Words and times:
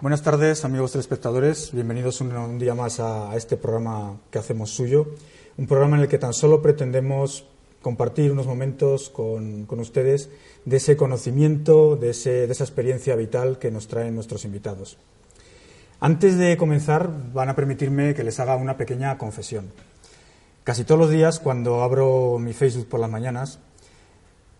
Buenas 0.00 0.22
tardes, 0.22 0.64
amigos 0.64 0.90
telespectadores. 0.90 1.70
Bienvenidos 1.72 2.20
un, 2.20 2.58
día 2.58 2.74
más 2.74 2.98
a, 2.98 3.30
a, 3.30 3.36
este 3.36 3.56
programa 3.56 4.18
que 4.28 4.40
hacemos 4.40 4.70
suyo. 4.70 5.06
Un 5.56 5.68
programa 5.68 5.96
en 5.96 6.02
el 6.02 6.08
que 6.08 6.18
tan 6.18 6.34
solo 6.34 6.60
pretendemos 6.60 7.46
compartir 7.80 8.32
unos 8.32 8.44
momentos 8.44 9.08
con, 9.08 9.66
con 9.66 9.78
ustedes 9.78 10.30
de 10.64 10.78
ese 10.78 10.96
conocimiento, 10.96 11.94
de, 11.94 12.10
ese, 12.10 12.48
de 12.48 12.52
esa 12.52 12.64
experiencia 12.64 13.14
vital 13.14 13.60
que 13.60 13.70
nos 13.70 13.86
traen 13.86 14.16
nuestros 14.16 14.44
invitados. 14.44 14.98
Antes 16.00 16.38
de 16.38 16.56
comenzar, 16.56 17.08
van 17.32 17.50
a 17.50 17.54
permitirme 17.54 18.14
que 18.14 18.24
les 18.24 18.40
haga 18.40 18.56
una 18.56 18.76
pequeña 18.76 19.16
confesión. 19.16 19.70
Casi 20.64 20.82
todos 20.82 20.98
los 20.98 21.10
días, 21.10 21.38
cuando 21.38 21.84
abro 21.84 22.38
mi 22.40 22.52
Facebook 22.52 22.88
por 22.88 22.98
las 22.98 23.10
mañanas, 23.10 23.60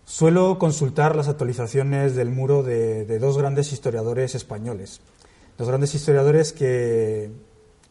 suelo 0.05 0.57
consultar 0.59 1.13
las 1.13 1.27
actualizaciones 1.27 2.15
del 2.15 2.29
muro 2.29 2.63
de, 2.63 3.03
de 3.03 3.19
dos 3.19 3.37
grandes 3.37 3.73
historiadores 3.73 4.33
españoles, 4.33 5.01
los 5.57 5.67
grandes 5.67 5.95
historiadores 5.95 6.51
que, 6.51 7.29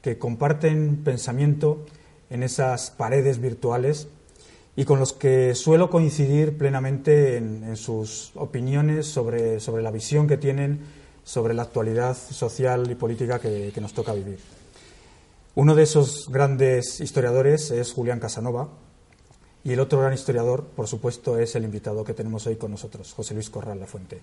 que, 0.03 0.19
comparten 0.19 1.03
pensamiento 1.03 1.85
en 2.31 2.43
esas 2.43 2.91
paredes 2.91 3.41
virtuales 3.41 4.09
y 4.77 4.85
con 4.85 4.99
los 4.99 5.13
que 5.13 5.55
suelo 5.55 5.89
coincidir 5.89 6.59
plenamente 6.59 7.37
en, 7.37 7.77
sus 7.77 8.33
opiniones 8.35 9.07
sobre, 9.07 9.61
sobre, 9.61 9.83
la 9.83 9.91
visión 9.91 10.27
que 10.27 10.37
tienen 10.37 10.81
sobre 11.23 11.55
la 11.55 11.63
actualidad 11.63 12.17
social 12.17 12.91
y 12.91 12.95
política 12.95 13.39
que, 13.39 13.71
que 13.75 13.81
nos 13.81 13.95
toca 13.95 14.13
vivir. 14.13 14.39
Uno 15.55 15.75
de 15.75 15.85
esos 15.85 16.29
grandes 16.29 17.01
historiadores 17.01 17.71
es 17.71 17.93
Julián 17.93 18.21
Casanova 18.21 18.69
y 19.63 19.73
el 19.73 19.81
otro 19.81 20.01
gran 20.01 20.13
historiador, 20.13 20.65
por 20.65 20.89
supuesto, 20.89 21.39
es 21.39 21.55
el 21.55 21.65
invitado 21.65 22.05
que 22.05 22.13
tenemos 22.13 22.47
hoy 22.47 22.57
con 22.57 22.73
nosotros, 22.73 23.15
José 23.15 23.33
Luis 23.33 23.49
Corral 23.49 23.81
La 23.81 23.87
Fuente. 23.87 24.21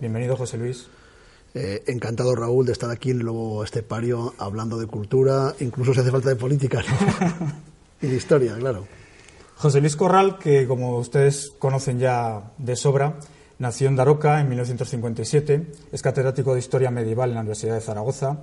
Bienvenido, 0.00 0.36
José 0.36 0.58
Luis. 0.58 0.88
Eh, 1.58 1.84
encantado, 1.86 2.36
Raúl, 2.36 2.66
de 2.66 2.72
estar 2.72 2.90
aquí 2.90 3.10
en 3.10 3.24
Lobo 3.24 3.64
Estepario 3.64 4.34
hablando 4.36 4.76
de 4.76 4.86
cultura, 4.86 5.54
incluso 5.58 5.94
si 5.94 6.00
hace 6.00 6.10
falta 6.10 6.28
de 6.28 6.36
política 6.36 6.82
¿no? 6.82 7.52
y 8.02 8.08
de 8.08 8.14
historia, 8.14 8.54
claro. 8.58 8.86
José 9.54 9.80
Luis 9.80 9.96
Corral, 9.96 10.36
que 10.38 10.66
como 10.66 10.98
ustedes 10.98 11.54
conocen 11.58 11.98
ya 11.98 12.52
de 12.58 12.76
sobra, 12.76 13.14
nació 13.58 13.88
en 13.88 13.96
Daroca 13.96 14.38
en 14.42 14.50
1957, 14.50 15.66
es 15.92 16.02
catedrático 16.02 16.52
de 16.52 16.60
Historia 16.60 16.90
Medieval 16.90 17.30
en 17.30 17.36
la 17.36 17.40
Universidad 17.40 17.76
de 17.76 17.80
Zaragoza, 17.80 18.40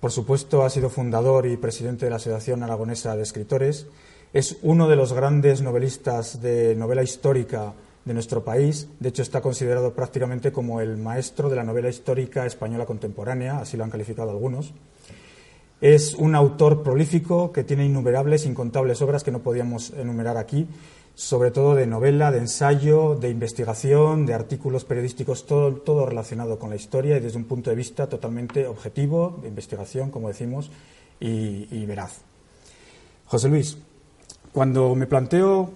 por 0.00 0.10
supuesto 0.10 0.64
ha 0.64 0.70
sido 0.70 0.90
fundador 0.90 1.46
y 1.46 1.56
presidente 1.56 2.06
de 2.06 2.10
la 2.10 2.16
Asociación 2.16 2.64
Aragonesa 2.64 3.14
de 3.14 3.22
Escritores, 3.22 3.86
es 4.32 4.56
uno 4.62 4.88
de 4.88 4.96
los 4.96 5.12
grandes 5.12 5.62
novelistas 5.62 6.42
de 6.42 6.74
novela 6.74 7.04
histórica 7.04 7.74
de 8.06 8.14
nuestro 8.14 8.42
país. 8.42 8.88
De 9.00 9.10
hecho, 9.10 9.20
está 9.20 9.42
considerado 9.42 9.92
prácticamente 9.92 10.52
como 10.52 10.80
el 10.80 10.96
maestro 10.96 11.50
de 11.50 11.56
la 11.56 11.64
novela 11.64 11.90
histórica 11.90 12.46
española 12.46 12.86
contemporánea, 12.86 13.58
así 13.58 13.76
lo 13.76 13.84
han 13.84 13.90
calificado 13.90 14.30
algunos. 14.30 14.72
Es 15.80 16.14
un 16.14 16.34
autor 16.34 16.82
prolífico 16.82 17.52
que 17.52 17.64
tiene 17.64 17.84
innumerables, 17.84 18.46
incontables 18.46 19.02
obras 19.02 19.24
que 19.24 19.32
no 19.32 19.40
podíamos 19.40 19.90
enumerar 19.90 20.38
aquí, 20.38 20.66
sobre 21.14 21.50
todo 21.50 21.74
de 21.74 21.86
novela, 21.86 22.30
de 22.30 22.38
ensayo, 22.38 23.14
de 23.14 23.28
investigación, 23.28 24.24
de 24.24 24.34
artículos 24.34 24.84
periodísticos, 24.84 25.44
todo, 25.44 26.06
relacionado 26.06 26.58
con 26.58 26.70
la 26.70 26.76
historia 26.76 27.16
y 27.16 27.20
desde 27.20 27.38
un 27.38 27.44
punto 27.44 27.70
de 27.70 27.76
vista 27.76 28.08
totalmente 28.08 28.66
objetivo, 28.66 29.38
de 29.42 29.48
investigación, 29.48 30.10
como 30.10 30.28
decimos, 30.28 30.70
y, 31.18 31.66
y 31.70 31.84
veraz. 31.86 32.20
José 33.26 33.48
Luis, 33.48 33.76
cuando 34.52 34.94
me 34.94 35.06
planteo 35.06 35.70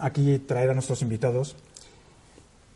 aquí 0.00 0.38
traer 0.40 0.70
a 0.70 0.74
nuestros 0.74 1.02
invitados, 1.02 1.56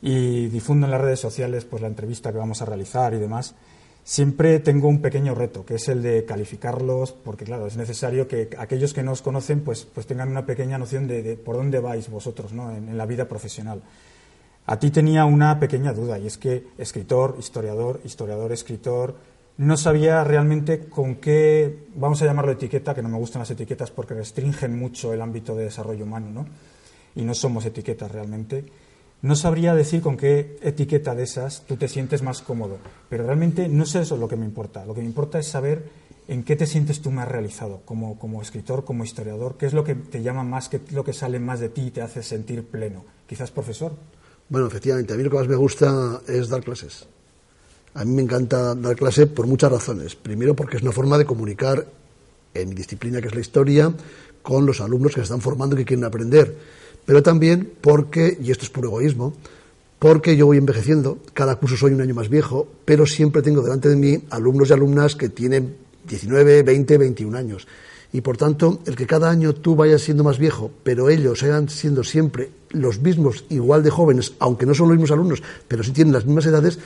y 0.02 0.48
difundo 0.48 0.86
en 0.86 0.90
las 0.90 1.00
redes 1.00 1.20
sociales 1.20 1.64
pues 1.64 1.80
la 1.80 1.88
entrevista 1.88 2.32
que 2.32 2.38
vamos 2.38 2.60
a 2.60 2.66
realizar 2.66 3.14
y 3.14 3.18
demás, 3.18 3.54
siempre 4.02 4.58
tengo 4.58 4.88
un 4.88 5.00
pequeño 5.00 5.34
reto, 5.34 5.64
que 5.64 5.76
es 5.76 5.88
el 5.88 6.02
de 6.02 6.24
calificarlos, 6.24 7.12
porque 7.12 7.44
claro, 7.44 7.68
es 7.68 7.76
necesario 7.76 8.26
que 8.26 8.50
aquellos 8.58 8.92
que 8.92 9.04
no 9.04 9.12
os 9.12 9.22
conocen 9.22 9.60
pues, 9.60 9.84
pues 9.84 10.06
tengan 10.06 10.28
una 10.28 10.44
pequeña 10.44 10.76
noción 10.76 11.06
de, 11.06 11.22
de 11.22 11.36
por 11.36 11.56
dónde 11.56 11.78
vais 11.78 12.10
vosotros 12.10 12.52
¿no? 12.52 12.72
en, 12.72 12.88
en, 12.88 12.98
la 12.98 13.06
vida 13.06 13.28
profesional. 13.28 13.80
A 14.66 14.78
ti 14.78 14.90
tenía 14.90 15.24
una 15.24 15.58
pequeña 15.60 15.92
duda, 15.92 16.18
y 16.18 16.26
es 16.26 16.36
que 16.36 16.66
escritor, 16.78 17.36
historiador, 17.38 18.00
historiador, 18.04 18.52
escritor, 18.52 19.14
no 19.58 19.76
sabía 19.76 20.24
realmente 20.24 20.88
con 20.88 21.16
qué, 21.16 21.86
vamos 21.94 22.22
a 22.22 22.24
llamarlo 22.24 22.52
etiqueta, 22.52 22.94
que 22.94 23.02
no 23.02 23.08
me 23.08 23.18
gustan 23.18 23.40
las 23.40 23.50
etiquetas 23.50 23.90
porque 23.92 24.14
restringen 24.14 24.76
mucho 24.76 25.12
el 25.12 25.20
ámbito 25.20 25.54
de 25.54 25.64
desarrollo 25.64 26.04
humano, 26.04 26.30
¿no? 26.30 26.46
Y 27.14 27.22
no 27.22 27.34
somos 27.34 27.66
etiquetas 27.66 28.10
realmente 28.10 28.64
no 29.22 29.36
sabría 29.36 29.74
decir 29.74 30.02
con 30.02 30.16
qué 30.16 30.58
etiqueta 30.62 31.14
de 31.14 31.22
esas 31.22 31.62
tú 31.66 31.76
te 31.76 31.88
sientes 31.88 32.22
más 32.22 32.42
cómodo, 32.42 32.78
pero 33.08 33.24
realmente 33.24 33.68
no 33.68 33.84
es 33.84 33.94
eso 33.94 34.16
lo 34.16 34.26
que 34.26 34.36
me 34.36 34.44
importa. 34.44 34.84
Lo 34.84 34.94
que 34.94 35.00
me 35.00 35.06
importa 35.06 35.38
es 35.38 35.46
saber 35.46 35.84
en 36.26 36.42
qué 36.42 36.56
te 36.56 36.66
sientes 36.66 37.00
tú 37.00 37.12
más 37.12 37.28
realizado, 37.28 37.82
como, 37.84 38.18
como 38.18 38.42
escritor, 38.42 38.84
como 38.84 39.04
historiador, 39.04 39.56
qué 39.56 39.66
es 39.66 39.74
lo 39.74 39.84
que 39.84 39.94
te 39.94 40.22
llama 40.22 40.42
más, 40.42 40.68
qué 40.68 40.78
es 40.78 40.92
lo 40.92 41.04
que 41.04 41.12
sale 41.12 41.38
más 41.38 41.60
de 41.60 41.68
ti 41.68 41.82
y 41.82 41.90
te 41.92 42.02
hace 42.02 42.22
sentir 42.22 42.64
pleno. 42.64 43.04
Quizás 43.28 43.52
profesor. 43.52 43.92
Bueno, 44.48 44.66
efectivamente, 44.66 45.14
a 45.14 45.16
mí 45.16 45.22
lo 45.22 45.30
que 45.30 45.36
más 45.36 45.48
me 45.48 45.56
gusta 45.56 46.20
es 46.26 46.48
dar 46.48 46.62
clases. 46.64 47.06
A 47.94 48.04
mí 48.04 48.12
me 48.12 48.22
encanta 48.22 48.74
dar 48.74 48.96
clase 48.96 49.28
por 49.28 49.46
muchas 49.46 49.70
razones. 49.70 50.16
Primero 50.16 50.56
porque 50.56 50.78
es 50.78 50.82
una 50.82 50.92
forma 50.92 51.16
de 51.16 51.26
comunicar 51.26 51.86
en 52.54 52.68
mi 52.70 52.74
disciplina, 52.74 53.20
que 53.20 53.28
es 53.28 53.34
la 53.34 53.40
historia, 53.40 53.94
con 54.42 54.66
los 54.66 54.80
alumnos 54.80 55.12
que 55.12 55.20
se 55.20 55.24
están 55.24 55.40
formando 55.40 55.76
y 55.76 55.80
que 55.80 55.84
quieren 55.84 56.04
aprender 56.04 56.56
pero 57.04 57.22
también 57.22 57.72
porque, 57.80 58.36
y 58.40 58.50
esto 58.50 58.64
es 58.64 58.70
puro 58.70 58.88
egoísmo, 58.88 59.34
porque 59.98 60.36
yo 60.36 60.46
voy 60.46 60.58
envejeciendo, 60.58 61.18
cada 61.32 61.56
curso 61.56 61.76
soy 61.76 61.92
un 61.92 62.00
año 62.00 62.14
más 62.14 62.28
viejo, 62.28 62.66
pero 62.84 63.06
siempre 63.06 63.42
tengo 63.42 63.62
delante 63.62 63.88
de 63.88 63.96
mí 63.96 64.18
alumnos 64.30 64.70
y 64.70 64.72
alumnas 64.72 65.14
que 65.14 65.28
tienen 65.28 65.76
19, 66.08 66.62
20, 66.62 66.98
21 66.98 67.38
años. 67.38 67.68
Y 68.12 68.20
por 68.20 68.36
tanto, 68.36 68.80
el 68.84 68.94
que 68.94 69.06
cada 69.06 69.30
año 69.30 69.54
tú 69.54 69.74
vayas 69.74 70.02
siendo 70.02 70.22
más 70.24 70.38
viejo, 70.38 70.70
pero 70.82 71.08
ellos 71.08 71.38
sean 71.38 71.68
siendo 71.68 72.04
siempre 72.04 72.50
los 72.70 73.00
mismos, 73.00 73.44
igual 73.48 73.82
de 73.82 73.90
jóvenes, 73.90 74.34
aunque 74.38 74.66
no 74.66 74.74
son 74.74 74.88
los 74.88 74.96
mismos 74.96 75.12
alumnos, 75.12 75.42
pero 75.68 75.82
sí 75.82 75.92
tienen 75.92 76.12
las 76.12 76.26
mismas 76.26 76.46
edades, 76.46 76.78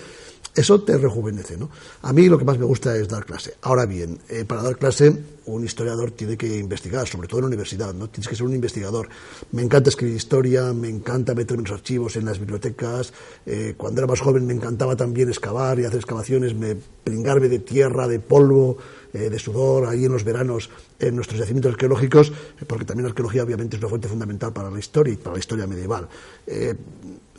eso 0.57 0.81
te 0.81 0.97
rejuvenece. 0.97 1.57
¿no? 1.57 1.71
A 2.03 2.13
mí 2.13 2.29
lo 2.29 2.39
que 2.39 2.45
más 2.45 2.59
me 2.59 2.65
gusta 2.65 2.97
es 2.97 3.09
dar 3.09 3.25
clase. 3.25 3.55
Ahora 3.63 3.85
bien, 3.85 4.19
eh, 4.29 4.45
para 4.45 4.63
dar 4.63 4.77
clase 4.77 5.15
un 5.45 5.65
historiador 5.65 6.11
tiene 6.11 6.37
que 6.37 6.59
investigar, 6.59 7.07
sobre 7.07 7.29
todo 7.29 7.39
en 7.39 7.43
la 7.45 7.49
universidad, 7.49 7.95
¿no? 7.95 8.09
tienes 8.09 8.27
que 8.27 8.35
ser 8.35 8.47
un 8.47 8.55
investigador. 8.55 9.09
Me 9.53 9.63
encanta 9.63 9.91
escribir 9.91 10.17
historia, 10.17 10.73
me 10.73 10.89
encanta 10.89 11.35
meterme 11.35 11.63
los 11.63 11.73
archivos, 11.73 12.17
en 12.17 12.25
las 12.25 12.41
bibliotecas. 12.41 13.13
Eh, 13.45 13.75
cuando 13.77 14.01
era 14.01 14.09
más 14.09 14.21
joven 14.21 14.47
me 14.47 14.55
encantaba 14.55 14.97
también 14.97 15.29
excavar 15.29 15.79
y 15.79 15.85
hacer 15.85 16.01
excavaciones, 16.01 16.55
me, 16.55 16.75
pringarme 16.75 17.49
de 17.49 17.61
tierra, 17.61 18.09
de 18.09 18.19
polvo, 18.19 18.79
eh, 19.13 19.31
de 19.31 19.39
sudor, 19.39 19.87
ahí 19.87 20.07
en 20.07 20.13
los 20.13 20.25
veranos 20.25 20.71
en 20.99 21.15
nuestros 21.15 21.39
yacimientos 21.39 21.73
arqueológicos, 21.73 22.33
porque 22.67 22.85
también 22.85 23.05
la 23.05 23.11
arqueología 23.11 23.45
obviamente 23.45 23.77
es 23.77 23.83
una 23.83 23.91
fuente 23.91 24.09
fundamental 24.09 24.53
para 24.53 24.71
la 24.71 24.79
historia 24.79 25.13
y 25.13 25.17
para 25.17 25.35
la 25.35 25.39
historia 25.39 25.67
medieval. 25.67 26.09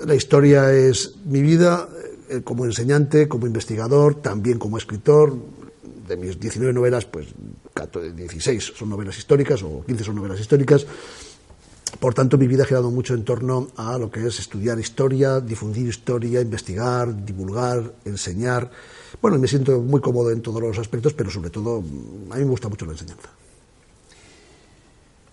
la 0.05 0.15
historia 0.15 0.71
es 0.71 1.15
mi 1.25 1.41
vida, 1.41 1.89
eh, 2.29 2.41
como 2.43 2.65
enseñante, 2.65 3.27
como 3.27 3.47
investigador, 3.47 4.15
también 4.15 4.59
como 4.59 4.77
escritor. 4.77 5.35
De 6.07 6.15
mis 6.15 6.39
19 6.39 6.73
novelas, 6.73 7.05
pues 7.05 7.27
16 8.15 8.73
son 8.75 8.89
novelas 8.89 9.17
históricas 9.17 9.61
o 9.63 9.83
15 9.85 10.03
son 10.03 10.15
novelas 10.15 10.39
históricas. 10.39 10.85
Por 11.99 12.13
tanto, 12.13 12.37
mi 12.37 12.47
vida 12.47 12.63
ha 12.63 12.65
girado 12.65 12.91
mucho 12.91 13.13
en 13.13 13.23
torno 13.23 13.69
a 13.75 13.97
lo 13.97 14.11
que 14.11 14.25
es 14.25 14.39
estudiar 14.39 14.79
historia, 14.79 15.39
difundir 15.39 15.87
historia, 15.87 16.41
investigar, 16.41 17.25
divulgar, 17.25 17.91
enseñar. 18.05 18.69
Bueno, 19.21 19.39
me 19.39 19.47
siento 19.47 19.81
muy 19.81 19.99
cómodo 19.99 20.31
en 20.31 20.41
todos 20.41 20.61
los 20.61 20.77
aspectos, 20.77 21.13
pero 21.13 21.31
sobre 21.31 21.49
todo 21.49 21.77
a 21.79 22.35
mí 22.35 22.43
me 22.43 22.49
gusta 22.49 22.69
mucho 22.69 22.85
la 22.85 22.91
enseñanza. 22.91 23.29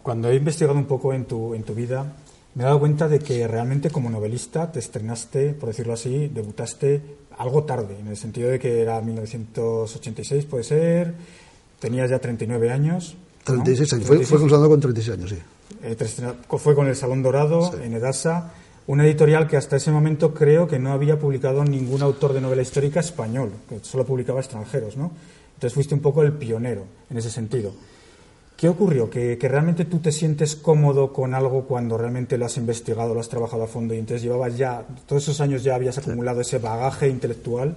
Cuando 0.02 0.30
he 0.30 0.36
investigado 0.36 0.78
un 0.78 0.86
poco 0.86 1.12
en 1.12 1.24
tu, 1.24 1.54
en 1.54 1.64
tu 1.64 1.74
vida, 1.74 2.16
me 2.54 2.62
he 2.62 2.66
dado 2.66 2.78
cuenta 2.78 3.08
de 3.08 3.18
que 3.18 3.46
realmente 3.48 3.90
como 3.90 4.10
novelista 4.10 4.70
te 4.70 4.78
estrenaste, 4.78 5.54
por 5.54 5.70
decirlo 5.70 5.92
así, 5.92 6.28
debutaste 6.28 7.02
algo 7.36 7.64
tarde, 7.64 7.96
en 7.98 8.06
el 8.06 8.16
sentido 8.16 8.48
de 8.50 8.58
que 8.58 8.80
era 8.80 9.00
1986, 9.00 10.44
puede 10.44 10.64
ser, 10.64 11.14
tenías 11.80 12.10
ya 12.10 12.20
39 12.20 12.70
años. 12.70 13.16
36 13.44 13.92
años, 13.94 14.06
Fue, 14.06 14.24
fue 14.24 14.38
con 14.38 14.80
36 14.80 15.18
años, 15.18 15.30
sí. 15.30 15.38
Eh, 15.82 15.96
fue 16.48 16.74
con 16.74 16.86
el 16.86 16.96
Salón 16.96 17.22
Dorado 17.22 17.72
sí. 17.72 17.78
en 17.82 17.94
Edasa. 17.94 18.52
Una 18.86 19.04
editorial 19.04 19.48
que 19.48 19.56
hasta 19.56 19.76
ese 19.76 19.90
momento 19.90 20.34
creo 20.34 20.68
que 20.68 20.78
no 20.78 20.92
había 20.92 21.18
publicado 21.18 21.64
ningún 21.64 22.02
autor 22.02 22.34
de 22.34 22.40
novela 22.40 22.62
histórica 22.62 23.00
español, 23.00 23.50
que 23.68 23.80
solo 23.82 24.04
publicaba 24.04 24.40
extranjeros, 24.40 24.96
¿no? 24.96 25.10
Entonces 25.54 25.72
fuiste 25.72 25.94
un 25.94 26.00
poco 26.00 26.22
el 26.22 26.32
pionero 26.32 26.84
en 27.10 27.16
ese 27.16 27.30
sentido. 27.30 27.72
¿Qué 28.56 28.68
ocurrió? 28.68 29.10
¿Que, 29.10 29.36
¿Que, 29.36 29.48
realmente 29.48 29.84
tú 29.84 29.98
te 29.98 30.12
sientes 30.12 30.54
cómodo 30.54 31.12
con 31.12 31.34
algo 31.34 31.64
cuando 31.64 31.98
realmente 31.98 32.38
lo 32.38 32.46
has 32.46 32.56
investigado, 32.56 33.12
lo 33.12 33.20
has 33.20 33.28
trabajado 33.28 33.64
a 33.64 33.66
fondo 33.66 33.94
y 33.94 33.98
entonces 33.98 34.22
llevabas 34.22 34.56
ya, 34.56 34.84
todos 35.06 35.24
esos 35.24 35.40
años 35.40 35.64
ya 35.64 35.74
habías 35.74 35.98
acumulado 35.98 36.40
ese 36.40 36.58
bagaje 36.58 37.08
intelectual? 37.08 37.74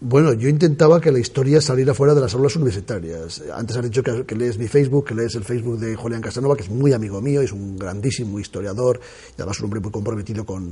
Bueno, 0.00 0.32
yo 0.32 0.48
intentaba 0.48 1.00
que 1.00 1.12
la 1.12 1.20
historia 1.20 1.60
saliera 1.60 1.94
fuera 1.94 2.14
de 2.14 2.20
las 2.20 2.34
aulas 2.34 2.56
universitarias. 2.56 3.42
Antes 3.54 3.76
has 3.76 3.84
dicho 3.84 4.02
que, 4.02 4.34
lees 4.34 4.58
mi 4.58 4.66
Facebook, 4.66 5.06
que 5.06 5.14
lees 5.14 5.36
el 5.36 5.44
Facebook 5.44 5.78
de 5.78 5.94
Julián 5.94 6.20
Casanova, 6.20 6.56
que 6.56 6.64
es 6.64 6.68
muy 6.68 6.92
amigo 6.92 7.22
mío, 7.22 7.40
es 7.40 7.52
un 7.52 7.78
grandísimo 7.78 8.40
historiador 8.40 9.00
y 9.30 9.40
además 9.40 9.60
un 9.60 9.66
hombre 9.66 9.80
muy 9.80 9.92
comprometido 9.92 10.44
con, 10.44 10.68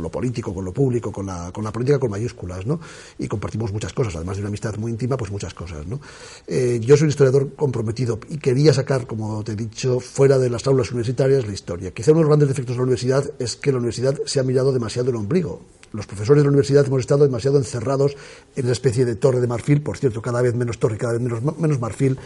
lo 0.00 0.10
político, 0.10 0.54
con 0.54 0.64
lo 0.64 0.72
público, 0.72 1.10
con 1.10 1.26
la, 1.26 1.50
con 1.52 1.64
la, 1.64 1.72
política 1.72 1.98
con 1.98 2.10
mayúsculas, 2.10 2.64
¿no? 2.66 2.80
Y 3.18 3.26
compartimos 3.26 3.72
muchas 3.72 3.92
cosas, 3.92 4.14
además 4.14 4.36
de 4.36 4.42
una 4.42 4.48
amistad 4.48 4.76
muy 4.76 4.92
íntima, 4.92 5.16
pues 5.16 5.32
muchas 5.32 5.52
cosas, 5.52 5.84
¿no? 5.86 6.00
Eh, 6.46 6.78
yo 6.80 6.96
soy 6.96 7.06
un 7.06 7.10
historiador 7.10 7.52
comprometido 7.56 8.20
y 8.28 8.38
quería 8.38 8.72
sacar, 8.72 9.08
como 9.08 9.42
te 9.42 9.52
he 9.52 9.56
dicho, 9.56 9.98
fuera 9.98 10.38
de 10.38 10.48
las 10.50 10.66
aulas 10.68 10.90
universitarias 10.92 11.46
la 11.46 11.52
historia. 11.52 11.90
Quizá 11.90 12.12
uno 12.12 12.20
de 12.20 12.24
los 12.24 12.30
grandes 12.30 12.48
defectos 12.48 12.76
de 12.76 12.78
la 12.78 12.84
universidad 12.84 13.28
es 13.40 13.56
que 13.56 13.72
la 13.72 13.78
universidad 13.78 14.16
se 14.24 14.38
ha 14.38 14.44
mirado 14.44 14.72
demasiado 14.72 15.10
el 15.10 15.16
ombligo 15.16 15.62
los 15.92 16.06
profesores 16.06 16.42
de 16.42 16.44
la 16.44 16.50
universidad 16.50 16.86
hemos 16.86 17.00
estado 17.00 17.24
demasiado 17.24 17.58
encerrados 17.58 18.16
en 18.54 18.64
una 18.64 18.72
especie 18.72 19.04
de 19.04 19.16
torre 19.16 19.40
de 19.40 19.46
marfil, 19.46 19.82
por 19.82 19.98
cierto, 19.98 20.20
cada 20.22 20.42
vez 20.42 20.54
menos 20.54 20.78
torre, 20.78 20.96
cada 20.96 21.14
vez 21.14 21.22
menos, 21.22 21.80
marfil, 21.80 22.18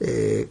eh, 0.00 0.48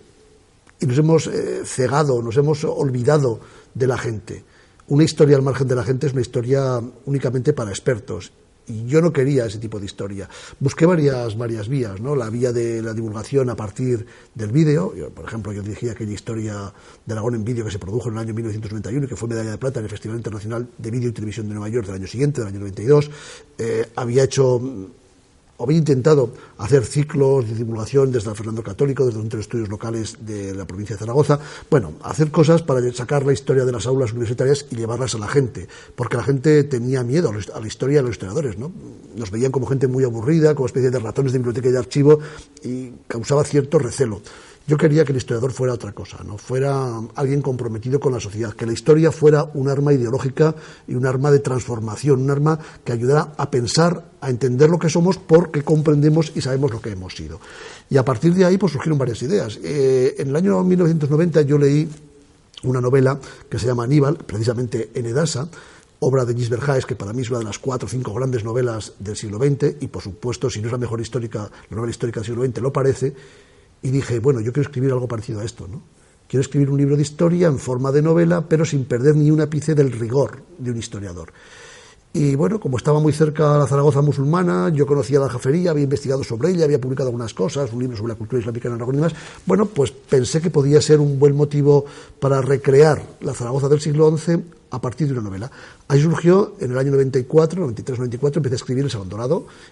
y 0.79 0.85
nos 0.85 0.97
hemos 0.97 1.27
eh, 1.27 1.61
cegado, 1.65 2.21
nos 2.21 2.38
hemos 2.38 2.63
olvidado 2.63 3.39
de 3.73 3.88
la 3.88 3.97
gente. 3.97 4.44
Una 4.88 5.03
historia 5.03 5.35
al 5.35 5.44
margen 5.44 5.67
de 5.67 5.75
la 5.75 5.83
gente 5.83 6.07
es 6.07 6.13
una 6.13 6.21
historia 6.21 6.81
únicamente 7.06 7.53
para 7.53 7.69
expertos 7.69 8.31
y 8.69 8.86
yo 8.86 9.01
no 9.01 9.12
quería 9.12 9.45
ese 9.45 9.57
tipo 9.57 9.80
de 9.80 9.86
historia. 9.86 10.30
Busqué 10.60 10.86
varias, 10.86 11.38
varias 11.38 11.68
vías, 11.68 12.00
¿no? 12.00 12.16
La 12.16 12.30
vía 12.30 12.54
de 12.54 12.81
la 12.81 12.94
divulgación 12.94 13.50
a 13.50 13.56
partir 13.56 14.06
del 14.36 14.51
vídeo. 14.51 14.94
por 15.13 15.25
ejemplo, 15.25 15.51
yo 15.51 15.62
dirigí 15.62 15.89
aquella 15.89 16.13
historia 16.13 16.74
de 17.06 17.13
Aragón 17.13 17.36
en 17.36 17.44
vídeo 17.44 17.66
que 17.66 17.71
se 17.71 17.80
produjo 17.80 18.10
en 18.10 18.16
el 18.16 18.19
año 18.19 18.33
1991 18.33 19.06
y 19.06 19.10
que 19.10 19.16
fue 19.16 19.27
medalla 19.27 19.51
de 19.51 19.57
plata 19.57 19.80
en 19.80 19.86
el 19.86 19.89
Festival 19.89 20.18
Internacional 20.18 20.68
de 20.77 20.92
Vídeo 20.92 21.10
y 21.10 21.12
Televisión 21.12 21.48
de 21.48 21.54
Nueva 21.54 21.69
York 21.69 21.88
del 21.88 21.95
año 21.95 22.07
siguiente, 22.07 22.42
del 22.42 22.50
año 22.50 22.60
92. 22.60 23.10
Eh, 23.57 23.89
había 23.95 24.24
hecho 24.24 24.62
había 25.59 25.77
intentado 25.77 26.31
hacer 26.57 26.85
ciclos 26.85 27.47
de 27.47 27.56
divulgación 27.56 28.11
desde 28.11 28.29
el 28.29 28.35
Fernando 28.35 28.63
Católico, 28.63 29.06
desde 29.06 29.21
los 29.21 29.33
estudios 29.33 29.69
locales 29.69 30.17
de 30.21 30.53
la 30.53 30.65
provincia 30.65 30.95
de 30.95 31.00
Zaragoza, 31.00 31.39
bueno, 31.69 31.94
hacer 32.03 32.31
cosas 32.31 32.61
para 32.63 32.81
sacar 32.94 33.25
la 33.25 33.33
historia 33.33 33.65
de 33.65 33.71
las 33.71 33.85
aulas 33.85 34.11
universitarias 34.11 34.65
y 34.71 34.75
llevarlas 34.75 35.15
a 35.15 35.17
la 35.17 35.27
gente, 35.27 35.67
porque 35.95 36.17
la 36.17 36.23
gente 36.23 36.63
tenía 36.63 37.03
miedo 37.03 37.31
a 37.53 37.59
la 37.59 37.67
historia 37.67 37.97
de 37.97 38.03
los 38.03 38.11
historiadores, 38.11 38.57
¿no? 38.57 38.71
Nos 39.15 39.31
veían 39.31 39.51
como 39.51 39.65
gente 39.67 39.88
muy 39.88 40.03
aburrida, 40.03 40.56
como 40.56 40.65
especie 40.65 40.91
de 40.91 41.00
ratones 41.00 41.33
de 41.33 41.39
biblioteca 41.39 41.69
y 41.69 41.71
de 41.71 41.79
archivo, 41.79 42.19
y 42.63 42.91
causaba 43.07 43.44
cierto 43.44 43.79
recelo. 43.79 44.21
Yo 44.69 44.77
quería 44.77 45.04
que 45.04 45.13
el 45.13 45.18
historiador 45.18 45.51
fuera 45.51 45.74
otra 45.74 45.94
cosa, 45.94 46.19
no 46.24 46.38
fuera 46.38 47.01
alguien 47.16 47.42
comprometido 47.42 48.00
con 48.00 48.13
la 48.13 48.19
sociedad, 48.19 48.54
que 48.54 48.68
la 48.68 48.74
historia 48.74 49.12
fuera 49.12 49.50
un 49.56 49.68
arma 49.68 49.94
ideológica 49.94 50.54
y 50.88 50.94
un 50.94 51.07
arma 51.07 51.31
de 51.31 51.39
transformación, 51.39 52.21
un 52.21 52.30
arma 52.30 52.60
que 52.83 52.92
ayudara 52.92 53.33
a 53.36 53.50
pensar, 53.50 54.12
a 54.21 54.30
entender 54.30 54.69
lo 54.69 54.77
que 54.77 54.88
somos 54.88 55.18
porque 55.18 55.63
comprendemos 55.63 56.33
y 56.36 56.42
sabemos 56.42 56.69
lo 56.69 56.80
que 56.83 56.92
hemos 56.92 57.16
sido. 57.16 57.39
Y 57.89 57.98
a 57.98 58.06
partir 58.06 58.36
de 58.36 58.45
ahí 58.45 58.60
pues 58.60 58.74
surgieron 58.74 59.00
varias 59.00 59.24
ideas. 59.24 59.60
Eh, 59.63 60.13
en 60.19 60.30
el 60.30 60.36
año 60.36 60.63
1990 60.63 61.42
yo 61.42 61.57
leí 61.57 61.89
una 62.62 62.80
novela 62.80 63.19
que 63.50 63.57
se 63.57 63.66
llama 63.66 63.86
Aníbal, 63.86 64.18
precisamente 64.18 64.92
en 64.94 65.07
Edasa, 65.07 65.50
obra 66.01 66.25
de 66.25 66.36
Gisbert 66.36 66.69
Haes, 66.69 66.86
que 66.86 66.95
para 66.95 67.12
mí 67.12 67.24
es 67.24 67.31
una 67.31 67.39
de 67.39 67.45
las 67.45 67.57
cuatro 67.57 67.88
o 67.88 67.89
cinco 67.89 68.13
grandes 68.13 68.44
novelas 68.44 68.94
del 69.00 69.18
siglo 69.18 69.39
XX, 69.39 69.81
y 69.81 69.88
por 69.88 70.04
supuesto, 70.04 70.48
si 70.48 70.62
no 70.62 70.68
es 70.68 70.71
la 70.71 70.77
mejor 70.77 71.01
histórica, 71.01 71.50
la 71.71 71.75
novela 71.75 71.89
histórica 71.89 72.19
del 72.19 72.27
siglo 72.27 72.45
XX, 72.45 72.62
lo 72.62 72.71
parece, 72.71 73.16
y 73.81 73.90
dije, 73.92 74.20
bueno, 74.20 74.40
yo 74.42 74.52
quiero 74.52 74.68
escribir 74.68 74.92
algo 74.92 75.08
parecido 75.08 75.40
a 75.42 75.46
esto, 75.46 75.68
¿no? 75.68 75.81
Quiero 76.28 76.42
escribir 76.42 76.70
un 76.70 76.78
libro 76.78 76.96
de 76.96 77.02
historia 77.02 77.48
en 77.48 77.58
forma 77.58 77.92
de 77.92 78.04
novela, 78.04 78.42
pero 78.48 78.64
sin 78.64 78.86
perder 78.86 79.16
ni 79.16 79.31
un 79.31 79.42
ápice 79.42 79.74
del 79.74 79.92
rigor 79.92 80.44
de 80.60 80.72
un 80.72 80.78
historiador. 80.78 81.34
Y 82.14 82.36
bueno, 82.36 82.60
como 82.60 82.78
estaba 82.78 83.00
muy 83.00 83.14
cerca 83.14 83.54
de 83.54 83.60
la 83.60 83.68
Zaragoza 83.68 84.02
musulmana, 84.02 84.70
yo 84.70 84.86
conocía 84.86 85.20
la 85.20 85.30
jafería, 85.30 85.72
había 85.72 85.84
investigado 85.84 86.24
sobre 86.24 86.50
ella, 86.50 86.66
había 86.66 86.81
publicado 86.81 87.10
algunas 87.10 87.34
cosas, 87.34 87.72
un 87.72 87.80
libro 87.80 87.98
sobre 87.98 88.14
la 88.14 88.18
cultura 88.18 88.40
islámica 88.40 88.68
en 88.68 88.76
Aragón 88.76 88.96
y 88.96 88.98
demás. 88.98 89.14
Bueno, 89.46 89.66
pues 89.68 89.92
pensé 89.92 90.42
que 90.42 90.50
podía 90.50 90.81
ser 90.81 91.00
un 91.00 91.20
buen 91.20 91.36
motivo 91.36 91.86
para 92.20 92.42
recrear 92.42 93.02
la 93.22 93.34
Zaragoza 93.34 93.70
del 93.70 93.80
siglo 93.80 94.16
XI 94.16 94.44
a 94.71 94.81
partir 94.81 95.07
de 95.07 95.13
una 95.13 95.21
novela. 95.21 95.51
Ahí 95.88 96.01
surgió 96.01 96.56
en 96.60 96.71
el 96.71 96.77
año 96.77 96.92
94, 96.92 97.62
93, 97.62 98.00
94, 98.00 98.39
empecé 98.39 98.56
a 98.56 98.57
escribir 98.57 98.83
El 98.83 98.92
Salón 98.92 99.10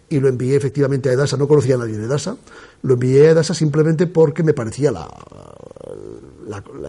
y 0.09 0.19
lo 0.19 0.27
envié 0.27 0.55
efectivamente 0.55 1.09
a 1.09 1.13
Edasa. 1.13 1.37
No 1.37 1.47
conocía 1.47 1.75
a 1.75 1.77
nadie 1.79 1.97
de 1.97 2.05
Edasa, 2.05 2.37
lo 2.81 2.93
envié 2.93 3.27
a 3.27 3.31
Edasa 3.31 3.53
simplemente 3.53 4.07
porque 4.07 4.43
me 4.43 4.53
parecía 4.53 4.91
la, 4.91 5.07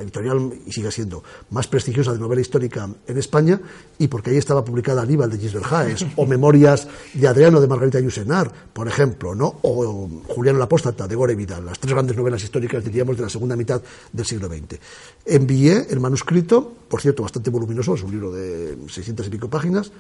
editorial, 0.01 0.53
y 0.67 0.73
sigue 0.73 0.91
siendo, 0.91 1.23
más 1.51 1.67
prestigiosa 1.67 2.13
de 2.13 2.19
novela 2.19 2.41
histórica 2.41 2.89
en 3.07 3.19
España, 3.19 3.61
y 3.99 4.09
porque 4.09 4.31
ahí 4.31 4.37
estaba 4.37 4.65
publicada 4.65 5.03
Aníbal 5.03 5.31
de 5.31 5.39
Gisbert 5.39 5.73
Haes, 5.73 6.07
o 6.17 6.27
Memorias 6.27 6.87
de 7.15 7.27
Adriano 7.27 7.61
de 7.61 7.67
Margarita 7.67 8.01
Yusenar, 8.01 8.51
por 8.73 8.89
ejemplo, 8.89 9.35
¿no? 9.35 9.59
o 9.63 10.09
Julián 10.29 10.59
la 10.59 10.65
Apóstata 10.65 11.09
de 11.09 11.17
Gore 11.17 11.35
Vidal, 11.35 11.67
las 11.67 11.79
tres 11.79 11.93
grandes 11.93 12.17
novelas 12.17 12.43
históricas, 12.43 12.85
diríamos, 12.85 13.17
de 13.17 13.25
la 13.25 13.29
segunda 13.29 13.57
mitad 13.57 13.83
del 14.13 14.25
siglo 14.25 14.49
XX. 14.49 14.79
Envié 15.27 15.87
el 15.91 16.01
manuscrito, 16.01 16.73
por 16.89 17.01
cierto, 17.01 17.23
bastante 17.23 17.51
voluminoso, 17.51 17.97
es 17.99 18.05
un 18.05 18.11
libro 18.11 18.33
de 18.33 18.77
600 18.89 19.27
y 19.27 19.31
pico 19.31 19.49
páginas, 19.49 19.93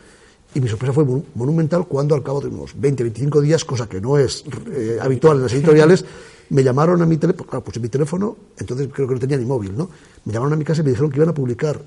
y 0.55 0.61
mi 0.61 0.69
sorpresa 0.69 0.95
fue 0.95 1.05
monumental 1.35 1.87
cuando 1.87 2.15
al 2.15 2.23
cabo 2.23 2.41
de 2.41 2.49
unos 2.49 2.73
20, 2.79 3.03
25 3.03 3.41
días, 3.41 3.65
cosa 3.65 3.89
que 3.89 4.01
no 4.01 4.19
es 4.19 4.45
eh, 4.71 4.99
habitual 5.01 5.37
en 5.37 5.43
las 5.43 5.53
editoriales, 5.53 6.05
me 6.51 6.63
llamaron 6.65 7.03
a 7.03 7.07
mi 7.07 7.19
teléfono, 7.19 7.49
claro, 7.49 7.65
puse 7.65 7.81
mi 7.81 7.89
teléfono, 7.89 8.37
entonces 8.57 8.89
creo 8.93 9.07
que 9.07 9.15
no 9.15 9.21
tenía 9.21 9.37
ni 9.37 9.45
móvil, 9.45 9.77
¿no? 9.77 9.91
Me 10.25 10.33
llamaron 10.33 10.55
a 10.55 10.57
mi 10.57 10.65
casa 10.65 10.81
y 10.81 10.85
me 10.85 10.91
dijeron 10.91 11.11
que 11.11 11.19
iban 11.19 11.29
a 11.29 11.35
publicar 11.35 11.81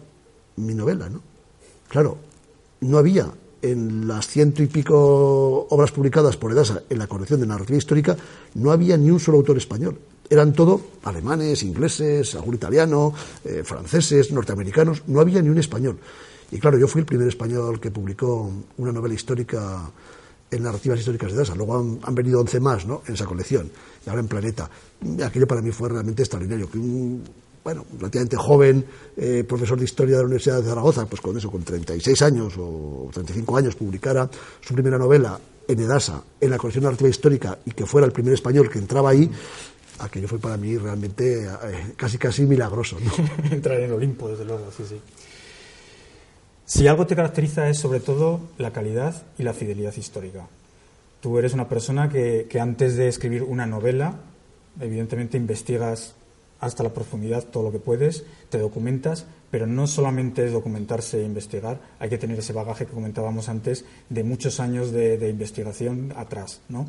mi 0.57 0.75
novela, 0.75 1.09
¿no? 1.09 1.21
Claro, 1.89 2.17
no 2.81 2.97
había 2.97 3.31
en 3.61 4.07
las 4.07 4.27
ciento 4.27 4.63
y 4.63 4.67
pico 4.67 5.67
obras 5.69 5.91
publicadas 5.91 6.37
por 6.37 6.51
Edasa 6.51 6.83
en 6.89 6.99
la 6.99 7.07
colección 7.07 7.39
de 7.39 7.47
narrativa 7.47 7.77
histórica, 7.77 8.17
no 8.55 8.71
había 8.71 8.97
ni 8.97 9.09
un 9.09 9.19
solo 9.19 9.37
autor 9.37 9.57
español. 9.57 9.97
Eran 10.31 10.53
todo 10.53 10.79
alemanes, 11.03 11.61
ingleses, 11.61 12.35
algún 12.35 12.55
italiano, 12.55 13.13
eh, 13.43 13.63
franceses, 13.65 14.31
norteamericanos, 14.31 15.03
no 15.07 15.19
había 15.19 15.41
ni 15.41 15.49
un 15.49 15.57
español. 15.57 15.99
Y 16.51 16.57
claro, 16.57 16.77
yo 16.77 16.87
fui 16.87 17.01
el 17.01 17.05
primer 17.05 17.27
español 17.27 17.81
que 17.81 17.91
publicó 17.91 18.49
una 18.77 18.93
novela 18.93 19.13
histórica 19.13 19.91
en 20.49 20.63
narrativas 20.63 20.99
históricas 20.99 21.33
de 21.33 21.37
DASA. 21.37 21.53
Luego 21.55 21.99
han, 22.01 22.15
venido 22.15 22.39
11 22.39 22.61
más 22.61 22.85
¿no? 22.85 23.01
en 23.07 23.15
esa 23.15 23.25
colección, 23.25 23.69
y 24.05 24.09
ahora 24.09 24.21
en 24.21 24.29
Planeta. 24.29 24.69
Aquello 25.21 25.47
para 25.47 25.61
mí 25.61 25.71
fue 25.71 25.89
realmente 25.89 26.21
extraordinario. 26.21 26.71
Que 26.71 26.77
un, 26.77 27.23
bueno, 27.61 27.85
relativamente 27.99 28.37
joven 28.37 28.85
eh, 29.17 29.43
profesor 29.45 29.77
de 29.77 29.83
historia 29.83 30.15
de 30.15 30.21
la 30.21 30.27
Universidad 30.27 30.61
de 30.61 30.69
Zaragoza, 30.69 31.05
pues 31.07 31.19
con 31.19 31.37
eso, 31.37 31.51
con 31.51 31.61
36 31.61 32.21
años 32.21 32.53
o 32.57 33.09
35 33.11 33.57
años, 33.57 33.75
publicara 33.75 34.29
su 34.61 34.73
primera 34.73 34.97
novela 34.97 35.37
en 35.67 35.79
Edasa, 35.79 36.23
en 36.39 36.49
la 36.49 36.57
colección 36.57 36.83
narrativa 36.83 37.09
histórica, 37.09 37.59
y 37.65 37.71
que 37.71 37.85
fuera 37.85 38.05
el 38.05 38.13
primer 38.13 38.33
español 38.33 38.69
que 38.69 38.79
entraba 38.79 39.09
ahí, 39.11 39.29
aquello 40.01 40.27
fue 40.27 40.39
para 40.39 40.57
mí 40.57 40.77
realmente 40.77 41.45
eh, 41.45 41.93
casi 41.95 42.17
casi 42.17 42.43
milagroso. 42.43 42.97
Entrar 43.51 43.79
en 43.79 43.91
Olimpo, 43.91 44.29
desde 44.29 44.45
luego, 44.45 44.71
sí, 44.75 44.83
sí. 44.87 44.99
Si 46.65 46.87
algo 46.87 47.05
te 47.05 47.15
caracteriza 47.15 47.69
es 47.69 47.77
sobre 47.77 47.99
todo 47.99 48.39
la 48.57 48.71
calidad 48.71 49.23
y 49.37 49.43
la 49.43 49.53
fidelidad 49.53 49.93
histórica. 49.95 50.47
Tú 51.19 51.37
eres 51.37 51.53
una 51.53 51.67
persona 51.67 52.09
que, 52.09 52.47
antes 52.59 52.95
de 52.95 53.07
escribir 53.07 53.43
una 53.43 53.65
novela, 53.65 54.15
evidentemente 54.79 55.37
investigas 55.37 56.15
hasta 56.61 56.83
la 56.83 56.93
profundidad 56.93 57.43
todo 57.43 57.63
lo 57.63 57.71
que 57.71 57.79
puedes, 57.79 58.23
te 58.49 58.57
documentas, 58.57 59.25
pero 59.49 59.67
no 59.67 59.85
solamente 59.85 60.45
es 60.45 60.53
documentarse 60.53 61.19
e 61.19 61.25
investigar, 61.25 61.81
hay 61.99 62.09
que 62.09 62.17
tener 62.17 62.39
ese 62.39 62.53
bagaje 62.53 62.85
que 62.85 62.93
comentábamos 62.93 63.49
antes 63.49 63.83
de 64.09 64.23
muchos 64.23 64.59
años 64.59 64.91
de, 64.91 65.17
de 65.17 65.29
investigación 65.29 66.13
atrás, 66.15 66.61
¿no? 66.69 66.87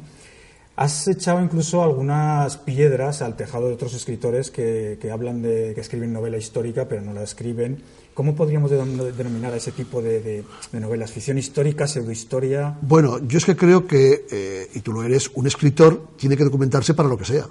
Has 0.75 1.07
echado 1.07 1.43
incluso 1.43 1.83
algunas 1.83 2.57
piedras 2.57 3.21
al 3.21 3.37
tejado 3.37 3.69
de 3.69 3.75
otros 3.75 3.93
escritores 3.93 4.51
que, 4.51 4.99
hablan 5.13 5.43
de 5.43 5.73
que 5.75 5.83
escriben 5.83 6.13
novela 6.13 6.39
histórica, 6.39 6.89
pero 6.89 7.03
no 7.03 7.13
la 7.13 7.23
escriben. 7.23 7.83
¿Cómo 8.15 8.35
podríamos 8.35 8.71
denominar 8.71 9.53
a 9.53 9.57
ese 9.57 9.73
tipo 9.73 10.01
de, 10.01 10.45
novelas? 10.73 11.13
¿Ficción 11.13 11.37
histórica, 11.37 11.87
pseudohistoria? 11.87 12.79
Bueno, 12.81 13.19
yo 13.27 13.37
es 13.37 13.45
que 13.45 13.55
creo 13.55 13.87
que, 13.87 14.25
eh, 14.31 14.69
y 14.75 14.81
tú 14.81 14.93
lo 14.93 15.03
eres, 15.03 15.31
un 15.35 15.47
escritor 15.47 16.09
tiene 16.17 16.37
que 16.37 16.45
documentarse 16.45 16.95
para 16.95 17.09
lo 17.09 17.19
que 17.19 17.27
sea. 17.27 17.47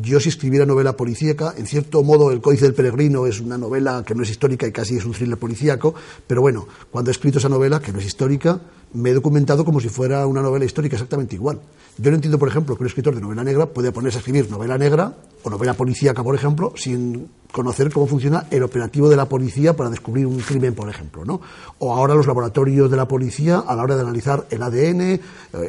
Yo 0.00 0.20
si 0.20 0.30
escribiera 0.30 0.64
novela 0.64 0.96
policíaca, 0.96 1.52
en 1.54 1.66
cierto 1.66 2.02
modo 2.02 2.32
El 2.32 2.40
Códice 2.40 2.64
del 2.64 2.72
Peregrino 2.72 3.26
es 3.26 3.40
una 3.40 3.58
novela 3.58 4.02
que 4.06 4.14
no 4.14 4.22
es 4.22 4.30
histórica 4.30 4.66
y 4.66 4.72
casi 4.72 4.96
es 4.96 5.04
un 5.04 5.12
thriller 5.12 5.36
policíaco, 5.36 5.94
pero 6.26 6.40
bueno, 6.40 6.66
cuando 6.90 7.10
he 7.10 7.12
escrito 7.12 7.36
esa 7.36 7.50
novela, 7.50 7.78
que 7.78 7.92
no 7.92 7.98
es 7.98 8.06
histórica, 8.06 8.58
me 8.94 9.10
he 9.10 9.12
documentado 9.12 9.66
como 9.66 9.80
si 9.80 9.90
fuera 9.90 10.26
una 10.26 10.40
novela 10.40 10.64
histórica 10.64 10.96
exactamente 10.96 11.34
igual. 11.34 11.60
Yo 11.98 12.10
no 12.10 12.14
entiendo, 12.14 12.38
por 12.38 12.48
ejemplo, 12.48 12.74
que 12.74 12.84
un 12.84 12.86
escritor 12.86 13.14
de 13.14 13.20
novela 13.20 13.44
negra 13.44 13.66
pueda 13.66 13.92
ponerse 13.92 14.16
a 14.16 14.20
escribir 14.20 14.50
novela 14.50 14.78
negra 14.78 15.14
o 15.42 15.50
novela 15.50 15.74
policíaca, 15.74 16.24
por 16.24 16.34
ejemplo, 16.34 16.72
sin 16.74 17.28
conocer 17.52 17.92
cómo 17.92 18.06
funciona 18.06 18.46
el 18.50 18.62
operativo 18.62 19.08
de 19.08 19.16
la 19.16 19.26
policía 19.26 19.76
para 19.76 19.90
descubrir 19.90 20.26
un 20.26 20.38
crimen, 20.40 20.74
por 20.74 20.88
ejemplo, 20.88 21.24
¿no? 21.24 21.40
O 21.78 21.94
ahora 21.94 22.14
los 22.14 22.26
laboratorios 22.26 22.90
de 22.90 22.96
la 22.96 23.06
policía 23.06 23.58
a 23.58 23.76
la 23.76 23.82
hora 23.82 23.94
de 23.94 24.02
analizar 24.02 24.46
el 24.50 24.62
ADN 24.62 25.00
eh, 25.02 25.20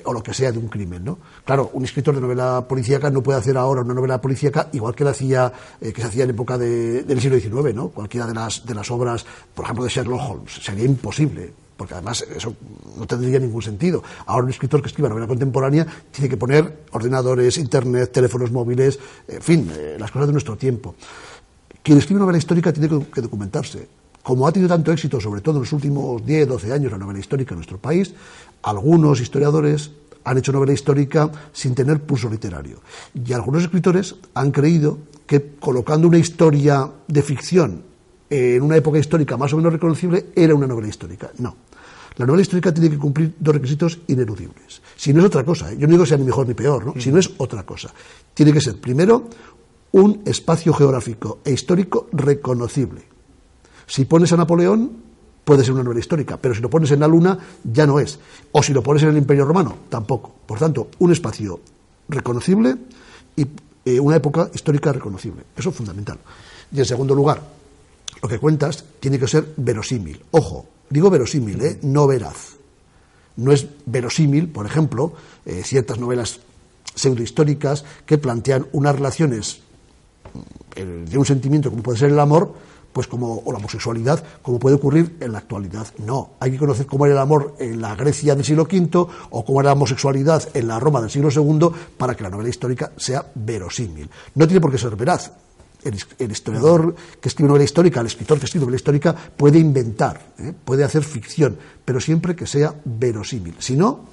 o 0.05 0.13
lo 0.13 0.23
que 0.23 0.33
sea 0.33 0.51
de 0.51 0.57
un 0.57 0.69
crimen, 0.69 1.03
¿no? 1.03 1.19
Claro, 1.45 1.69
un 1.73 1.83
escritor 1.83 2.15
de 2.15 2.21
novela 2.21 2.65
policíaca 2.67 3.09
no 3.09 3.21
puede 3.21 3.37
hacer 3.37 3.57
ahora 3.57 3.81
una 3.81 3.93
novela 3.93 4.19
policíaca 4.19 4.69
igual 4.71 4.95
que 4.95 5.03
la 5.03 5.11
hacía, 5.11 5.51
eh, 5.81 5.91
que 5.91 6.01
se 6.01 6.07
hacía 6.07 6.23
en 6.23 6.31
época 6.31 6.57
del 6.57 7.21
siglo 7.21 7.37
XIX, 7.37 7.75
¿no? 7.75 7.89
Cualquiera 7.89 8.25
de 8.25 8.33
las, 8.33 8.65
de 8.65 8.73
las 8.73 8.89
obras, 8.89 9.25
por 9.53 9.65
ejemplo, 9.65 9.83
de 9.83 9.89
Sherlock 9.89 10.21
Holmes, 10.21 10.53
sería 10.63 10.85
imposible 10.85 11.53
porque 11.75 11.95
además 11.95 12.23
eso 12.33 12.55
no 12.97 13.05
tendría 13.05 13.39
ningún 13.39 13.61
sentido. 13.61 14.03
Ahora 14.25 14.45
un 14.45 14.51
escritor 14.51 14.81
que 14.81 14.87
escriba 14.87 15.09
novela 15.09 15.27
contemporánea 15.27 15.85
tiene 16.11 16.29
que 16.29 16.37
poner 16.37 16.85
ordenadores, 16.91 17.57
internet, 17.57 18.11
teléfonos 18.11 18.51
móviles, 18.51 18.99
en 19.27 19.41
fin, 19.41 19.71
eh, 19.75 19.97
las 19.99 20.11
cosas 20.11 20.27
de 20.27 20.33
nuestro 20.33 20.55
tiempo. 20.55 20.95
Quien 21.83 21.97
escribe 21.97 22.21
novela 22.21 22.37
histórica 22.37 22.71
tiene 22.71 22.87
que 23.13 23.21
documentarse. 23.21 23.87
Como 24.23 24.47
ha 24.47 24.53
tenido 24.53 24.69
tanto 24.69 24.93
éxito, 24.93 25.19
sobre 25.19 25.41
todo 25.41 25.57
en 25.57 25.63
los 25.63 25.73
últimos 25.73 26.25
10, 26.25 26.47
12 26.47 26.71
años, 26.71 26.91
la 26.93 26.97
novela 26.97 27.19
histórica 27.19 27.53
en 27.53 27.57
nuestro 27.57 27.77
país, 27.77 28.13
algunos 28.63 29.19
historiadores 29.19 29.91
han 30.23 30.37
hecho 30.37 30.53
novela 30.53 30.71
histórica 30.71 31.29
sin 31.51 31.75
tener 31.75 31.99
pulso 31.99 32.29
literario. 32.29 32.79
Y 33.13 33.33
algunos 33.33 33.63
escritores 33.63 34.15
han 34.33 34.51
creído 34.51 34.97
que 35.27 35.55
colocando 35.59 36.07
una 36.07 36.17
historia 36.17 36.89
de 37.05 37.21
ficción 37.21 37.83
en 38.29 38.61
una 38.61 38.77
época 38.77 38.97
histórica 38.97 39.35
más 39.35 39.51
o 39.51 39.57
menos 39.57 39.73
reconocible 39.73 40.27
era 40.35 40.55
una 40.55 40.67
novela 40.67 40.87
histórica. 40.87 41.31
No. 41.39 41.55
La 42.15 42.25
novela 42.25 42.43
histórica 42.43 42.73
tiene 42.73 42.91
que 42.91 42.97
cumplir 42.97 43.35
dos 43.39 43.55
requisitos 43.55 43.99
ineludibles. 44.07 44.81
Si 44.95 45.11
no 45.13 45.19
es 45.19 45.25
otra 45.25 45.43
cosa, 45.43 45.71
¿eh? 45.71 45.77
yo 45.77 45.87
no 45.87 45.93
digo 45.93 46.05
sea 46.05 46.17
ni 46.17 46.23
mejor 46.23 46.47
ni 46.47 46.53
peor, 46.53 46.85
¿no? 46.85 47.01
si 47.01 47.11
no 47.11 47.19
es 47.19 47.29
otra 47.37 47.63
cosa. 47.63 47.91
Tiene 48.33 48.53
que 48.53 48.61
ser, 48.61 48.79
primero, 48.79 49.27
un 49.93 50.21
espacio 50.25 50.73
geográfico 50.73 51.39
e 51.45 51.53
histórico 51.53 52.09
reconocible. 52.11 53.01
Si 53.85 54.05
pones 54.05 54.33
a 54.33 54.37
Napoleón, 54.37 54.91
puede 55.45 55.63
ser 55.63 55.73
una 55.73 55.83
novela 55.83 55.99
histórica, 55.99 56.37
pero 56.37 56.55
si 56.55 56.61
lo 56.61 56.69
pones 56.69 56.91
en 56.91 56.99
la 56.99 57.07
Luna, 57.07 57.37
ya 57.63 57.85
no 57.85 57.99
es. 57.99 58.19
O 58.51 58.63
si 58.63 58.73
lo 58.73 58.81
pones 58.81 59.03
en 59.03 59.09
el 59.09 59.17
Imperio 59.17 59.45
Romano, 59.45 59.77
tampoco. 59.89 60.33
Por 60.45 60.57
tanto, 60.57 60.89
un 60.99 61.11
espacio 61.11 61.59
reconocible 62.09 62.75
y 63.35 63.45
eh, 63.85 63.99
una 63.99 64.15
época 64.15 64.49
histórica 64.53 64.91
reconocible. 64.91 65.43
Eso 65.55 65.69
es 65.69 65.75
fundamental. 65.75 66.17
Y 66.71 66.79
en 66.79 66.85
segundo 66.85 67.13
lugar, 67.13 67.41
lo 68.21 68.27
que 68.27 68.39
cuentas 68.39 68.83
tiene 68.99 69.19
que 69.19 69.27
ser 69.27 69.53
verosímil. 69.57 70.23
Ojo, 70.31 70.65
digo 70.89 71.11
verosímil, 71.11 71.61
¿eh? 71.61 71.79
no 71.83 72.07
veraz. 72.07 72.55
No 73.35 73.51
es 73.51 73.67
verosímil, 73.85 74.47
por 74.47 74.65
ejemplo, 74.65 75.13
eh, 75.45 75.61
ciertas 75.63 75.99
novelas 75.99 76.39
pseudohistóricas 76.95 77.83
que 78.05 78.17
plantean 78.17 78.67
unas 78.71 78.95
relaciones 78.95 79.62
de 80.75 81.17
un 81.17 81.25
sentimiento 81.25 81.69
como 81.69 81.83
puede 81.83 81.97
ser 81.97 82.09
el 82.09 82.19
amor, 82.19 82.53
pues 82.93 83.07
como 83.07 83.41
o 83.43 83.51
la 83.51 83.57
homosexualidad, 83.57 84.23
como 84.41 84.59
puede 84.59 84.75
ocurrir 84.75 85.17
en 85.19 85.31
la 85.31 85.39
actualidad. 85.39 85.87
No, 85.97 86.31
hay 86.39 86.51
que 86.51 86.57
conocer 86.57 86.85
cómo 86.85 87.05
era 87.05 87.15
el 87.15 87.21
amor 87.21 87.55
en 87.59 87.81
la 87.81 87.95
Grecia 87.95 88.35
del 88.35 88.45
siglo 88.45 88.63
V 88.63 89.07
o 89.31 89.43
cómo 89.43 89.59
era 89.59 89.69
la 89.69 89.73
homosexualidad 89.73 90.47
en 90.53 90.67
la 90.67 90.79
Roma 90.79 91.01
del 91.01 91.09
siglo 91.09 91.29
II 91.29 91.69
para 91.97 92.15
que 92.15 92.23
la 92.23 92.29
novela 92.29 92.49
histórica 92.49 92.91
sea 92.95 93.25
verosímil. 93.33 94.09
No 94.35 94.47
tiene 94.47 94.61
por 94.61 94.71
qué 94.71 94.77
ser 94.77 94.95
veraz. 94.95 95.31
El, 95.83 96.31
historiador 96.31 96.95
que 97.19 97.27
escribe 97.27 97.49
novela 97.49 97.65
histórica, 97.65 97.99
el 97.99 98.05
escritor 98.05 98.39
que 98.39 98.45
escribe 98.45 98.63
novela 98.63 98.77
histórica 98.77 99.13
puede 99.13 99.59
inventar, 99.59 100.33
¿eh? 100.39 100.53
puede 100.63 100.85
hacer 100.85 101.03
ficción, 101.03 101.57
pero 101.83 101.99
siempre 101.99 102.37
que 102.37 102.47
sea 102.47 102.73
verosímil. 102.85 103.55
Si 103.59 103.75
no, 103.75 104.05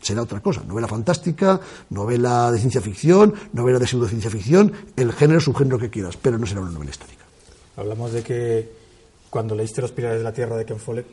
será 0.00 0.22
otra 0.22 0.40
cosa. 0.40 0.62
Novela 0.66 0.88
fantástica, 0.88 1.60
novela 1.90 2.50
de 2.52 2.58
ciencia 2.58 2.80
ficción, 2.80 3.34
novela 3.52 3.78
de 3.78 3.86
pseudociencia 3.86 4.30
ficción, 4.30 4.72
el 4.96 5.12
género, 5.12 5.40
subgénero 5.40 5.78
que 5.78 5.90
quieras, 5.90 6.16
pero 6.16 6.38
no 6.38 6.46
será 6.46 6.60
una 6.60 6.70
novela 6.70 6.90
histórica. 6.90 7.24
Hablamos 7.76 8.12
de 8.12 8.22
que 8.22 8.72
cuando 9.30 9.54
leíste 9.54 9.80
Los 9.82 9.92
Pilares 9.92 10.18
de 10.18 10.24
la 10.24 10.32
Tierra 10.32 10.56
de 10.56 10.64
Ken 10.64 10.78
Follett, 10.78 11.06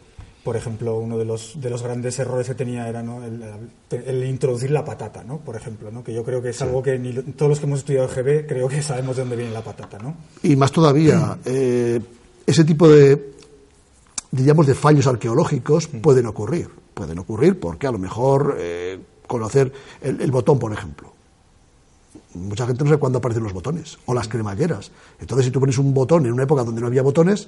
por 0.43 0.55
ejemplo, 0.55 0.99
uno 0.99 1.17
de 1.17 1.25
los, 1.25 1.59
de 1.59 1.71
los 1.71 1.81
grandes 1.81 2.19
errores 2.19 2.47
que 2.47 2.53
tenía 2.53 2.87
era 2.87 3.01
el, 3.01 4.23
introducir 4.25 4.69
la 4.69 4.85
patata, 4.85 5.23
¿no? 5.23 5.39
por 5.39 5.55
ejemplo, 5.55 5.89
¿no? 5.91 6.03
que 6.03 6.13
yo 6.13 6.23
creo 6.23 6.39
que 6.39 6.49
es 6.49 6.61
algo 6.61 6.83
que 6.83 6.99
ni 6.99 7.13
todos 7.13 7.49
los 7.49 7.59
que 7.59 7.65
hemos 7.65 7.79
estudiado 7.79 8.07
GB 8.07 8.45
creo 8.45 8.67
que 8.67 8.83
sabemos 8.83 9.15
de 9.15 9.23
dónde 9.23 9.37
viene 9.37 9.51
la 9.51 9.63
patata. 9.63 9.97
¿no? 9.97 10.15
Y 10.43 10.55
más 10.55 10.71
todavía, 10.71 11.39
eh, 11.45 11.99
ese 12.45 12.63
tipo 12.63 12.87
de, 12.87 13.33
digamos, 14.29 14.67
de 14.67 14.75
fallos 14.75 15.07
arqueológicos 15.07 15.87
pueden 15.87 16.27
ocurrir 16.27 16.69
pueden 16.95 17.19
ocurrir 17.19 17.59
porque 17.59 17.85
a 17.85 17.91
lo 17.91 17.99
mejor 17.99 18.55
eh, 18.57 18.99
conocer 19.27 19.71
el, 20.01 20.31
botón, 20.31 20.57
por 20.57 20.73
ejemplo. 20.73 21.13
Mucha 22.33 22.65
gente 22.65 22.83
no 22.83 22.89
sabe 22.89 22.99
cuándo 22.99 23.19
aparecen 23.19 23.43
los 23.43 23.53
botones 23.53 23.99
o 24.05 24.13
las 24.13 24.27
cremalleras. 24.27 24.91
Entonces, 25.19 25.45
si 25.45 25.51
tú 25.51 25.59
pones 25.59 25.77
un 25.77 25.93
botón 25.93 26.25
en 26.25 26.33
una 26.33 26.43
época 26.43 26.63
donde 26.63 26.81
no 26.81 26.87
había 26.87 27.01
botones, 27.01 27.47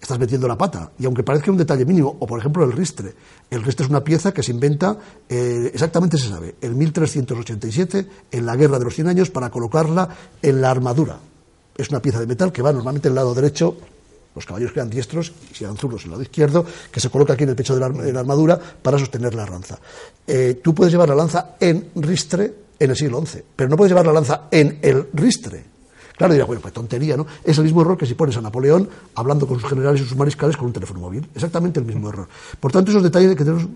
estás 0.00 0.18
metiendo 0.18 0.48
la 0.48 0.58
pata. 0.58 0.90
Y 0.98 1.06
aunque 1.06 1.22
parezca 1.22 1.50
un 1.50 1.56
detalle 1.56 1.84
mínimo, 1.84 2.16
o 2.18 2.26
por 2.26 2.40
ejemplo 2.40 2.64
el 2.64 2.72
ristre. 2.72 3.14
El 3.50 3.62
ristre 3.62 3.84
es 3.84 3.90
una 3.90 4.02
pieza 4.02 4.32
que 4.32 4.42
se 4.42 4.52
inventa, 4.52 4.98
eh, 5.28 5.70
exactamente 5.72 6.18
se 6.18 6.28
sabe, 6.28 6.56
en 6.60 6.76
1387, 6.76 8.08
en 8.32 8.46
la 8.46 8.56
Guerra 8.56 8.78
de 8.78 8.84
los 8.84 8.94
Cien 8.94 9.08
Años, 9.08 9.30
para 9.30 9.50
colocarla 9.50 10.08
en 10.42 10.60
la 10.60 10.70
armadura. 10.70 11.18
Es 11.76 11.90
una 11.90 12.00
pieza 12.00 12.20
de 12.20 12.26
metal 12.26 12.52
que 12.52 12.62
va 12.62 12.72
normalmente 12.72 13.08
en 13.08 13.12
el 13.12 13.16
lado 13.16 13.34
derecho 13.34 13.76
los 14.36 14.44
caballos 14.44 14.70
quedan 14.70 14.90
diestros 14.90 15.32
y 15.50 15.54
si 15.54 15.64
eran 15.64 15.76
zurdos 15.76 16.02
en 16.02 16.08
el 16.08 16.10
lado 16.12 16.22
izquierdo, 16.22 16.64
que 16.92 17.00
se 17.00 17.08
coloca 17.08 17.32
aquí 17.32 17.44
en 17.44 17.50
el 17.50 17.56
pecho 17.56 17.74
de 17.74 17.80
la, 17.80 18.20
armadura 18.20 18.58
para 18.58 18.98
sostener 18.98 19.34
la 19.34 19.46
lanza. 19.46 19.78
Eh, 20.26 20.60
tú 20.62 20.74
puedes 20.74 20.92
llevar 20.92 21.08
la 21.08 21.14
lanza 21.14 21.56
en 21.58 21.88
ristre 21.96 22.54
en 22.78 22.90
el 22.90 22.96
siglo 22.96 23.24
XI, 23.24 23.42
pero 23.56 23.70
no 23.70 23.76
puedes 23.76 23.90
llevar 23.90 24.06
la 24.06 24.12
lanza 24.12 24.42
en 24.50 24.78
el 24.82 25.08
ristre. 25.14 25.64
Claro, 26.16 26.32
dirá, 26.32 26.46
bueno, 26.46 26.62
pues 26.62 26.72
tontería, 26.72 27.16
¿no? 27.16 27.26
Es 27.44 27.58
el 27.58 27.64
mismo 27.64 27.82
error 27.82 27.96
que 27.96 28.06
si 28.06 28.14
pones 28.14 28.36
a 28.36 28.40
Napoleón 28.40 28.88
hablando 29.14 29.46
con 29.46 29.58
sus 29.60 29.68
generales 29.68 30.00
y 30.00 30.04
sus 30.04 30.16
mariscales 30.16 30.56
con 30.56 30.66
un 30.66 30.72
teléfono 30.72 31.00
móvil. 31.00 31.28
Exactamente 31.34 31.80
el 31.80 31.86
mismo 31.86 32.08
error. 32.08 32.28
Por 32.58 32.72
tanto, 32.72 32.90
esos 32.90 33.02
detalles 33.02 33.30
hay 33.30 33.36
que 33.36 33.44
tener 33.44 33.66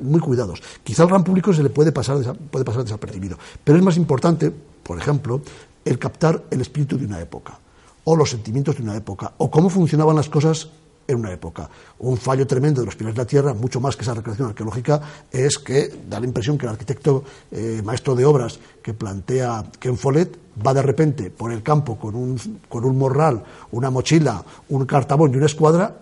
muy 0.00 0.20
cuidados. 0.20 0.60
Quizá 0.82 1.04
al 1.04 1.08
gran 1.08 1.22
público 1.22 1.52
se 1.52 1.62
le 1.62 1.70
puede 1.70 1.92
pasar, 1.92 2.18
puede 2.50 2.64
pasar 2.64 2.82
desapercibido. 2.82 3.36
Pero 3.62 3.78
es 3.78 3.84
más 3.84 3.96
importante, 3.96 4.52
por 4.82 4.98
ejemplo, 4.98 5.40
el 5.84 5.98
captar 6.00 6.44
el 6.50 6.60
espíritu 6.60 6.98
de 6.98 7.06
una 7.06 7.20
época 7.20 7.61
o 8.04 8.16
los 8.16 8.30
sentimientos 8.30 8.76
de 8.76 8.82
una 8.82 8.96
época, 8.96 9.32
o 9.38 9.50
cómo 9.50 9.68
funcionaban 9.68 10.16
las 10.16 10.28
cosas 10.28 10.68
en 11.06 11.18
una 11.18 11.32
época. 11.32 11.68
Un 11.98 12.16
fallo 12.16 12.46
tremendo 12.46 12.80
de 12.80 12.86
los 12.86 12.96
pilares 12.96 13.16
de 13.16 13.22
la 13.22 13.26
Tierra, 13.26 13.54
mucho 13.54 13.80
más 13.80 13.96
que 13.96 14.02
esa 14.02 14.14
recreación 14.14 14.48
arqueológica, 14.48 15.00
es 15.30 15.58
que 15.58 15.92
da 16.08 16.20
la 16.20 16.26
impresión 16.26 16.58
que 16.58 16.66
el 16.66 16.72
arquitecto 16.72 17.24
eh, 17.50 17.80
maestro 17.84 18.14
de 18.14 18.24
obras 18.24 18.58
que 18.82 18.94
plantea 18.94 19.64
Ken 19.78 19.96
Follett 19.96 20.38
va 20.64 20.74
de 20.74 20.82
repente 20.82 21.30
por 21.30 21.52
el 21.52 21.62
campo 21.62 21.98
con 21.98 22.14
un, 22.14 22.38
con 22.68 22.84
un 22.84 22.98
morral, 22.98 23.42
una 23.72 23.90
mochila, 23.90 24.44
un 24.68 24.86
cartabón 24.86 25.32
y 25.32 25.36
una 25.36 25.46
escuadra, 25.46 25.96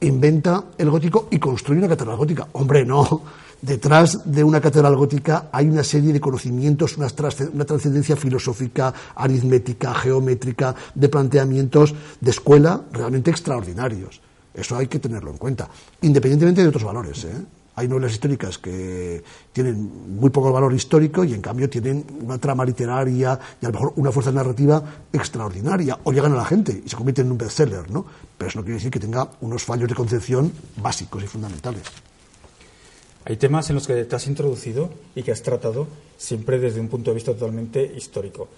inventa 0.00 0.64
el 0.76 0.90
gótico 0.90 1.28
y 1.30 1.38
construye 1.38 1.78
una 1.78 1.88
catedral 1.88 2.16
gótica. 2.16 2.48
Hombre, 2.52 2.84
no 2.84 3.22
detrás 3.62 4.20
de 4.24 4.44
una 4.44 4.60
catedral 4.60 4.96
gótica 4.96 5.48
hay 5.52 5.68
una 5.68 5.84
serie 5.84 6.12
de 6.12 6.20
conocimientos, 6.20 6.96
una, 6.96 7.08
trascendencia 7.08 8.16
filosófica, 8.16 8.92
aritmética, 9.14 9.94
geométrica, 9.94 10.74
de 10.94 11.08
planteamientos 11.08 11.94
de 12.20 12.30
escuela 12.30 12.82
realmente 12.92 13.30
extraordinarios. 13.30 14.20
Eso 14.52 14.76
hay 14.76 14.86
que 14.86 15.00
tenerlo 15.00 15.30
en 15.30 15.38
cuenta, 15.38 15.68
independientemente 16.02 16.62
de 16.62 16.68
otros 16.68 16.84
valores. 16.84 17.24
¿eh? 17.24 17.34
Hay 17.76 17.88
novelas 17.88 18.12
históricas 18.12 18.58
que 18.58 19.24
tienen 19.52 20.16
muy 20.20 20.30
poco 20.30 20.52
valor 20.52 20.72
histórico 20.72 21.24
y 21.24 21.34
en 21.34 21.40
cambio 21.40 21.68
tienen 21.68 22.04
una 22.22 22.38
trama 22.38 22.64
literaria 22.64 23.38
y 23.60 23.66
a 23.66 23.68
lo 23.68 23.72
mejor 23.72 23.92
una 23.96 24.12
fuerza 24.12 24.30
narrativa 24.30 24.80
extraordinaria 25.12 25.98
o 26.04 26.12
llegan 26.12 26.32
a 26.32 26.36
la 26.36 26.44
gente 26.44 26.82
y 26.84 26.88
se 26.88 26.94
convierten 26.94 27.26
en 27.26 27.32
un 27.32 27.38
bestseller, 27.38 27.90
¿no? 27.90 28.06
Pero 28.38 28.48
eso 28.48 28.58
no 28.60 28.64
quiere 28.64 28.76
decir 28.76 28.92
que 28.92 29.00
tenga 29.00 29.28
unos 29.40 29.64
fallos 29.64 29.88
de 29.88 29.94
concepción 29.96 30.52
básicos 30.76 31.24
y 31.24 31.26
fundamentales. 31.26 31.82
Hay 33.26 33.36
temas 33.36 33.70
en 33.70 33.76
los 33.76 33.86
que 33.86 34.04
te 34.04 34.16
has 34.16 34.26
introducido 34.26 34.90
y 35.14 35.22
que 35.22 35.32
has 35.32 35.42
tratado 35.42 35.86
siempre 36.18 36.58
desde 36.58 36.80
un 36.80 36.88
punto 36.88 37.10
de 37.10 37.14
vista 37.14 37.32
totalmente 37.32 37.82
histórico. 37.96 38.48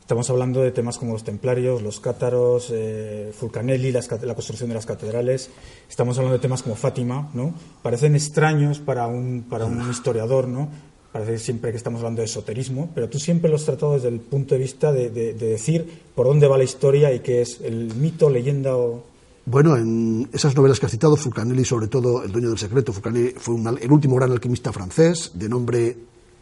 Estamos 0.00 0.30
hablando 0.30 0.62
de 0.62 0.70
temas 0.70 0.98
como 0.98 1.12
los 1.12 1.24
templarios, 1.24 1.82
los 1.82 2.00
cátaros, 2.00 2.70
eh, 2.72 3.32
Fulcanelli, 3.36 3.92
la 3.92 4.34
construcción 4.34 4.68
de 4.68 4.74
las 4.74 4.86
catedrales. 4.86 5.50
Estamos 5.90 6.16
hablando 6.16 6.38
de 6.38 6.42
temas 6.42 6.62
como 6.62 6.76
Fátima, 6.76 7.28
¿no? 7.34 7.52
Parecen 7.82 8.14
extraños 8.14 8.78
para 8.78 9.06
un, 9.06 9.44
para 9.50 9.66
un 9.66 9.90
historiador, 9.90 10.48
¿no? 10.48 10.68
Parece 11.12 11.38
siempre 11.38 11.72
que 11.72 11.76
estamos 11.76 12.00
hablando 12.00 12.20
de 12.20 12.26
esoterismo, 12.26 12.90
pero 12.94 13.08
tú 13.08 13.18
siempre 13.18 13.50
lo 13.50 13.56
has 13.56 13.64
tratado 13.64 13.94
desde 13.94 14.08
el 14.08 14.20
punto 14.20 14.54
de 14.54 14.60
vista 14.60 14.92
de, 14.92 15.10
de 15.10 15.34
decir 15.34 16.02
por 16.14 16.26
dónde 16.26 16.46
va 16.46 16.56
la 16.56 16.64
historia 16.64 17.12
y 17.12 17.20
qué 17.20 17.42
es 17.42 17.60
el 17.62 17.94
mito, 17.96 18.30
leyenda 18.30 18.76
o, 18.76 19.02
bueno, 19.46 19.76
en 19.76 20.28
esas 20.32 20.56
novelas 20.56 20.80
que 20.80 20.86
has 20.86 20.92
citado, 20.92 21.16
Fulcanelli, 21.16 21.64
sobre 21.64 21.86
todo 21.86 22.24
El 22.24 22.32
dueño 22.32 22.48
del 22.48 22.58
secreto, 22.58 22.92
Fulcanelli 22.92 23.30
fue 23.38 23.54
el 23.80 23.92
último 23.92 24.16
gran 24.16 24.32
alquimista 24.32 24.72
francés, 24.72 25.30
de 25.34 25.48
nombre, 25.48 25.96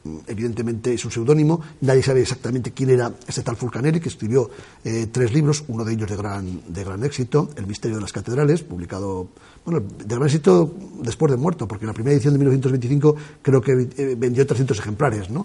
mm, 0.05 0.17
evidentemente 0.27 0.95
es 0.95 1.05
un 1.05 1.11
seudónimo, 1.11 1.61
nadie 1.83 2.03
sabe 2.03 2.23
exactamente 2.23 2.73
quién 2.73 2.89
era 2.89 3.13
ese 3.29 3.43
tal 3.43 3.57
Fulcanelli, 3.57 4.01
que 4.01 4.09
escribió 4.09 4.49
eh, 4.85 5.09
tres 5.13 5.35
libros, 5.35 5.65
uno 5.69 5.85
de 5.85 5.93
ellos 5.93 6.09
de 6.09 6.17
gran, 6.17 6.63
de 6.67 6.83
gran 6.83 7.05
éxito, 7.05 7.51
El 7.57 7.67
misterio 7.67 7.99
de 7.99 8.03
las 8.03 8.13
catedrales, 8.13 8.63
publicado, 8.63 9.29
bueno, 9.67 9.81
de 9.81 10.15
gran 10.15 10.25
éxito 10.25 10.75
después 11.03 11.31
de 11.31 11.37
muerto, 11.37 11.69
porque 11.69 11.85
en 11.85 11.89
la 11.89 11.95
primera 11.95 12.15
edición 12.15 12.33
de 12.33 12.39
1925 12.39 13.17
creo 13.43 13.61
que 13.61 13.73
eh, 13.99 14.17
vendió 14.19 14.47
300 14.47 14.79
ejemplares, 14.79 15.29
¿no? 15.29 15.45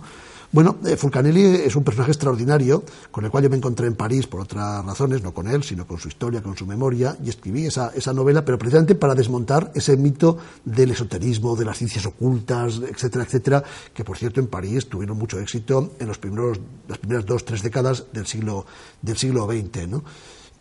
Bueno, 0.51 0.77
eh, 0.83 0.97
Fulcanelli 0.97 1.43
es 1.43 1.75
un 1.75 1.83
personaje 1.83 2.11
extraordinario 2.11 2.83
con 3.11 3.23
el 3.23 3.29
cual 3.29 3.43
yo 3.43 3.51
me 3.51 3.57
encontré 3.57 3.85
en 3.85 3.93
París 3.93 4.25
por 4.25 4.41
otras 4.41 4.83
razones, 4.83 5.21
no 5.21 5.31
con 5.31 5.47
él, 5.47 5.61
sino 5.61 5.85
con 5.85 5.99
su 5.99 6.07
historia, 6.07 6.41
con 6.41 6.57
su 6.57 6.65
memoria, 6.65 7.15
y 7.23 7.29
escribí 7.29 7.67
esa, 7.67 7.91
novela, 8.13 8.43
pero 8.43 8.57
precisamente 8.57 8.95
para 8.95 9.13
desmontar 9.13 9.71
ese 9.75 9.95
mito 9.95 10.39
del 10.65 10.89
esoterismo, 10.89 11.55
de 11.55 11.65
las 11.65 11.77
ciencias 11.77 12.03
ocultas, 12.07 12.81
etcétera, 12.81 13.25
etcétera, 13.25 13.63
que 13.93 14.03
por 14.03 14.17
cierto 14.17 14.39
en 14.39 14.47
París 14.47 14.89
tuvieron 14.89 15.19
mucho 15.19 15.39
éxito 15.39 15.91
en 15.99 16.07
los 16.07 16.17
primeros, 16.17 16.59
las 16.87 16.97
primeras 16.97 17.27
dos, 17.27 17.45
tres 17.45 17.61
décadas 17.61 18.05
del 18.11 18.25
siglo, 18.25 18.65
del 19.03 19.17
siglo 19.17 19.45
XX. 19.45 19.87
¿no? 19.87 20.03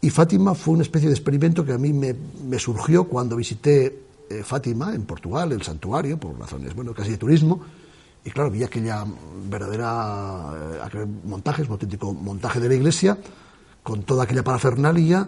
Y 0.02 0.11
Fátima 0.11 0.54
fue 0.54 0.75
una 0.75 0.83
especie 0.83 1.09
de 1.09 1.14
experimento 1.14 1.64
que 1.64 1.73
a 1.73 1.78
mí 1.78 1.95
me, 1.95 2.14
me 2.47 2.59
surgió 2.59 3.04
cuando 3.04 3.37
visité 3.37 4.02
eh, 4.28 4.42
Fátima 4.45 4.95
en 4.95 5.04
Portugal, 5.04 5.50
el 5.52 5.62
santuario, 5.62 6.18
por 6.18 6.38
razones, 6.38 6.75
bueno, 6.75 6.92
casi 6.92 7.12
de 7.12 7.16
turismo, 7.16 7.62
y 8.28 8.30
claro, 8.30 8.50
vi 8.50 8.62
aquella 8.62 9.06
verdadera 9.49 10.52
eh, 10.92 11.06
montaje, 11.25 11.62
un 11.62 11.70
auténtico 11.70 12.12
montaje 12.12 12.61
de 12.61 12.68
la 12.68 12.75
iglesia, 12.75 13.16
con 13.82 14.02
toda 14.02 14.25
aquella 14.25 14.44
parafernalia. 14.44 15.26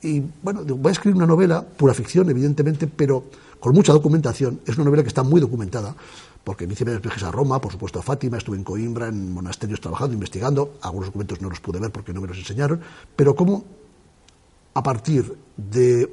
Y 0.00 0.22
bueno, 0.42 0.64
voy 0.64 0.88
a 0.88 0.92
escribir 0.92 1.16
una 1.16 1.26
novela, 1.26 1.60
pura 1.62 1.92
ficción, 1.92 2.30
evidentemente, 2.30 2.86
pero 2.86 3.24
con 3.60 3.74
mucha 3.74 3.92
documentación. 3.92 4.60
Es 4.64 4.76
una 4.76 4.86
novela 4.86 5.02
que 5.02 5.08
está 5.08 5.22
muy 5.22 5.42
documentada, 5.42 5.94
porque 6.42 6.66
me 6.66 6.72
hice 6.72 6.84
varios 6.84 7.02
viajes 7.02 7.22
a 7.22 7.30
Roma, 7.30 7.60
por 7.60 7.72
supuesto 7.72 7.98
a 7.98 8.02
Fátima, 8.02 8.38
estuve 8.38 8.56
en 8.56 8.64
Coimbra, 8.64 9.08
en 9.08 9.34
monasterios 9.34 9.78
trabajando, 9.78 10.14
investigando. 10.14 10.78
Algunos 10.80 11.08
documentos 11.08 11.42
no 11.42 11.50
los 11.50 11.60
pude 11.60 11.80
ver 11.80 11.90
porque 11.90 12.14
no 12.14 12.22
me 12.22 12.28
los 12.28 12.38
enseñaron, 12.38 12.80
pero 13.14 13.36
cómo 13.36 13.62
a 14.72 14.82
partir 14.82 15.36
de 15.58 16.10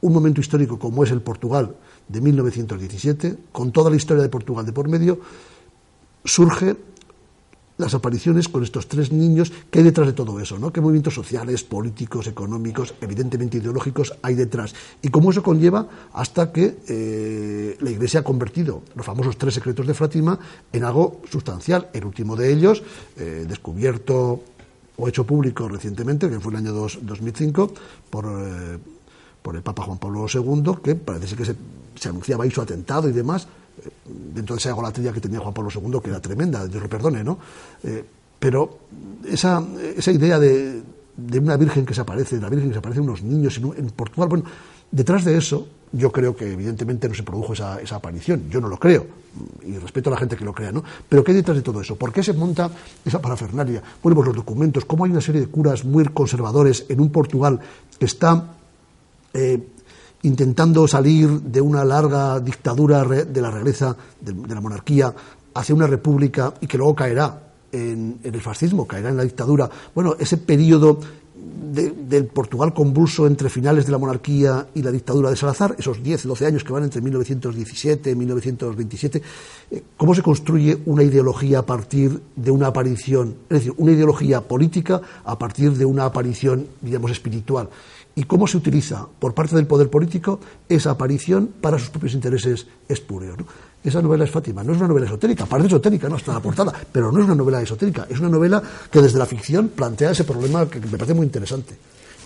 un 0.00 0.12
momento 0.12 0.40
histórico 0.40 0.76
como 0.76 1.04
es 1.04 1.12
el 1.12 1.22
Portugal, 1.22 1.76
de 2.08 2.20
1917, 2.20 3.36
con 3.52 3.72
toda 3.72 3.90
la 3.90 3.96
historia 3.96 4.22
de 4.22 4.28
Portugal 4.28 4.64
de 4.64 4.72
por 4.72 4.88
medio, 4.88 5.20
surge 6.24 6.76
las 7.78 7.94
apariciones 7.94 8.48
con 8.48 8.62
estos 8.62 8.88
tres 8.88 9.12
niños, 9.12 9.52
¿qué 9.70 9.78
hay 9.78 9.84
detrás 9.84 10.08
de 10.08 10.12
todo 10.12 10.38
eso? 10.40 10.58
¿no? 10.58 10.72
¿Qué 10.72 10.80
movimientos 10.80 11.14
sociales, 11.14 11.62
políticos, 11.62 12.26
económicos, 12.26 12.94
evidentemente 13.00 13.58
ideológicos 13.58 14.14
hay 14.20 14.34
detrás? 14.34 14.74
Y 15.00 15.08
cómo 15.08 15.30
eso 15.30 15.42
conlleva 15.42 15.88
hasta 16.12 16.52
que 16.52 16.78
eh, 16.88 17.76
la 17.80 17.90
Iglesia 17.90 18.20
ha 18.20 18.24
convertido 18.24 18.82
los 18.94 19.06
famosos 19.06 19.38
tres 19.38 19.54
secretos 19.54 19.86
de 19.86 19.94
Fátima 19.94 20.38
en 20.72 20.84
algo 20.84 21.22
sustancial. 21.30 21.88
El 21.92 22.04
último 22.04 22.34
de 22.34 22.52
ellos, 22.52 22.82
eh, 23.16 23.46
descubierto 23.48 24.42
o 24.96 25.08
hecho 25.08 25.24
público 25.24 25.68
recientemente, 25.68 26.28
que 26.28 26.40
fue 26.40 26.52
el 26.52 26.58
año 26.58 26.72
2005, 26.72 27.72
por... 28.10 28.26
Eh, 28.26 28.78
por 29.48 29.56
el 29.56 29.62
Papa 29.62 29.82
Juan 29.82 29.96
Pablo 29.96 30.26
II, 30.30 30.74
que 30.84 30.94
parece 30.94 31.34
que 31.34 31.42
se, 31.42 32.08
anunciaba 32.10 32.44
ahí 32.44 32.50
su 32.50 32.60
atentado 32.60 33.08
y 33.08 33.12
demás, 33.12 33.48
eh, 33.82 33.88
dentro 34.34 34.54
de 34.54 34.60
esa 34.60 34.68
egolatría 34.68 35.10
que 35.10 35.22
tenía 35.22 35.40
Juan 35.40 35.54
Pablo 35.54 35.70
II, 35.74 36.00
que 36.04 36.10
era 36.10 36.20
tremenda, 36.20 36.66
Dios 36.66 36.82
lo 36.82 36.88
perdone, 36.90 37.24
¿no? 37.24 37.38
Eh, 37.82 38.04
pero 38.38 38.80
esa, 39.26 39.64
esa 39.96 40.12
idea 40.12 40.38
de, 40.38 40.82
de, 41.16 41.38
una 41.38 41.56
virgen 41.56 41.86
que 41.86 41.94
se 41.94 42.02
aparece, 42.02 42.36
de 42.36 42.42
la 42.42 42.50
virgen 42.50 42.68
que 42.68 42.74
se 42.74 42.78
aparece 42.80 43.00
unos 43.00 43.22
niños 43.22 43.56
en, 43.56 43.88
Portugal, 43.88 44.28
bueno, 44.28 44.44
detrás 44.92 45.24
de 45.24 45.38
eso 45.38 45.66
yo 45.92 46.12
creo 46.12 46.36
que 46.36 46.52
evidentemente 46.52 47.08
no 47.08 47.14
se 47.14 47.22
produjo 47.22 47.54
esa, 47.54 47.80
esa, 47.80 47.96
aparición, 47.96 48.50
yo 48.50 48.60
no 48.60 48.68
lo 48.68 48.76
creo, 48.76 49.06
y 49.64 49.78
respeto 49.78 50.10
a 50.10 50.12
la 50.12 50.18
gente 50.18 50.36
que 50.36 50.44
lo 50.44 50.52
crea, 50.52 50.72
¿no? 50.72 50.84
Pero 51.08 51.24
¿qué 51.24 51.30
hay 51.30 51.38
detrás 51.38 51.56
de 51.56 51.62
todo 51.62 51.80
eso? 51.80 51.96
¿Por 51.96 52.12
qué 52.12 52.22
se 52.22 52.34
monta 52.34 52.70
esa 53.02 53.22
parafernalia? 53.22 53.82
Bueno, 54.02 54.14
pues 54.16 54.26
los 54.26 54.36
documentos, 54.36 54.84
cómo 54.84 55.06
hay 55.06 55.10
una 55.10 55.22
serie 55.22 55.40
de 55.40 55.46
curas 55.46 55.86
muy 55.86 56.04
conservadores 56.04 56.84
en 56.90 57.00
un 57.00 57.08
Portugal 57.08 57.58
que 57.98 58.04
está 58.04 58.57
eh, 59.32 59.58
intentando 60.22 60.88
salir 60.88 61.28
de 61.28 61.60
una 61.60 61.84
larga 61.84 62.40
dictadura 62.40 63.04
de 63.04 63.40
la 63.40 63.50
realeza, 63.50 63.96
de, 64.20 64.54
la 64.54 64.60
monarquía, 64.60 65.14
hacia 65.54 65.74
una 65.74 65.86
república 65.86 66.54
y 66.60 66.66
que 66.66 66.76
luego 66.78 66.94
caerá 66.94 67.40
en, 67.70 68.18
el 68.22 68.40
fascismo, 68.40 68.86
caerá 68.86 69.10
en 69.10 69.16
la 69.16 69.24
dictadura. 69.24 69.70
Bueno, 69.94 70.16
ese 70.18 70.38
periodo 70.38 70.98
del 71.38 72.26
Portugal 72.26 72.72
convulso 72.74 73.26
entre 73.26 73.48
finales 73.48 73.86
de 73.86 73.92
la 73.92 73.98
monarquía 73.98 74.66
y 74.74 74.82
la 74.82 74.90
dictadura 74.90 75.30
de 75.30 75.36
Salazar, 75.36 75.76
esos 75.78 76.02
10, 76.02 76.26
12 76.26 76.46
años 76.46 76.64
que 76.64 76.72
van 76.72 76.84
entre 76.84 77.00
1917 77.00 78.10
y 78.10 78.14
1927, 78.14 79.22
eh, 79.70 79.82
¿cómo 79.96 80.14
se 80.14 80.22
construye 80.22 80.78
una 80.86 81.02
ideología 81.02 81.60
a 81.60 81.66
partir 81.66 82.20
de 82.34 82.50
una 82.50 82.68
aparición, 82.68 83.36
es 83.50 83.58
decir, 83.58 83.74
una 83.76 83.92
ideología 83.92 84.40
política 84.40 85.00
a 85.24 85.38
partir 85.38 85.72
de 85.72 85.84
una 85.84 86.06
aparición, 86.06 86.66
digamos, 86.80 87.10
espiritual? 87.10 87.68
Y 88.18 88.24
cómo 88.24 88.48
se 88.48 88.56
utiliza 88.56 89.06
por 89.20 89.32
parte 89.32 89.54
del 89.54 89.68
poder 89.68 89.88
político 89.90 90.40
esa 90.68 90.90
aparición 90.90 91.54
para 91.60 91.78
sus 91.78 91.90
propios 91.90 92.14
intereses 92.14 92.66
espurios. 92.88 93.36
Esa 93.84 94.02
novela 94.02 94.24
es 94.24 94.30
Fátima, 94.32 94.64
no 94.64 94.72
es 94.72 94.78
una 94.78 94.88
novela 94.88 95.06
esotérica, 95.06 95.46
parece 95.46 95.68
esotérica, 95.68 96.08
no 96.08 96.16
está 96.16 96.32
la 96.32 96.40
portada, 96.40 96.72
pero 96.90 97.12
no 97.12 97.20
es 97.20 97.26
una 97.26 97.36
novela 97.36 97.62
esotérica, 97.62 98.08
es 98.10 98.18
una 98.18 98.28
novela 98.28 98.60
que 98.90 99.00
desde 99.00 99.20
la 99.20 99.26
ficción 99.26 99.68
plantea 99.68 100.10
ese 100.10 100.24
problema 100.24 100.68
que 100.68 100.80
me 100.80 100.98
parece 100.98 101.14
muy 101.14 101.26
interesante. 101.26 101.76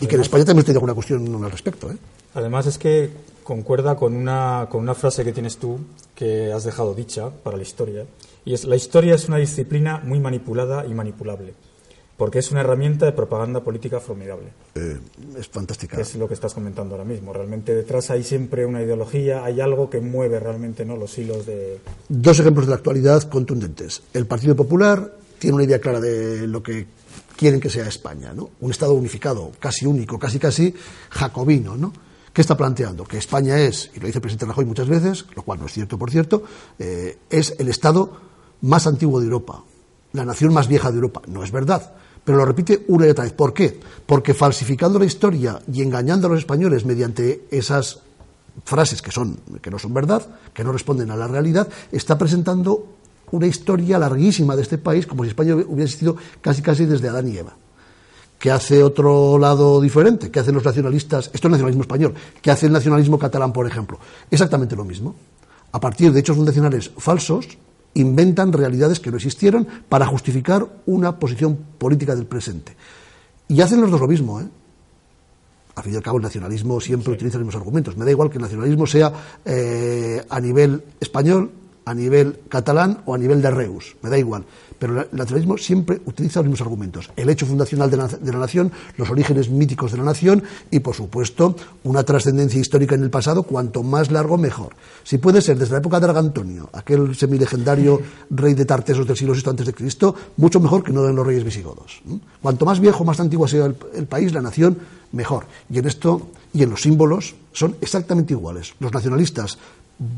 Y 0.01 0.07
que 0.07 0.15
en 0.15 0.23
España 0.23 0.47
también 0.47 0.65
tiene 0.65 0.79
alguna 0.79 0.95
cuestión 0.95 1.45
al 1.45 1.51
respecto. 1.51 1.91
¿eh? 1.91 1.97
Además 2.33 2.67
es 2.67 2.79
que 2.79 3.11
concuerda 3.45 3.95
con 3.95 4.17
una, 4.17 4.69
con 4.71 4.81
una 4.81 4.95
frase 4.95 5.25
que 5.25 5.33
tienes 5.33 5.59
tú, 5.59 5.79
que 6.15 6.55
has 6.55 6.65
dejado 6.65 6.95
dicha 6.95 7.29
para 7.29 7.59
la 7.59 7.65
historia, 7.65 8.07
y 8.47 8.55
es 8.55 8.65
la 8.65 8.77
historia 8.77 9.15
es 9.15 9.29
una 9.29 9.37
disciplina 9.37 10.01
muy 10.03 10.21
manipulada 10.21 10.87
y 10.87 10.95
manipulable 10.95 11.53
porque 12.17 12.39
es 12.39 12.51
una 12.51 12.61
herramienta 12.61 13.07
de 13.07 13.13
propaganda 13.13 13.61
política 13.61 14.01
formidable. 14.01 14.49
Eh, 14.75 14.99
es 15.39 15.49
fantástica. 15.49 16.01
es 16.01 16.15
lo 16.15 16.29
que 16.29 16.35
estás 16.35 16.55
comentando 16.55 16.95
ahora 16.95 17.05
mismo. 17.05 17.33
Realmente 17.33 17.75
detrás 17.75 18.11
hay 18.11 18.23
siempre 18.23 18.67
una 18.67 18.83
ideología, 18.83 19.45
hay 19.45 19.61
algo 19.61 19.91
que 19.91 20.01
mueve 20.01 20.39
realmente 20.39 20.85
¿no? 20.85 20.97
los 20.97 21.17
hilos 21.19 21.47
de... 21.47 21.79
Dos 22.09 22.39
ejemplos 22.39 22.67
de 22.67 22.71
la 22.71 22.77
actualidad 22.77 23.23
contundentes. 23.25 24.03
El 24.13 24.27
Partido 24.27 24.55
Popular 24.55 25.17
tiene 25.39 25.57
una 25.57 25.65
idea 25.65 25.81
clara 25.81 26.01
de 26.01 26.47
lo 26.47 26.63
que 26.63 26.87
quieren 27.37 27.61
que 27.61 27.71
sea 27.71 27.89
España, 27.89 28.33
¿no? 28.33 28.51
Un 28.61 28.71
Estado 28.71 28.93
unificado, 28.93 29.51
casi 29.59 29.87
único, 29.87 30.19
casi 30.19 30.39
casi 30.39 30.73
jacobino, 31.11 31.77
¿no? 31.77 31.93
¿Qué 32.33 32.41
está 32.41 32.57
planteando? 32.57 33.05
Que 33.05 33.19
España 33.19 33.59
es, 33.59 33.91
y 33.95 34.01
lo 34.01 34.07
dice 34.07 34.19
el 34.19 34.23
presidente 34.23 34.47
Rajoy 34.47 34.65
muchas 34.65 34.89
veces, 34.89 35.27
lo 35.35 35.43
cual 35.43 35.59
no 35.59 35.67
es 35.67 35.73
cierto, 35.73 35.99
por 35.99 36.11
cierto, 36.11 36.45
eh, 36.79 37.19
es 37.29 37.57
el 37.59 37.69
Estado 37.69 38.17
más 38.63 38.87
antiguo 38.87 39.19
de 39.19 39.27
Europa, 39.27 39.65
la 40.13 40.25
nación 40.25 40.53
más 40.53 40.69
vieja 40.69 40.91
de 40.91 40.97
Europa. 40.97 41.23
No 41.27 41.43
es 41.43 41.51
verdad. 41.51 41.93
Pero 42.25 42.39
lo 42.39 42.45
repite 42.45 42.85
una 42.89 43.07
y 43.07 43.11
otra 43.11 43.25
vez. 43.25 43.33
¿Por 43.33 43.53
qué? 43.53 43.81
Porque 44.07 44.35
falsificando 44.35 44.99
la 44.99 45.05
historia 45.05 45.61
y 45.73 45.83
engañando 45.83 46.27
a 46.27 46.31
los 46.31 46.39
españoles 46.39 46.85
mediante 46.85 47.47
esas 47.51 48.01
frases 48.65 49.03
que, 49.03 49.11
son, 49.11 49.39
que 49.61 49.71
no 49.71 49.79
son 49.79 49.95
verdad, 49.95 50.27
que 50.53 50.63
no 50.63 50.73
responden 50.73 51.11
a 51.11 51.17
la 51.17 51.27
realidad, 51.27 51.69
está 51.91 52.19
presentando 52.19 52.87
una 53.33 53.47
historia 53.47 53.99
larguísima 53.99 54.55
de 54.55 54.63
este 54.63 54.79
país 54.79 55.07
como 55.07 55.25
si 55.25 55.31
España 55.31 55.55
hubiera 55.55 55.85
existido 55.85 56.17
casi 56.41 56.63
casi 56.63 56.85
desde 56.85 57.09
Adán 57.09 57.29
y 57.29 57.39
Eva. 57.39 57.55
¿Qué 58.39 58.51
hace 58.51 58.83
otro 58.83 59.39
lado 59.39 59.81
diferente? 59.81 60.31
¿Qué 60.31 60.41
hacen 60.41 60.55
los 60.55 60.65
nacionalistas? 60.65 61.31
Esto 61.33 61.47
es 61.47 61.53
nacionalismo 61.53 61.83
español. 61.83 62.15
¿Qué 62.41 62.51
hace 62.51 62.67
el 62.67 62.73
nacionalismo 62.73 63.19
catalán, 63.19 63.53
por 63.53 63.67
ejemplo? 63.67 63.99
Exactamente 64.31 64.75
lo 64.75 64.85
mismo. 64.85 65.15
A 65.71 65.81
partir 65.81 66.13
de 66.13 66.21
hechos 66.21 66.37
fundacionales 66.37 66.91
falsos, 66.99 67.47
inventan 67.95 68.53
realidades 68.53 69.01
que 69.01 69.11
no 69.11 69.17
existieron 69.17 69.67
para 69.89 70.07
justificar 70.07 70.67
una 70.87 71.19
posición 71.19 71.57
política 71.79 72.15
del 72.15 72.27
presente. 72.27 72.75
Y 73.49 73.61
hacen 73.61 73.81
los 73.81 73.91
dos 73.91 74.01
lo 74.01 74.09
mismo, 74.09 74.41
¿eh? 74.41 74.49
Al 75.75 75.85
fin 75.85 75.95
y 75.95 75.97
al 75.97 76.03
cabo, 76.03 76.19
el 76.19 76.23
nacionalismo 76.23 76.81
siempre 76.81 77.13
utiliza 77.13 77.39
los 77.39 77.47
mismos 77.47 77.61
argumentos. 77.61 77.97
Me 77.97 78.05
da 78.05 78.11
igual 78.11 78.29
que 78.29 78.37
el 78.37 78.43
nacionalismo 78.43 78.87
sea 78.87 79.13
eh, 79.45 80.23
a 80.29 80.39
nivel 80.39 80.85
español, 81.01 81.51
a 81.87 81.95
nivel 81.95 82.41
catalán 82.49 83.03
o 83.07 83.15
a 83.15 83.19
nivel 83.19 83.41
de 83.41 83.51
Reus. 83.51 83.97
Me 84.03 84.11
da 84.11 84.19
igual 84.19 84.45
pero 84.83 85.01
el 85.01 85.07
nacionalismo 85.13 85.57
siempre 85.59 86.01
utiliza 86.07 86.41
los 86.41 86.49
mismos 86.49 86.63
argumentos. 86.63 87.09
El 87.15 87.31
hecho 87.31 87.47
fundacional 87.47 87.89
de 87.89 87.97
la, 87.97 88.39
nación, 88.41 88.73
los 88.97 89.09
orígenes 89.11 89.49
míticos 89.49 89.93
de 89.93 89.99
la 89.99 90.03
nación 90.03 90.43
y, 90.73 90.81
por 90.81 90.97
supuesto, 90.97 91.55
una 91.85 92.03
trascendencia 92.03 92.61
histórica 92.61 92.97
en 92.97 93.05
el 93.05 93.11
pasado, 93.11 93.45
cuanto 93.45 93.85
más 93.85 94.11
largo, 94.11 94.39
mejor. 94.39 94.75
Si 95.05 95.19
puede 95.19 95.41
ser 95.41 95.57
desde 95.57 95.75
la 95.75 95.79
época 95.79 96.01
de 96.01 96.07
Argantonio, 96.07 96.69
aquel 96.73 97.15
semilegendario 97.15 98.01
rey 98.31 98.55
de 98.55 98.65
Tartesos 98.65 99.07
del 99.07 99.17
siglo 99.17 99.35
VI 99.35 99.73
Cristo, 99.73 100.17
mucho 100.39 100.59
mejor 100.59 100.83
que 100.83 100.91
no 100.91 101.05
de 101.05 101.13
los 101.13 101.25
reyes 101.25 101.45
visigodos. 101.45 102.03
Cuanto 102.43 102.67
más 102.67 102.81
viejo, 102.81 103.05
más 103.05 103.21
antiguo 103.21 103.47
sea 103.47 103.67
el, 103.67 103.77
el 103.95 104.07
país, 104.07 104.33
la 104.33 104.43
nación, 104.43 104.79
mejor. 105.13 105.45
Y 105.71 105.79
en 105.79 105.87
esto 105.87 106.27
y 106.53 106.65
en 106.65 106.71
los 106.71 106.83
símbolos 106.83 107.37
son 107.53 107.77
exactamente 107.81 108.33
iguales. 108.33 108.75
Los 108.81 108.93
nacionalistas 108.93 109.59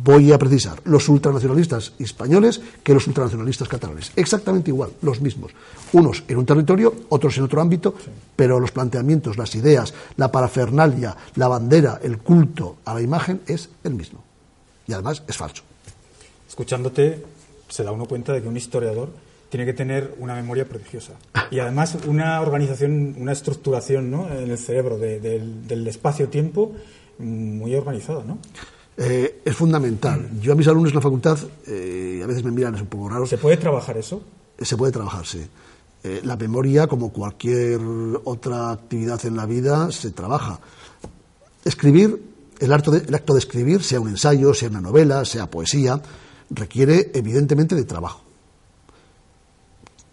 voy 0.02 0.32
a 0.32 0.38
precisar, 0.38 0.80
los 0.84 1.08
ultranacionalistas 1.08 1.92
españoles 1.98 2.60
que 2.82 2.94
los 2.94 3.06
ultranacionalistas 3.06 3.68
catalanes. 3.68 4.12
Exactamente 4.16 4.70
igual, 4.70 4.90
los 5.02 5.20
mismos. 5.20 5.52
Unos 5.92 6.24
en 6.28 6.38
un 6.38 6.46
territorio, 6.46 6.94
otros 7.08 7.36
en 7.38 7.44
otro 7.44 7.60
ámbito, 7.60 7.94
pero 8.36 8.60
los 8.60 8.72
planteamientos, 8.72 9.36
las 9.36 9.54
ideas, 9.54 9.94
la 10.16 10.32
parafernalia, 10.32 11.16
la 11.36 11.48
bandera, 11.48 12.00
el 12.02 12.18
culto 12.18 12.76
a 12.84 12.94
la 12.94 13.02
imagen 13.02 13.40
es 13.46 13.70
el 13.84 13.94
mismo. 13.94 14.22
Y 14.86 14.92
además 14.92 15.22
es 15.26 15.36
falso. 15.36 15.62
Escuchándote, 16.48 17.22
se 17.68 17.82
da 17.82 17.92
uno 17.92 18.06
cuenta 18.06 18.32
de 18.32 18.42
que 18.42 18.48
un 18.48 18.56
historiador 18.56 19.10
tiene 19.50 19.66
que 19.66 19.72
tener 19.72 20.14
una 20.18 20.34
memoria 20.34 20.64
prodigiosa 20.68 21.12
y 21.50 21.60
además 21.60 21.96
una 22.06 22.40
organización, 22.40 23.14
una 23.18 23.32
estructuración 23.32 24.10
¿no? 24.10 24.28
en 24.28 24.50
el 24.50 24.58
cerebro 24.58 24.98
del 24.98 25.86
espacio-tiempo 25.86 26.72
muy 27.18 27.74
organizada, 27.74 28.24
¿no? 28.26 28.38
Eh, 28.96 29.42
es 29.44 29.56
fundamental. 29.56 30.30
Yo 30.40 30.52
a 30.52 30.54
mis 30.54 30.68
alumnos 30.68 30.92
en 30.92 30.96
la 30.96 31.00
facultad, 31.00 31.38
eh, 31.66 32.20
a 32.22 32.26
veces 32.26 32.44
me 32.44 32.50
miran, 32.50 32.74
es 32.74 32.82
un 32.82 32.86
poco 32.86 33.08
raro. 33.08 33.26
¿Se 33.26 33.38
puede 33.38 33.56
trabajar 33.56 33.96
eso? 33.96 34.22
Se 34.58 34.76
puede 34.76 34.92
trabajar, 34.92 35.26
sí. 35.26 35.44
Eh, 36.04 36.20
la 36.22 36.36
memoria, 36.36 36.86
como 36.86 37.12
cualquier 37.12 37.80
otra 38.24 38.70
actividad 38.70 39.24
en 39.26 39.36
la 39.36 39.46
vida, 39.46 39.90
se 39.90 40.10
trabaja. 40.10 40.60
Escribir, 41.64 42.22
el 42.60 42.72
acto, 42.72 42.90
de, 42.90 42.98
el 42.98 43.14
acto 43.14 43.32
de 43.32 43.40
escribir, 43.40 43.82
sea 43.82 44.00
un 44.00 44.08
ensayo, 44.08 44.54
sea 44.54 44.68
una 44.68 44.80
novela, 44.80 45.24
sea 45.24 45.50
poesía, 45.50 46.00
requiere 46.50 47.10
evidentemente 47.14 47.74
de 47.74 47.84
trabajo. 47.84 48.22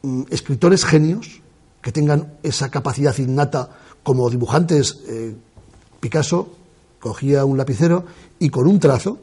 Mm, 0.01 0.23
escritores 0.29 0.85
genios 0.85 1.41
que 1.81 1.91
tengan 1.91 2.33
esa 2.41 2.71
capacidad 2.71 3.15
innata 3.17 3.69
como 4.01 4.29
dibujantes, 4.29 5.01
eh, 5.07 5.35
Picasso 5.99 6.55
cogía 7.01 7.43
un 7.43 7.57
lapicero 7.57 8.05
y 8.39 8.49
con 8.49 8.67
un 8.67 8.79
trazo, 8.79 9.17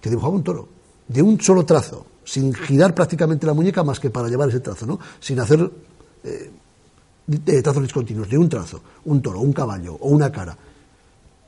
que 0.00 0.10
dibujaba 0.10 0.34
un 0.34 0.42
toro, 0.42 0.68
de 1.08 1.22
un 1.22 1.40
solo 1.40 1.64
trazo, 1.64 2.04
sin 2.24 2.52
girar 2.52 2.94
prácticamente 2.94 3.46
la 3.46 3.54
muñeca 3.54 3.82
más 3.82 3.98
que 3.98 4.10
para 4.10 4.28
llevar 4.28 4.48
ese 4.48 4.60
trazo, 4.60 4.84
¿no? 4.84 4.98
sin 5.20 5.40
hacer 5.40 5.70
eh, 6.24 7.62
trazos 7.62 7.82
discontinuos, 7.82 8.28
de 8.28 8.36
un 8.36 8.48
trazo, 8.48 8.82
un 9.04 9.22
toro, 9.22 9.40
un 9.40 9.52
caballo 9.52 9.94
o 9.94 10.08
una 10.08 10.30
cara. 10.30 10.56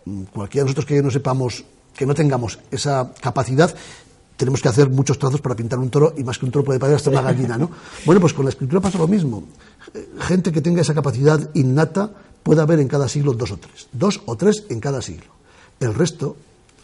Mm, 0.04 0.22
cualquiera 0.32 0.64
de 0.64 0.70
nosotros 0.70 0.86
que 0.86 1.02
no 1.02 1.10
sepamos, 1.10 1.64
que 1.94 2.06
no 2.06 2.14
tengamos 2.14 2.58
esa 2.70 3.12
capacidad, 3.20 3.74
tenemos 4.36 4.60
que 4.60 4.68
hacer 4.68 4.90
muchos 4.90 5.18
trazos 5.18 5.40
para 5.40 5.54
pintar 5.54 5.78
un 5.78 5.90
toro 5.90 6.14
y 6.16 6.24
más 6.24 6.38
que 6.38 6.46
un 6.46 6.50
toro 6.50 6.64
puede 6.64 6.78
parecer 6.78 6.96
hasta 6.96 7.10
una 7.10 7.22
gallina, 7.22 7.58
¿no? 7.58 7.70
Bueno, 8.06 8.20
pues 8.20 8.32
con 8.32 8.44
la 8.44 8.50
escritura 8.50 8.80
pasa 8.80 8.98
lo 8.98 9.06
mismo. 9.06 9.44
Gente 10.20 10.50
que 10.50 10.60
tenga 10.60 10.82
esa 10.82 10.94
capacidad 10.94 11.50
innata 11.54 12.10
puede 12.42 12.60
haber 12.60 12.80
en 12.80 12.88
cada 12.88 13.08
siglo 13.08 13.32
dos 13.32 13.52
o 13.52 13.56
tres, 13.58 13.88
dos 13.92 14.22
o 14.26 14.36
tres 14.36 14.64
en 14.68 14.80
cada 14.80 15.00
siglo. 15.02 15.33
El 15.84 15.94
resto 15.94 16.36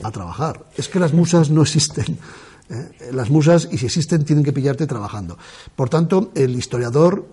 a 0.03 0.11
trabajar. 0.11 0.67
Es 0.77 0.89
que 0.89 1.01
las 1.01 1.13
musas 1.13 1.51
no 1.51 1.63
existen. 1.63 2.19
¿eh? 2.69 3.11
Las 3.13 3.31
musas, 3.31 3.69
y 3.71 3.79
si 3.79 3.87
existen, 3.87 4.25
tienen 4.25 4.45
que 4.45 4.53
pillarte 4.53 4.87
trabajando. 4.87 5.39
Por 5.75 5.89
tanto, 5.89 6.31
el 6.35 6.55
historiador 6.55 7.27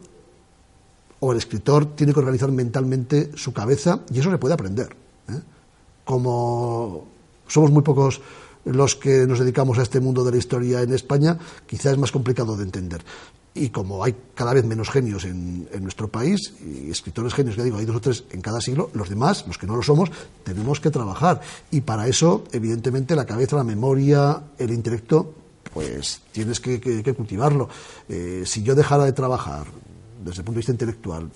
o 1.19 1.31
el 1.31 1.37
escritor 1.37 1.95
tiene 1.95 2.13
que 2.13 2.19
organizar 2.19 2.51
mentalmente 2.51 3.31
su 3.35 3.51
cabeza 3.51 3.99
y 4.13 4.19
eso 4.19 4.31
se 4.31 4.37
puede 4.37 4.53
aprender. 4.53 4.95
¿eh? 5.29 5.41
Como 6.05 7.07
somos 7.47 7.71
muy 7.71 7.83
pocos 7.83 8.21
los 8.63 8.95
que 8.95 9.25
nos 9.27 9.39
dedicamos 9.39 9.77
a 9.79 9.83
este 9.83 9.99
mundo 9.99 10.23
de 10.23 10.31
la 10.31 10.37
historia 10.37 10.81
en 10.81 10.93
España, 10.93 11.37
quizá 11.65 11.91
es 11.91 11.97
más 11.97 12.11
complicado 12.11 12.55
de 12.55 12.63
entender. 12.63 13.01
Y 13.57 13.69
como 13.69 14.03
hay 14.03 14.15
cada 14.35 14.53
vez 14.53 14.65
menos 14.65 14.89
genios 14.89 15.25
en, 15.25 15.67
nuestro 15.81 16.07
país, 16.07 16.53
y 16.63 16.91
escritores 16.91 17.33
genios, 17.33 17.55
que 17.55 17.63
digo, 17.63 17.77
hay 17.77 17.85
dos 17.85 17.95
o 17.95 18.01
tres 18.01 18.23
en 18.31 18.41
cada 18.41 18.61
siglo, 18.61 18.89
los 18.93 19.09
demás, 19.09 19.45
los 19.47 19.57
que 19.57 19.65
no 19.65 19.75
lo 19.75 19.83
somos, 19.83 20.11
tenemos 20.43 20.79
que 20.79 20.91
trabajar. 20.91 21.41
Y 21.71 21.81
para 21.81 22.07
eso, 22.07 22.43
evidentemente, 22.51 23.15
la 23.15 23.25
cabeza, 23.25 23.55
la 23.55 23.63
memoria, 23.63 24.43
el 24.57 24.71
intelecto, 24.71 25.33
pues 25.73 26.21
tienes 26.31 26.59
que, 26.59 27.13
cultivarlo. 27.15 27.69
Eh, 28.07 28.43
si 28.45 28.63
yo 28.63 28.75
dejara 28.75 29.05
de 29.05 29.13
trabajar 29.13 29.65
desde 30.23 30.41
el 30.41 30.45
punto 30.45 30.57
de 30.57 30.59
vista 30.59 30.71
intelectual 30.71 31.29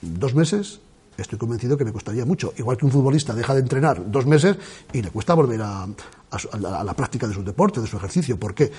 dos 0.00 0.34
meses, 0.34 0.80
estoy 1.16 1.38
convencido 1.38 1.76
que 1.76 1.84
me 1.84 1.92
costaría 1.92 2.24
mucho. 2.24 2.52
Igual 2.56 2.76
que 2.76 2.84
un 2.84 2.92
futbolista 2.92 3.34
deja 3.34 3.54
de 3.54 3.60
entrenar 3.60 4.10
dos 4.10 4.26
meses 4.26 4.56
y 4.92 5.02
le 5.02 5.10
cuesta 5.10 5.34
volver 5.34 5.62
a, 5.62 5.84
a, 5.84 6.84
la 6.84 6.94
práctica 6.94 7.26
de 7.26 7.34
su 7.34 7.42
deporte, 7.42 7.80
de 7.80 7.86
su 7.86 7.96
ejercicio. 7.96 8.38
¿Por 8.38 8.54
qué? 8.54 8.70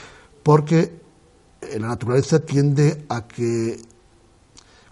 Porque 0.43 1.04
la 1.79 1.87
naturaleza 1.87 2.39
tiende 2.39 3.05
a 3.09 3.27
que 3.27 3.79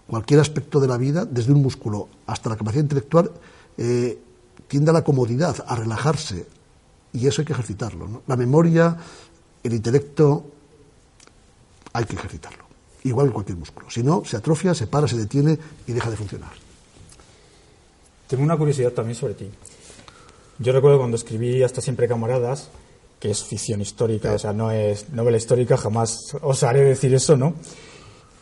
cualquier 0.06 0.40
aspecto 0.40 0.80
de 0.80 0.88
la 0.88 0.96
vida, 0.96 1.24
desde 1.24 1.52
un 1.52 1.62
músculo 1.62 2.08
hasta 2.26 2.50
la 2.50 2.56
capacidad 2.56 2.82
intelectual, 2.82 3.30
eh, 3.78 4.18
tiende 4.68 4.90
a 4.90 4.94
la 4.94 5.04
comodidad, 5.04 5.64
a 5.66 5.76
relajarse. 5.76 6.46
Y 7.12 7.26
eso 7.26 7.42
hay 7.42 7.46
que 7.46 7.52
ejercitarlo. 7.52 8.22
La 8.26 8.36
memoria, 8.36 8.96
el 9.62 9.72
intelecto, 9.72 10.44
hay 11.92 12.04
que 12.04 12.16
ejercitarlo. 12.16 12.64
Igual 13.04 13.28
que 13.28 13.32
cualquier 13.34 13.58
músculo. 13.58 13.90
Si 13.90 14.02
no, 14.02 14.24
se 14.24 14.36
atrofia, 14.36 14.74
se 14.74 14.86
para, 14.86 15.06
se 15.06 15.16
detiene 15.16 15.58
y 15.86 15.92
deja 15.92 16.10
de 16.10 16.16
funcionar. 16.16 16.52
Tengo 18.26 18.42
una 18.42 18.56
curiosidad 18.56 18.92
también 18.92 19.14
sobre 19.14 19.34
ti. 19.34 19.50
Yo 20.58 20.72
recuerdo 20.72 20.98
cuando 20.98 21.16
escribí 21.16 21.62
Hasta 21.62 21.80
siempre 21.80 22.08
camaradas, 22.08 22.68
que 23.24 23.30
es 23.30 23.42
ficción 23.42 23.80
histórica, 23.80 24.34
o 24.34 24.38
sea, 24.38 24.52
no 24.52 24.70
es 24.70 25.08
novela 25.08 25.38
histórica, 25.38 25.78
jamás 25.78 26.36
osaré 26.42 26.82
decir 26.82 27.14
eso, 27.14 27.38
¿no? 27.38 27.54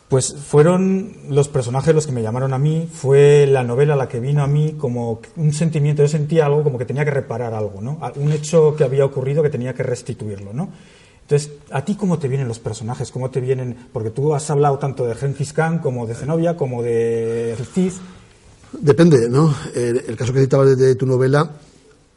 Pues 0.09 0.35
fueron 0.35 1.19
los 1.29 1.47
personajes 1.47 1.95
los 1.95 2.05
que 2.05 2.11
me 2.11 2.21
llamaron 2.21 2.53
a 2.53 2.59
mí, 2.59 2.89
fue 2.93 3.47
la 3.47 3.63
novela 3.63 3.95
la 3.95 4.09
que 4.09 4.19
vino 4.19 4.43
a 4.43 4.49
mí 4.49 4.75
como 4.77 5.21
un 5.37 5.53
sentimiento, 5.53 6.03
yo 6.03 6.09
sentía 6.09 6.47
algo 6.47 6.65
como 6.65 6.79
que 6.79 6.85
tenía 6.85 7.05
que 7.05 7.13
reparar 7.13 7.55
algo, 7.55 7.81
¿no? 7.81 8.01
Un 8.17 8.33
hecho 8.33 8.75
que 8.75 8.83
había 8.83 9.05
ocurrido 9.05 9.41
que 9.41 9.51
tenía 9.51 9.73
que 9.73 9.85
restituirlo, 9.85 10.53
¿no? 10.53 10.71
Entonces, 11.21 11.53
¿a 11.71 11.85
ti 11.85 11.95
cómo 11.95 12.19
te 12.19 12.27
vienen 12.27 12.49
los 12.49 12.59
personajes? 12.59 13.13
¿Cómo 13.13 13.31
te 13.31 13.41
vienen? 13.41 13.87
Porque 13.93 14.11
tú 14.11 14.35
has 14.35 14.51
hablado 14.51 14.81
tanto 14.81 15.07
de 15.07 15.15
Genghis 15.15 15.53
Khan 15.53 15.79
como 15.79 16.09
de 16.09 16.17
Zenobia, 16.17 16.57
como 16.57 16.83
de 16.83 17.57
Cid. 17.73 17.93
Depende, 18.73 19.31
¿no? 19.31 19.55
El, 19.77 20.17
caso 20.17 20.33
que 20.33 20.41
citabas 20.41 20.77
de 20.77 20.97
tu 20.97 21.07
novela 21.07 21.53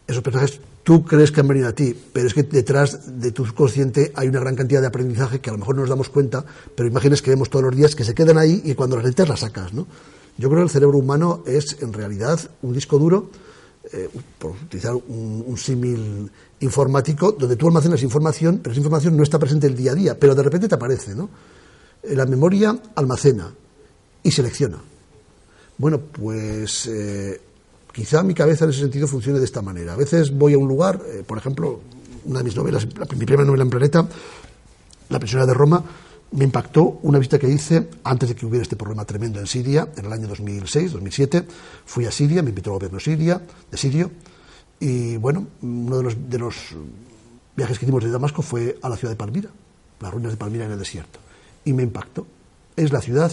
esos 0.07 0.21
personajes 0.21 0.59
tú 0.83 1.03
crees 1.03 1.31
que 1.31 1.41
han 1.41 1.47
venido 1.47 1.67
a 1.67 1.73
ti, 1.73 1.95
pero 2.13 2.27
es 2.27 2.33
que 2.33 2.43
detrás 2.43 3.19
de 3.19 3.31
tu 3.31 3.45
subconsciente 3.45 4.11
hay 4.15 4.27
una 4.27 4.39
gran 4.39 4.55
cantidad 4.55 4.81
de 4.81 4.87
aprendizaje 4.87 5.39
que 5.39 5.49
a 5.49 5.53
lo 5.53 5.59
mejor 5.59 5.75
no 5.75 5.81
nos 5.81 5.89
damos 5.89 6.09
cuenta, 6.09 6.45
pero 6.75 6.87
imágenes 6.87 7.23
que 7.23 7.31
vemos 7.31 7.49
todos 7.49 7.65
los 7.65 7.75
días 7.75 7.95
que 7.95 8.03
se 8.03 8.13
quedan 8.13 8.37
ahí 8.37 8.61
y 8.63 8.75
cuando 8.75 8.95
las 8.95 9.03
necesitas 9.03 9.29
las 9.29 9.39
sacas, 9.39 9.73
¿no? 9.73 9.87
Yo 10.37 10.49
creo 10.49 10.59
que 10.59 10.65
el 10.65 10.69
cerebro 10.69 10.97
humano 10.97 11.43
es 11.47 11.77
en 11.81 11.91
realidad 11.91 12.39
un 12.61 12.73
disco 12.73 12.99
duro, 12.99 13.31
eh, 13.91 14.09
por 14.37 14.51
utilizar 14.51 14.93
un, 14.95 15.57
símil 15.57 16.29
informático, 16.59 17.31
donde 17.31 17.55
tú 17.55 17.67
almacenas 17.67 18.03
información, 18.03 18.59
pero 18.61 18.71
esa 18.71 18.79
información 18.79 19.15
no 19.15 19.23
está 19.23 19.39
presente 19.39 19.67
el 19.67 19.75
día 19.75 19.91
a 19.91 19.95
día, 19.95 20.19
pero 20.19 20.35
de 20.35 20.43
repente 20.43 20.67
te 20.67 20.75
aparece, 20.75 21.15
¿no? 21.15 21.29
La 22.03 22.25
memoria 22.25 22.77
almacena 22.95 23.53
y 24.21 24.31
selecciona. 24.31 24.77
Bueno, 25.77 25.99
pues 25.99 26.87
eh, 26.87 27.39
Quizá 27.95 28.23
mi 28.23 28.33
cabeza 28.33 28.65
en 28.65 28.71
ese 28.71 28.81
sentido 28.81 29.07
funcione 29.07 29.39
de 29.39 29.45
esta 29.45 29.61
manera. 29.61 29.93
A 29.93 29.95
veces 29.95 30.29
voy 30.29 30.53
a 30.53 30.57
un 30.57 30.67
lugar, 30.67 31.01
eh, 31.07 31.23
por 31.25 31.37
ejemplo, 31.37 31.79
una 32.25 32.39
de 32.39 32.43
mis 32.43 32.53
novelas, 32.53 32.85
mi 32.85 33.25
primera 33.25 33.45
novela 33.45 33.63
en 33.63 33.69
Planeta, 33.69 34.05
La 35.07 35.17
prisionera 35.17 35.45
de 35.45 35.53
Roma, 35.53 35.81
me 36.31 36.43
impactó 36.43 36.99
una 37.03 37.19
visita 37.19 37.39
que 37.39 37.47
hice 37.47 37.87
antes 38.03 38.27
de 38.27 38.35
que 38.35 38.45
hubiera 38.45 38.63
este 38.63 38.75
problema 38.75 39.05
tremendo 39.05 39.39
en 39.39 39.47
Siria, 39.47 39.87
en 39.95 40.05
el 40.07 40.11
año 40.11 40.27
2006, 40.27 40.91
2007. 40.91 41.45
Fui 41.85 42.05
a 42.05 42.11
Siria, 42.11 42.43
me 42.43 42.49
invitó 42.49 42.71
el 42.71 42.73
gobierno 42.73 42.99
siria, 42.99 43.41
de 43.71 43.77
Sirio, 43.77 44.11
y 44.77 45.15
bueno, 45.15 45.47
uno 45.61 45.97
de 45.97 46.03
los, 46.03 46.29
de 46.29 46.37
los 46.37 46.55
viajes 47.55 47.79
que 47.79 47.85
hicimos 47.85 48.03
de 48.03 48.11
Damasco 48.11 48.41
fue 48.41 48.77
a 48.81 48.89
la 48.89 48.97
ciudad 48.97 49.13
de 49.13 49.17
Palmira, 49.17 49.49
las 50.01 50.11
ruinas 50.11 50.33
de 50.33 50.37
Palmira 50.37 50.65
en 50.65 50.71
el 50.71 50.79
desierto. 50.79 51.19
Y 51.63 51.71
me 51.71 51.83
impactó. 51.83 52.27
Es 52.75 52.91
la 52.91 52.99
ciudad, 52.99 53.31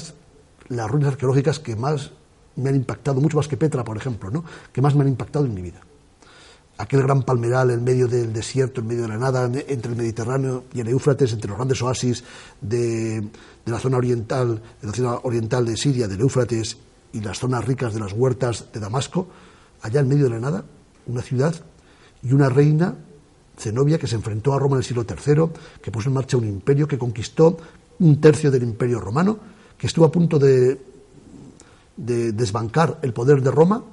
las 0.68 0.88
ruinas 0.88 1.14
arqueológicas 1.14 1.59
que 1.59 1.75
más 1.75 2.12
me 2.56 2.68
han 2.68 2.76
impactado, 2.76 3.20
mucho 3.20 3.36
más 3.36 3.48
que 3.48 3.56
Petra, 3.56 3.84
por 3.84 3.96
ejemplo, 3.96 4.30
¿no? 4.30 4.44
que 4.72 4.80
más 4.80 4.94
me 4.94 5.02
han 5.02 5.08
impactado 5.08 5.46
en 5.46 5.54
mi 5.54 5.62
vida. 5.62 5.80
Aquel 6.78 7.02
gran 7.02 7.22
palmeral 7.22 7.70
en 7.70 7.84
medio 7.84 8.08
del 8.08 8.32
desierto, 8.32 8.80
en 8.80 8.86
medio 8.88 9.02
de 9.02 9.08
la 9.08 9.18
nada, 9.18 9.44
entre 9.44 9.92
el 9.92 9.96
Mediterráneo 9.96 10.64
y 10.72 10.80
el 10.80 10.88
Éufrates, 10.88 11.32
entre 11.32 11.48
los 11.48 11.58
grandes 11.58 11.80
oasis 11.82 12.24
de, 12.60 13.28
la 13.66 13.78
zona 13.78 13.98
oriental, 13.98 14.60
de 14.80 14.86
la 14.86 14.92
zona 14.92 15.18
oriental 15.22 15.64
de 15.64 15.76
Siria, 15.76 16.08
del 16.08 16.20
Éufrates, 16.20 16.78
y 17.12 17.20
las 17.20 17.38
zonas 17.38 17.64
ricas 17.64 17.92
de 17.92 18.00
las 18.00 18.12
huertas 18.12 18.72
de 18.72 18.80
Damasco, 18.80 19.28
allá 19.82 20.00
en 20.00 20.08
medio 20.08 20.24
de 20.24 20.30
la 20.30 20.40
nada, 20.40 20.64
una 21.06 21.22
ciudad 21.22 21.54
y 22.22 22.32
una 22.32 22.48
reina, 22.48 22.96
Zenobia, 23.58 23.98
que 23.98 24.06
se 24.06 24.16
enfrentó 24.16 24.54
a 24.54 24.58
Roma 24.58 24.76
en 24.76 24.78
el 24.78 24.84
siglo 24.84 25.04
III, 25.06 25.80
que 25.82 25.90
puso 25.90 26.08
en 26.08 26.14
marcha 26.14 26.38
un 26.38 26.48
imperio 26.48 26.88
que 26.88 26.96
conquistó 26.98 27.58
un 27.98 28.20
tercio 28.20 28.50
del 28.50 28.62
imperio 28.62 28.98
romano, 28.98 29.38
que 29.76 29.86
estuvo 29.86 30.06
a 30.06 30.12
punto 30.12 30.38
de 30.38 30.91
de 31.96 32.33
desbancar 32.33 32.98
el 33.02 33.12
poder 33.12 33.42
de 33.42 33.50
Roma, 33.50 33.85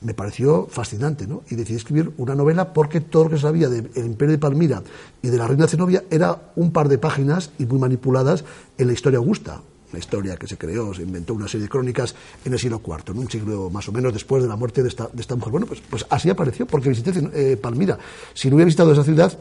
me 0.00 0.14
pareció 0.14 0.66
fascinante, 0.70 1.26
¿no? 1.26 1.42
Y 1.50 1.56
decidí 1.56 1.76
escribir 1.76 2.12
una 2.16 2.34
novela 2.34 2.72
porque 2.72 3.00
todo 3.00 3.24
lo 3.24 3.30
que 3.30 3.38
sabía 3.38 3.68
del 3.68 3.90
imperio 3.96 4.32
de 4.32 4.38
Palmira 4.38 4.82
y 5.22 5.28
de 5.28 5.36
la 5.36 5.46
reina 5.46 5.66
Zenobia 5.66 6.04
era 6.10 6.52
un 6.56 6.72
par 6.72 6.88
de 6.88 6.98
páginas 6.98 7.50
y 7.58 7.66
muy 7.66 7.78
manipuladas 7.78 8.44
en 8.78 8.86
la 8.86 8.92
historia 8.92 9.18
augusta. 9.18 9.60
Una 9.90 9.98
historia 9.98 10.36
que 10.36 10.46
se 10.46 10.56
creó, 10.56 10.94
se 10.94 11.02
inventó 11.02 11.34
una 11.34 11.48
serie 11.48 11.64
de 11.64 11.68
crónicas 11.68 12.14
en 12.44 12.52
el 12.52 12.60
siglo 12.60 12.80
IV, 12.86 13.12
en 13.12 13.18
un 13.18 13.28
siglo 13.28 13.70
más 13.70 13.88
o 13.88 13.92
menos 13.92 14.12
después 14.12 14.40
de 14.40 14.48
la 14.48 14.54
muerte 14.54 14.84
de 14.84 14.88
esta, 14.88 15.08
de 15.12 15.20
esta 15.20 15.34
mujer. 15.34 15.50
Bueno, 15.50 15.66
pues, 15.66 15.80
pues 15.80 16.06
así 16.08 16.30
apareció, 16.30 16.64
porque 16.64 16.88
visité 16.88 17.12
eh, 17.34 17.56
Palmira. 17.56 17.98
Si 18.32 18.48
no 18.48 18.54
hubiera 18.54 18.66
visitado 18.66 18.92
esa 18.92 19.02
ciudad, 19.02 19.36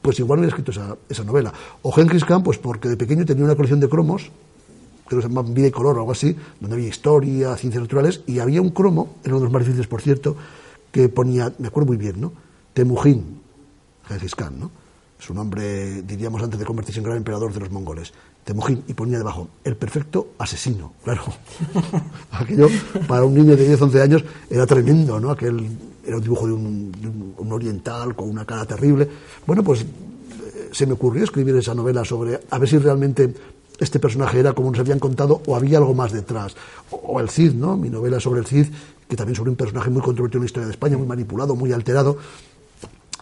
pues 0.00 0.20
igual 0.20 0.38
no 0.38 0.42
hubiera 0.42 0.56
escrito 0.56 0.70
esa, 0.70 0.96
esa 1.08 1.24
novela. 1.24 1.52
O 1.82 1.90
Genghis 1.90 2.24
Khan, 2.24 2.44
pues 2.44 2.58
porque 2.58 2.88
de 2.88 2.96
pequeño 2.96 3.26
tenía 3.26 3.44
una 3.44 3.56
colección 3.56 3.80
de 3.80 3.88
cromos 3.88 4.30
creo 5.08 5.20
que 5.20 5.22
se 5.22 5.28
llamaba 5.28 5.48
Vida 5.50 5.68
y 5.68 5.70
Color 5.70 5.96
o 5.96 6.00
algo 6.00 6.12
así, 6.12 6.36
donde 6.60 6.76
había 6.76 6.88
historia, 6.88 7.56
ciencias 7.56 7.82
naturales, 7.82 8.20
y 8.26 8.38
había 8.38 8.60
un 8.60 8.70
cromo, 8.70 9.16
era 9.24 9.34
uno 9.34 9.40
de 9.40 9.44
los 9.44 9.52
más 9.52 9.62
difíciles, 9.62 9.86
por 9.86 10.02
cierto, 10.02 10.36
que 10.92 11.08
ponía, 11.08 11.52
me 11.58 11.68
acuerdo 11.68 11.88
muy 11.88 11.96
bien, 11.96 12.20
¿no? 12.20 12.32
Temujín, 12.74 13.40
Genghis 14.06 14.34
Khan, 14.34 14.60
¿no? 14.60 14.70
Su 15.18 15.34
nombre, 15.34 16.02
diríamos, 16.02 16.42
antes 16.42 16.60
de 16.60 16.64
convertirse 16.64 17.00
en 17.00 17.04
gran 17.04 17.16
emperador 17.16 17.52
de 17.52 17.60
los 17.60 17.70
mongoles. 17.70 18.12
Temujin, 18.44 18.84
y 18.86 18.94
ponía 18.94 19.18
debajo, 19.18 19.48
el 19.64 19.76
perfecto 19.76 20.28
asesino. 20.38 20.92
Claro, 21.04 21.22
aquello 22.30 22.68
para 23.06 23.24
un 23.24 23.34
niño 23.34 23.56
de 23.56 23.66
10, 23.66 23.82
11 23.82 24.02
años 24.02 24.24
era 24.48 24.66
tremendo, 24.66 25.18
¿no? 25.18 25.30
Aquel 25.30 25.68
era 26.06 26.16
un 26.16 26.22
dibujo 26.22 26.46
de 26.46 26.52
un, 26.52 27.34
un 27.36 27.52
oriental 27.52 28.14
con 28.14 28.28
una 28.30 28.44
cara 28.44 28.64
terrible. 28.64 29.08
Bueno, 29.46 29.62
pues 29.62 29.82
eh, 29.82 30.68
se 30.72 30.86
me 30.86 30.94
ocurrió 30.94 31.24
escribir 31.24 31.56
esa 31.56 31.74
novela 31.74 32.04
sobre 32.04 32.40
a 32.48 32.58
ver 32.58 32.68
si 32.68 32.78
realmente 32.78 33.34
este 33.78 34.00
personaje 34.00 34.40
era 34.40 34.52
como 34.52 34.70
nos 34.70 34.80
habían 34.80 34.98
contado 34.98 35.42
o 35.46 35.56
había 35.56 35.78
algo 35.78 35.94
más 35.94 36.12
detrás. 36.12 36.54
O, 36.90 37.20
el 37.20 37.30
Cid, 37.30 37.54
¿no? 37.54 37.76
Mi 37.76 37.90
novela 37.90 38.20
sobre 38.20 38.40
el 38.40 38.46
Cid, 38.46 38.66
que 39.08 39.16
también 39.16 39.36
sobre 39.36 39.50
un 39.50 39.56
personaje 39.56 39.90
muy 39.90 40.02
controvertido 40.02 40.38
en 40.38 40.42
la 40.42 40.46
historia 40.46 40.66
de 40.66 40.72
España, 40.72 40.96
muy 40.96 41.06
manipulado, 41.06 41.54
muy 41.54 41.72
alterado. 41.72 42.18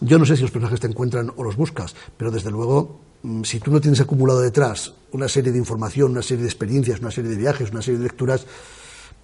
Yo 0.01 0.17
no 0.17 0.25
sé 0.25 0.35
si 0.35 0.41
los 0.43 0.51
personajes 0.51 0.79
te 0.79 0.87
encuentran 0.87 1.31
o 1.35 1.43
los 1.43 1.55
buscas, 1.55 1.95
pero 2.17 2.31
desde 2.31 2.51
luego, 2.51 2.99
mm, 3.23 3.43
si 3.43 3.59
tú 3.59 3.71
no 3.71 3.81
tienes 3.81 3.99
acumulado 4.01 4.41
detrás 4.41 4.93
una 5.11 5.27
serie 5.27 5.51
de 5.51 5.57
información, 5.57 6.11
una 6.11 6.21
serie 6.21 6.43
de 6.43 6.49
experiencias, 6.49 6.99
una 6.99 7.11
serie 7.11 7.31
de 7.31 7.37
viajes, 7.37 7.71
una 7.71 7.81
serie 7.81 7.99
de 7.99 8.05
lecturas, 8.05 8.45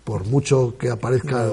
por 0.04 0.26
mucho 0.26 0.76
que 0.78 0.90
aparezcan, 0.90 1.50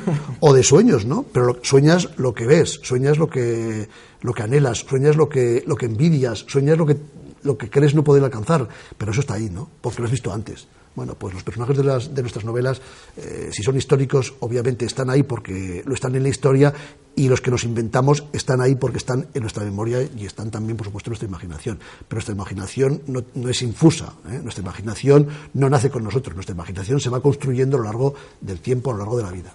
o 0.40 0.52
de 0.52 0.62
sueños, 0.62 1.06
¿no? 1.06 1.24
Pero 1.32 1.58
sueñas 1.62 2.10
lo 2.16 2.34
que 2.34 2.46
ves, 2.46 2.80
sueñas 2.82 3.16
lo 3.16 3.28
que, 3.28 3.88
lo 4.20 4.32
que 4.32 4.42
anhelas, 4.42 4.84
sueñas 4.88 5.16
lo 5.16 5.28
que, 5.28 5.64
lo 5.66 5.76
que 5.76 5.86
envidias, 5.86 6.44
sueñas 6.48 6.76
lo 6.76 6.86
que 6.86 6.96
lo 7.44 7.56
que 7.56 7.70
crees 7.70 7.94
no 7.94 8.02
poder 8.02 8.24
alcanzar, 8.24 8.68
pero 8.98 9.12
eso 9.12 9.20
está 9.20 9.34
ahí, 9.34 9.48
¿no? 9.48 9.70
Porque 9.80 10.00
lo 10.00 10.06
has 10.06 10.10
visto 10.10 10.32
antes. 10.32 10.66
Bueno, 10.94 11.16
pues 11.16 11.34
los 11.34 11.42
personajes 11.42 11.76
de, 11.76 11.84
las, 11.84 12.14
de 12.14 12.22
nuestras 12.22 12.44
novelas, 12.44 12.80
eh, 13.16 13.50
si 13.52 13.62
son 13.64 13.76
históricos, 13.76 14.34
obviamente 14.40 14.84
están 14.84 15.10
ahí 15.10 15.24
porque 15.24 15.82
lo 15.84 15.94
están 15.94 16.14
en 16.14 16.22
la 16.22 16.28
historia 16.28 16.72
y 17.16 17.28
los 17.28 17.40
que 17.40 17.50
nos 17.50 17.64
inventamos 17.64 18.24
están 18.32 18.60
ahí 18.60 18.76
porque 18.76 18.98
están 18.98 19.26
en 19.34 19.40
nuestra 19.42 19.64
memoria 19.64 20.02
y 20.16 20.24
están 20.24 20.52
también, 20.52 20.76
por 20.76 20.86
supuesto, 20.86 21.08
en 21.08 21.12
nuestra 21.12 21.28
imaginación. 21.28 21.78
Pero 22.06 22.16
nuestra 22.16 22.34
imaginación 22.34 23.02
no, 23.08 23.24
no 23.34 23.48
es 23.48 23.62
infusa, 23.62 24.14
¿eh? 24.28 24.38
nuestra 24.40 24.62
imaginación 24.62 25.28
no 25.54 25.68
nace 25.68 25.90
con 25.90 26.04
nosotros, 26.04 26.36
nuestra 26.36 26.54
imaginación 26.54 27.00
se 27.00 27.10
va 27.10 27.20
construyendo 27.20 27.76
a 27.76 27.80
lo 27.80 27.86
largo 27.86 28.14
del 28.40 28.60
tiempo, 28.60 28.90
a 28.90 28.94
lo 28.94 29.00
largo 29.00 29.16
de 29.16 29.22
la 29.24 29.30
vida. 29.32 29.52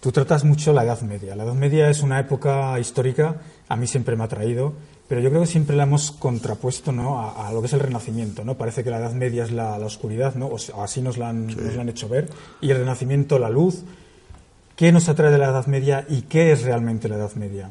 Tú 0.00 0.12
tratas 0.12 0.44
mucho 0.44 0.72
la 0.72 0.84
Edad 0.84 1.00
Media. 1.00 1.34
La 1.34 1.42
Edad 1.42 1.54
Media 1.54 1.90
es 1.90 2.00
una 2.00 2.20
época 2.20 2.78
histórica, 2.78 3.40
a 3.68 3.74
mí 3.74 3.88
siempre 3.88 4.14
me 4.14 4.22
ha 4.22 4.28
traído 4.28 4.74
pero 5.08 5.20
yo 5.20 5.30
creo 5.30 5.42
que 5.42 5.46
siempre 5.46 5.76
la 5.76 5.84
hemos 5.84 6.10
contrapuesto 6.10 6.92
¿no? 6.92 7.20
a, 7.20 7.52
lo 7.52 7.60
que 7.60 7.66
es 7.66 7.72
el 7.72 7.80
Renacimiento. 7.80 8.44
¿no? 8.44 8.56
Parece 8.56 8.82
que 8.82 8.90
la 8.90 8.98
Edad 8.98 9.12
Media 9.12 9.44
es 9.44 9.52
la, 9.52 9.76
oscuridad, 9.76 10.34
¿no? 10.34 10.46
o 10.46 10.82
así 10.82 11.00
nos 11.00 11.16
la, 11.16 11.28
han, 11.28 11.46
nos 11.46 11.74
la 11.74 11.82
han 11.82 11.88
hecho 11.88 12.08
ver, 12.08 12.28
y 12.60 12.70
el 12.70 12.78
Renacimiento 12.78 13.38
la 13.38 13.50
luz. 13.50 13.82
¿Qué 14.74 14.92
nos 14.92 15.08
atrae 15.08 15.30
de 15.30 15.38
la 15.38 15.46
Edad 15.46 15.66
Media 15.66 16.04
y 16.08 16.22
qué 16.22 16.52
es 16.52 16.62
realmente 16.62 17.08
la 17.08 17.16
Edad 17.16 17.32
Media? 17.34 17.70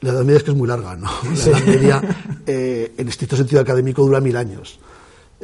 La 0.00 0.12
Edad 0.12 0.22
Media 0.22 0.38
es 0.38 0.42
que 0.42 0.50
es 0.52 0.56
muy 0.56 0.66
larga, 0.66 0.96
¿no? 0.96 1.10
La 1.22 1.58
Edad 1.58 1.66
Media, 1.66 2.02
eh, 2.46 2.94
en 2.96 3.08
estricto 3.08 3.36
sentido 3.36 3.60
académico, 3.60 4.02
dura 4.02 4.20
mil 4.20 4.36
años. 4.36 4.80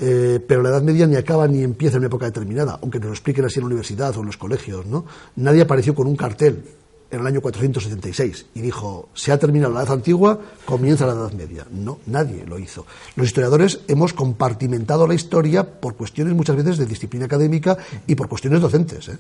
Eh, 0.01 0.41
pero 0.47 0.63
la 0.63 0.71
Edad 0.71 0.83
Media 0.83 1.07
ni 1.07 1.17
acaba 1.17 1.47
ni 1.49 1.63
empieza 1.63 1.97
en 1.97 2.01
una 2.01 2.07
época 2.07 2.27
determinada, 2.27 2.79
aunque 2.81 2.99
nos 2.99 3.09
lo 3.09 3.13
expliquen 3.13 3.45
así 3.45 3.59
en 3.59 3.65
la 3.65 3.67
universidad 3.67 4.17
o 4.17 4.21
en 4.21 4.27
los 4.27 4.37
colegios, 4.37 4.87
¿no? 4.87 5.05
Nadie 5.37 5.63
apareció 5.63 5.95
con 5.95 6.07
un 6.07 6.17
cartel 6.17 6.65
en 7.11 7.21
el 7.21 7.27
año 7.27 7.41
476 7.41 8.47
y 8.55 8.61
dijo, 8.61 9.09
se 9.15 9.33
ha 9.33 9.39
terminado 9.39 9.73
la 9.73 9.83
Edad 9.83 9.95
Antigua, 9.95 10.39
comienza 10.65 11.07
la 11.07 11.15
Edad 11.15 11.33
Media. 11.33 11.67
No, 11.71 12.01
nadie 12.07 12.45
lo 12.45 12.59
hizo. 12.59 12.87
Los 13.17 13.29
historiadores 13.29 13.81
hemos 13.89 14.13
compartimentado 14.13 15.07
la 15.07 15.15
historia 15.15 15.81
por 15.81 15.97
cuestiones 15.97 16.35
muchas 16.35 16.57
veces 16.57 16.77
de 16.77 16.87
disciplina 16.87 17.25
académica 17.25 17.79
y 18.07 18.15
por 18.15 18.29
cuestiones 18.29 18.61
docentes, 18.61 19.09
¿eh? 19.09 19.19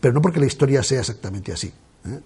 pero 0.00 0.14
no 0.14 0.22
porque 0.22 0.40
la 0.40 0.46
historia 0.46 0.82
sea 0.82 1.00
exactamente 1.00 1.52
así. 1.52 1.66
¿eh? 1.66 2.20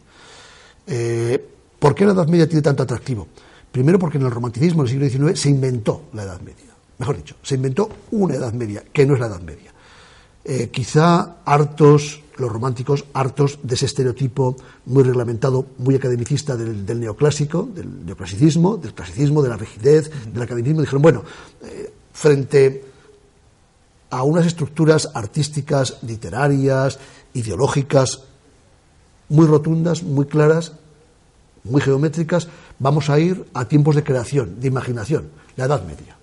Eh, 0.87 1.49
por 1.79 1.94
qué 1.94 2.07
la 2.07 2.12
Edad 2.12 2.29
Media 2.29 2.46
tiene 2.46 2.62
tanto 2.62 2.85
atractivo? 2.85 3.27
Primero 3.73 3.99
porque 3.99 4.18
en 4.18 4.25
el 4.25 4.31
romanticismo 4.31 4.85
del 4.85 4.90
siglo 4.90 5.09
XIX 5.09 5.40
se 5.40 5.49
inventó 5.49 6.05
la 6.12 6.23
Edad 6.23 6.40
Media. 6.40 6.70
Mejor 6.99 7.16
dicho, 7.16 7.35
se 7.42 7.57
inventó 7.57 7.88
una 8.12 8.35
Edad 8.35 8.53
Media, 8.53 8.85
que 8.92 9.07
no 9.07 9.14
es 9.14 9.20
la 9.20 9.27
Edad 9.27 9.40
Media. 9.40 9.73
quizá 10.70 11.37
hartos 11.44 12.19
los 12.37 12.51
románticos 12.51 13.05
hartos 13.12 13.59
de 13.62 13.75
ese 13.75 13.87
estereotipo 13.87 14.57
muy 14.87 15.03
reglamentado, 15.03 15.66
muy 15.79 15.95
academicista 15.95 16.57
del, 16.57 17.01
neoclásico, 17.01 17.69
del 17.75 18.07
neoclasicismo, 18.07 18.77
del 18.77 18.95
clasicismo, 18.95 19.43
de 19.43 19.49
la 19.49 19.57
rigidez, 19.57 20.11
del 20.33 20.43
academicismo, 20.43 20.81
dijeron, 20.81 21.03
bueno, 21.03 21.23
eh, 21.62 21.93
frente 22.12 22.85
a 24.11 24.23
unas 24.23 24.47
estructuras 24.47 25.11
artísticas, 25.14 25.99
literarias, 26.03 26.99
ideológicas, 27.35 28.23
muy 29.29 29.47
rotundas, 29.47 30.03
muy 30.03 30.27
claras, 30.27 30.73
muy 31.64 31.81
geométricas, 31.81 32.49
vamos 32.79 33.11
a 33.11 33.19
ir 33.19 33.45
a 33.55 33.66
tiempos 33.66 33.95
de 33.95 34.03
creación, 34.03 34.61
de 34.61 34.69
imaginación, 34.69 35.31
la 35.57 35.66
Edad 35.66 35.85
Media. 35.85 36.16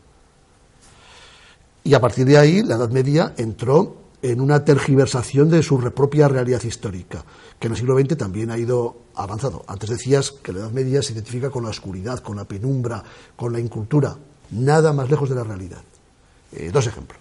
Y 1.84 1.94
a 1.94 2.02
partir 2.02 2.26
de 2.26 2.38
ahí, 2.38 2.64
la 2.64 2.76
Edad 2.76 2.90
Media 2.90 3.34
entró 3.38 4.07
en 4.22 4.42
una 4.42 4.66
tergiversación 4.66 5.50
de 5.50 5.62
su 5.62 5.80
propia 5.92 6.28
realidad 6.28 6.64
histórica, 6.64 7.24
que 7.60 7.68
en 7.68 7.74
el 7.74 7.78
siglo 7.78 7.98
XX 7.98 8.18
también 8.18 8.50
ha 8.52 8.58
ido 8.58 8.98
avanzado. 9.16 9.64
Antes 9.68 9.90
decías 9.90 10.32
que 10.32 10.54
la 10.54 10.60
Edad 10.60 10.72
Media 10.72 11.02
se 11.02 11.14
identifica 11.14 11.50
con 11.50 11.64
la 11.64 11.70
oscuridad, 11.70 12.20
con 12.20 12.36
la 12.36 12.46
penumbra, 12.46 13.04
con 13.36 13.54
la 13.54 13.60
incultura, 13.60 14.18
nada 14.52 14.94
más 14.94 15.10
lejos 15.10 15.30
de 15.30 15.36
la 15.36 15.44
realidad. 15.44 15.82
Eh, 16.52 16.72
dos 16.72 16.88
ejemplos. 16.88 17.20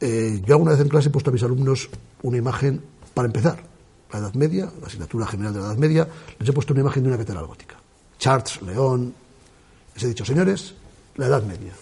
Eh, 0.00 0.40
yo 0.46 0.54
alguna 0.54 0.72
vez 0.72 0.80
en 0.80 0.88
clase 0.88 1.08
he 1.08 1.10
puesto 1.10 1.30
a 1.30 1.32
mis 1.32 1.42
alumnos 1.42 1.90
una 2.22 2.36
imagen, 2.36 2.82
para 3.14 3.26
empezar, 3.26 3.62
la 4.12 4.18
Edad 4.20 4.34
Media, 4.34 4.70
la 4.80 4.86
asignatura 4.86 5.26
general 5.26 5.52
de 5.52 5.60
la 5.60 5.66
Edad 5.66 5.76
Media, 5.76 6.08
les 6.38 6.48
he 6.48 6.52
puesto 6.52 6.72
una 6.72 6.82
imagen 6.82 7.02
de 7.02 7.08
una 7.08 7.18
catedral 7.18 7.46
gótica. 7.46 7.76
Chartres, 8.18 8.62
León, 8.62 9.12
les 9.94 10.04
he 10.04 10.08
dicho, 10.08 10.24
señores, 10.24 10.74
la 11.16 11.26
Edad 11.26 11.42
Media. 11.42 11.72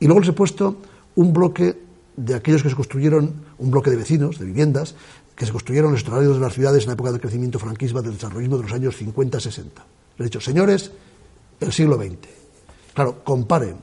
Y 0.00 0.06
luego 0.06 0.20
les 0.20 0.30
he 0.30 0.32
puesto 0.32 0.76
un 1.14 1.32
bloque 1.32 1.89
de 2.24 2.34
aquellos 2.34 2.62
que 2.62 2.68
se 2.68 2.76
construyeron, 2.76 3.32
un 3.58 3.70
bloque 3.70 3.90
de 3.90 3.96
vecinos, 3.96 4.38
de 4.38 4.44
viviendas, 4.44 4.94
que 5.34 5.46
se 5.46 5.52
construyeron 5.52 5.92
los 5.92 6.02
escenarios 6.02 6.34
de 6.34 6.40
las 6.40 6.52
ciudades 6.52 6.82
en 6.82 6.88
la 6.88 6.92
época 6.94 7.10
del 7.10 7.20
crecimiento 7.20 7.58
franquismo, 7.58 8.02
del 8.02 8.14
desarrollismo 8.14 8.58
de 8.58 8.64
los 8.64 8.72
años 8.72 9.00
50-60. 9.00 9.64
Les 9.64 9.64
he 10.18 10.24
dicho, 10.24 10.40
señores, 10.40 10.90
el 11.60 11.72
siglo 11.72 11.96
XX. 11.96 12.28
Claro, 12.92 13.24
comparen 13.24 13.76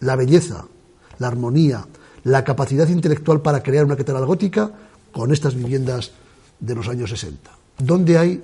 la 0.00 0.16
belleza, 0.16 0.64
la 1.18 1.28
armonía, 1.28 1.86
la 2.24 2.44
capacidad 2.44 2.88
intelectual 2.88 3.42
para 3.42 3.62
crear 3.62 3.84
una 3.84 3.96
catedral 3.96 4.24
gótica 4.24 4.70
con 5.12 5.32
estas 5.32 5.54
viviendas 5.54 6.12
de 6.58 6.74
los 6.74 6.88
años 6.88 7.10
60. 7.10 7.50
¿Dónde 7.78 8.16
hay 8.16 8.42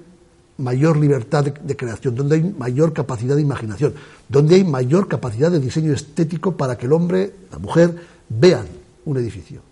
mayor 0.59 0.99
libertad 0.99 1.45
de, 1.45 1.53
de, 1.53 1.77
creación? 1.77 2.15
¿Dónde 2.15 2.37
hay 2.37 2.43
mayor 2.43 2.93
capacidad 2.93 3.35
de 3.35 3.43
imaginación? 3.43 3.95
¿Dónde 4.29 4.57
hay 4.57 4.65
mayor 4.65 5.09
capacidad 5.09 5.51
de 5.51 5.59
diseño 5.59 5.95
estético 5.95 6.55
para 6.55 6.77
que 6.77 6.85
el 6.85 6.93
hombre, 6.93 7.35
la 7.51 7.59
mujer, 7.59 7.97
vean 8.29 8.82
un 9.05 9.17
edificio 9.17 9.63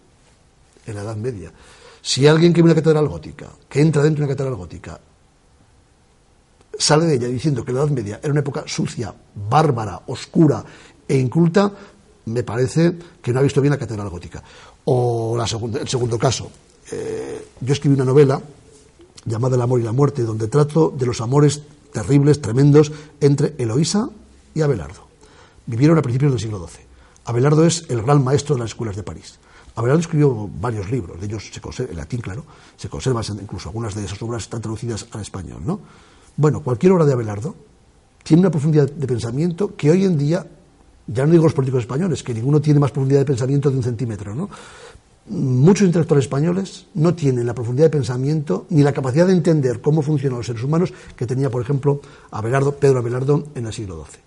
en 0.86 0.94
la 0.94 1.02
Edad 1.02 1.16
Media. 1.16 1.52
Si 2.02 2.26
alguien 2.26 2.52
que 2.52 2.62
ve 2.62 2.66
una 2.66 2.74
catedral 2.74 3.08
gótica, 3.08 3.48
que 3.68 3.80
entra 3.80 4.02
dentro 4.02 4.22
de 4.22 4.26
una 4.26 4.34
catedral 4.34 4.56
gótica, 4.56 5.00
sale 6.78 7.06
de 7.06 7.14
ella 7.14 7.28
diciendo 7.28 7.64
que 7.64 7.72
la 7.72 7.80
Edad 7.80 7.90
Media 7.90 8.20
era 8.22 8.32
una 8.32 8.40
época 8.40 8.64
sucia, 8.66 9.14
bárbara, 9.48 10.02
oscura 10.06 10.64
e 11.06 11.16
inculta, 11.16 11.72
me 12.26 12.42
parece 12.42 12.96
que 13.20 13.32
no 13.32 13.40
ha 13.40 13.42
visto 13.42 13.60
bien 13.60 13.72
la 13.72 13.78
catedral 13.78 14.08
gótica. 14.08 14.42
O 14.84 15.36
la 15.36 15.44
el 15.44 15.88
segundo 15.88 16.18
caso, 16.18 16.50
eh, 16.92 17.46
yo 17.60 17.72
escribí 17.72 17.94
una 17.94 18.04
novela 18.04 18.40
llamada 19.24 19.56
El 19.56 19.62
amor 19.62 19.80
y 19.80 19.84
la 19.84 19.92
muerte, 19.92 20.22
donde 20.22 20.48
trato 20.48 20.90
de 20.96 21.06
los 21.06 21.20
amores 21.20 21.62
terribles, 21.92 22.40
tremendos, 22.40 22.92
entre 23.20 23.54
Eloísa 23.58 24.08
y 24.54 24.62
Abelardo. 24.62 25.08
Vivieron 25.66 25.98
a 25.98 26.02
principios 26.02 26.32
del 26.32 26.40
siglo 26.40 26.66
XII. 26.66 26.89
Abelardo 27.30 27.64
es 27.64 27.86
el 27.88 28.02
gran 28.02 28.24
maestro 28.24 28.56
de 28.56 28.62
las 28.62 28.70
escuelas 28.70 28.96
de 28.96 29.04
París. 29.04 29.38
Abelardo 29.76 30.00
escribió 30.00 30.50
varios 30.60 30.90
libros, 30.90 31.20
de 31.20 31.26
ellos 31.26 31.48
se 31.52 31.60
conserva, 31.60 31.92
en 31.92 31.98
latín, 31.98 32.20
claro, 32.20 32.44
se 32.76 32.88
conservan 32.88 33.22
incluso 33.40 33.68
algunas 33.68 33.94
de 33.94 34.04
esas 34.04 34.20
obras 34.20 34.42
están 34.42 34.60
traducidas 34.60 35.06
al 35.12 35.20
español, 35.20 35.62
¿no? 35.64 35.78
Bueno, 36.36 36.60
cualquier 36.60 36.90
obra 36.90 37.04
de 37.04 37.12
Abelardo 37.12 37.54
tiene 38.24 38.40
una 38.40 38.50
profundidad 38.50 38.90
de 38.90 39.06
pensamiento 39.06 39.76
que 39.76 39.92
hoy 39.92 40.06
en 40.06 40.18
día, 40.18 40.44
ya 41.06 41.24
no 41.24 41.30
digo 41.30 41.44
los 41.44 41.52
políticos 41.52 41.82
españoles, 41.82 42.24
que 42.24 42.34
ninguno 42.34 42.60
tiene 42.60 42.80
más 42.80 42.90
profundidad 42.90 43.20
de 43.20 43.26
pensamiento 43.26 43.70
de 43.70 43.76
un 43.76 43.84
centímetro, 43.84 44.34
¿no? 44.34 44.50
Muchos 45.28 45.86
intelectuales 45.86 46.24
españoles 46.24 46.86
no 46.94 47.14
tienen 47.14 47.46
la 47.46 47.54
profundidad 47.54 47.86
de 47.86 47.90
pensamiento 47.90 48.66
ni 48.70 48.82
la 48.82 48.92
capacidad 48.92 49.28
de 49.28 49.34
entender 49.34 49.80
cómo 49.80 50.02
funcionan 50.02 50.38
los 50.38 50.46
seres 50.46 50.64
humanos 50.64 50.92
que 51.14 51.28
tenía, 51.28 51.48
por 51.48 51.62
ejemplo, 51.62 52.00
Abelardo, 52.32 52.74
Pedro 52.74 52.98
Abelardo 52.98 53.44
en 53.54 53.66
el 53.66 53.72
siglo 53.72 54.04
XII. 54.04 54.20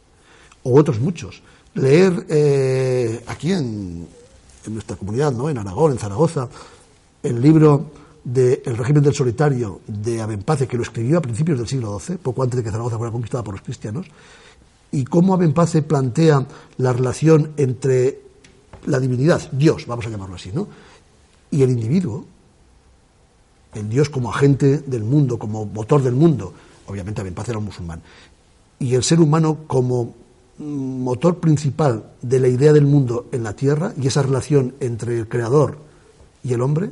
O 0.63 0.79
otros 0.79 1.01
muchos 1.01 1.43
leer 1.75 2.25
eh, 2.29 3.23
aquí 3.27 3.51
en, 3.51 4.07
nuestra 4.67 4.95
comunidad, 4.95 5.31
¿no? 5.31 5.49
en 5.49 5.57
Aragón, 5.57 5.91
en 5.91 5.97
Zaragoza, 5.97 6.47
el 7.21 7.41
libro 7.41 7.91
de 8.23 8.61
El 8.65 8.77
régimen 8.77 9.03
del 9.03 9.13
solitario 9.13 9.81
de 9.87 10.21
Abenpace, 10.21 10.67
que 10.67 10.77
lo 10.77 10.83
escribió 10.83 11.17
a 11.17 11.21
principios 11.21 11.57
del 11.57 11.67
siglo 11.67 11.99
XII, 11.99 12.17
poco 12.17 12.43
antes 12.43 12.57
de 12.57 12.63
que 12.63 12.71
Zaragoza 12.71 12.97
fuera 12.97 13.11
conquistada 13.11 13.43
por 13.43 13.55
los 13.55 13.61
cristianos, 13.61 14.07
y 14.91 15.03
cómo 15.03 15.33
Abenpace 15.33 15.81
plantea 15.81 16.47
la 16.77 16.93
relación 16.93 17.51
entre 17.57 18.21
la 18.85 18.99
divinidad, 18.99 19.41
Dios, 19.51 19.85
vamos 19.85 20.05
a 20.05 20.09
llamarlo 20.09 20.35
así, 20.35 20.51
¿no? 20.53 20.67
y 21.53 21.61
el 21.61 21.69
individuo, 21.69 22.25
el 23.75 23.87
Dios 23.87 24.09
como 24.09 24.31
agente 24.31 24.79
del 24.79 25.03
mundo, 25.03 25.37
como 25.37 25.65
motor 25.65 26.01
del 26.01 26.15
mundo, 26.15 26.51
obviamente 26.87 27.21
Abenpace 27.21 27.51
era 27.51 27.59
un 27.59 27.65
musulmán, 27.65 28.01
y 28.79 28.95
el 28.95 29.03
ser 29.03 29.19
humano 29.19 29.59
como 29.67 30.15
motor 30.63 31.39
principal 31.39 32.11
de 32.21 32.39
la 32.39 32.47
idea 32.47 32.73
del 32.73 32.85
mundo 32.85 33.27
en 33.31 33.43
la 33.43 33.53
Tierra 33.53 33.93
y 33.99 34.07
esa 34.07 34.21
relación 34.21 34.75
entre 34.79 35.19
el 35.19 35.27
creador 35.27 35.77
y 36.43 36.53
el 36.53 36.61
hombre, 36.61 36.89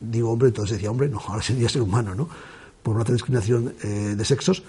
digo 0.00 0.30
hombre, 0.30 0.48
entonces 0.48 0.76
decía 0.76 0.90
hombre, 0.90 1.08
no, 1.08 1.20
ahora 1.26 1.42
sería 1.42 1.68
ser 1.68 1.82
humano, 1.82 2.14
¿no? 2.14 2.28
Por 2.82 2.96
una 2.96 3.04
discriminación 3.04 3.74
eh, 3.82 4.14
de 4.16 4.24
sexos. 4.24 4.62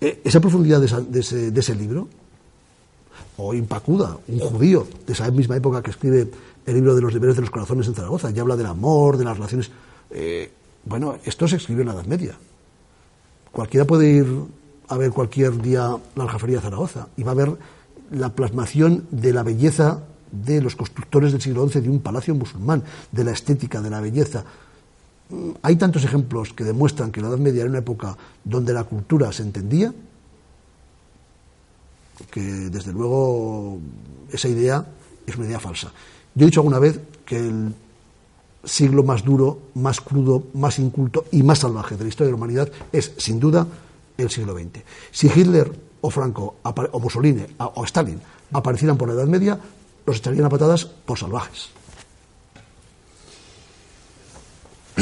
Eh, 0.00 0.20
esa 0.24 0.40
profundidad 0.40 0.80
de, 0.80 1.20
ese, 1.20 1.74
libro, 1.74 2.08
o 3.36 3.54
Impacuda, 3.54 4.16
un 4.28 4.38
judío 4.38 4.86
de 5.06 5.12
esa 5.12 5.30
misma 5.30 5.56
época 5.56 5.82
que 5.82 5.90
escribe 5.90 6.28
el 6.66 6.74
libro 6.74 6.94
de 6.94 7.02
los 7.02 7.12
deberes 7.12 7.36
de 7.36 7.42
los 7.42 7.50
corazones 7.50 7.86
en 7.88 7.94
Zaragoza, 7.94 8.30
ya 8.30 8.42
habla 8.42 8.56
del 8.56 8.66
amor, 8.66 9.16
de 9.16 9.24
las 9.24 9.36
relaciones. 9.36 9.70
Eh, 10.10 10.50
bueno, 10.84 11.16
esto 11.24 11.48
se 11.48 11.56
escribió 11.56 11.82
en 11.82 11.88
la 11.88 11.94
Edad 11.94 12.06
Media. 12.06 12.36
Cualquiera 13.50 13.86
puede 13.86 14.08
ir 14.08 14.26
a 14.88 14.96
ver 14.96 15.10
cualquier 15.10 15.60
día 15.60 15.96
la 16.14 16.22
Aljafería 16.24 16.60
Zaragoza 16.60 17.08
y 17.16 17.22
va 17.22 17.32
a 17.32 17.34
ver 17.34 17.56
la 18.10 18.30
plasmación 18.30 19.06
de 19.10 19.32
la 19.32 19.42
belleza 19.42 20.00
de 20.32 20.60
los 20.60 20.76
constructores 20.76 21.32
del 21.32 21.40
siglo 21.40 21.68
XI 21.68 21.80
de 21.80 21.90
un 21.90 22.00
palacio 22.00 22.34
musulmán, 22.34 22.82
de 23.12 23.24
la 23.24 23.32
estética, 23.32 23.80
de 23.80 23.90
la 23.90 24.00
belleza. 24.00 24.44
Mm, 25.30 25.50
hay 25.62 25.76
tantos 25.76 26.04
ejemplos 26.04 26.52
que 26.52 26.64
demuestran 26.64 27.12
que 27.12 27.20
la 27.20 27.28
Edad 27.28 27.38
Media 27.38 27.62
era 27.62 27.70
una 27.70 27.78
época 27.80 28.16
donde 28.44 28.72
la 28.72 28.84
cultura 28.84 29.32
se 29.32 29.42
entendía, 29.42 29.92
que 32.30 32.40
desde 32.40 32.92
luego 32.92 33.78
esa 34.32 34.48
idea 34.48 34.86
es 35.26 35.36
una 35.36 35.46
idea 35.46 35.60
falsa. 35.60 35.92
Yo 36.34 36.44
he 36.44 36.46
dicho 36.46 36.60
alguna 36.60 36.78
vez 36.78 37.00
que 37.24 37.38
el 37.38 37.74
siglo 38.64 39.02
más 39.02 39.24
duro, 39.24 39.58
más 39.74 40.00
crudo, 40.00 40.44
más 40.54 40.78
inculto 40.78 41.24
y 41.30 41.42
más 41.42 41.60
salvaje 41.60 41.96
de 41.96 42.04
la 42.04 42.08
historia 42.08 42.26
de 42.26 42.32
la 42.32 42.36
humanidad 42.36 42.70
es, 42.92 43.12
sin 43.16 43.38
duda, 43.38 43.66
el 44.18 44.30
siglo 44.30 44.54
XX. 44.54 44.82
Si 45.10 45.28
Hitler 45.28 45.70
o 46.00 46.10
Franco 46.10 46.56
o 46.62 47.00
Mussolini 47.00 47.46
o 47.58 47.84
Stalin 47.84 48.20
aparecieran 48.52 48.96
por 48.98 49.08
la 49.08 49.14
Edad 49.14 49.26
Media, 49.26 49.58
los 50.06 50.18
echarían 50.18 50.44
a 50.44 50.48
patadas 50.48 50.84
por 50.84 51.18
salvajes. 51.18 51.70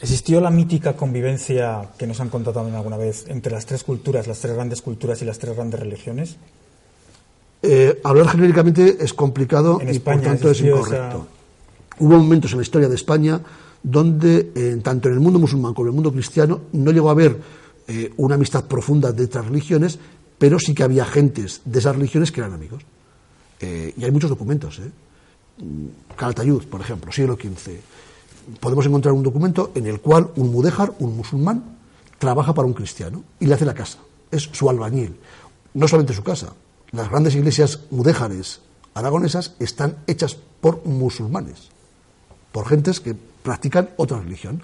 ¿Existió 0.00 0.40
la 0.40 0.50
mítica 0.50 0.94
convivencia 0.94 1.90
que 1.98 2.06
nos 2.06 2.20
han 2.20 2.28
contado 2.28 2.60
alguna 2.60 2.96
vez 2.96 3.24
entre 3.28 3.52
las 3.52 3.66
tres 3.66 3.82
culturas, 3.82 4.26
las 4.26 4.38
tres 4.38 4.54
grandes 4.54 4.82
culturas 4.82 5.22
y 5.22 5.24
las 5.24 5.38
tres 5.38 5.56
grandes 5.56 5.80
religiones? 5.80 6.36
Eh, 7.62 8.00
hablar 8.04 8.28
genéricamente 8.28 8.98
es 9.00 9.12
complicado 9.12 9.80
y 9.80 9.98
por 9.98 10.20
tanto 10.20 10.50
es 10.50 10.60
incorrecto. 10.60 11.26
Hubo 11.98 12.16
momentos 12.16 12.52
en 12.52 12.58
la 12.58 12.62
historia 12.62 12.88
de 12.88 12.94
España 12.94 13.40
donde, 13.82 14.52
eh, 14.54 14.80
tanto 14.82 15.08
en 15.08 15.14
el 15.14 15.20
mundo 15.20 15.40
musulmán 15.40 15.74
como 15.74 15.86
en 15.86 15.90
el 15.90 15.94
mundo 15.94 16.12
cristiano, 16.12 16.60
no 16.72 16.92
llegó 16.92 17.08
a 17.08 17.12
haber 17.12 17.36
eh, 17.90 18.12
una 18.18 18.34
amistad 18.34 18.66
profunda 18.66 19.12
de 19.12 19.24
otras 19.24 19.46
religiones, 19.46 19.98
pero 20.36 20.58
sí 20.58 20.74
que 20.74 20.82
había 20.82 21.06
gentes 21.06 21.62
de 21.64 21.78
esas 21.78 21.96
religiones 21.96 22.30
que 22.30 22.40
eran 22.40 22.52
amigos. 22.52 22.82
Eh, 23.60 23.94
y 23.96 24.04
hay 24.04 24.10
muchos 24.10 24.28
documentos. 24.28 24.78
¿eh? 24.78 24.90
Calatayud, 26.14 26.64
por 26.64 26.82
ejemplo, 26.82 27.10
siglo 27.10 27.36
XV. 27.36 28.60
Podemos 28.60 28.84
encontrar 28.84 29.14
un 29.14 29.22
documento 29.22 29.72
en 29.74 29.86
el 29.86 30.00
cual 30.00 30.28
un 30.36 30.52
mudéjar, 30.52 30.92
un 30.98 31.16
musulmán, 31.16 31.78
trabaja 32.18 32.52
para 32.52 32.68
un 32.68 32.74
cristiano 32.74 33.24
y 33.40 33.46
le 33.46 33.54
hace 33.54 33.64
la 33.64 33.72
casa. 33.72 34.00
Es 34.30 34.42
su 34.52 34.68
albañil. 34.68 35.16
No 35.72 35.88
solamente 35.88 36.12
su 36.12 36.22
casa. 36.22 36.52
Las 36.90 37.08
grandes 37.08 37.36
iglesias 37.36 37.84
mudéjares 37.90 38.60
aragonesas 38.92 39.54
están 39.60 39.96
hechas 40.06 40.36
por 40.60 40.84
musulmanes, 40.84 41.70
por 42.52 42.68
gentes 42.68 43.00
que 43.00 43.14
practican 43.14 43.88
otra 43.96 44.20
religión. 44.20 44.60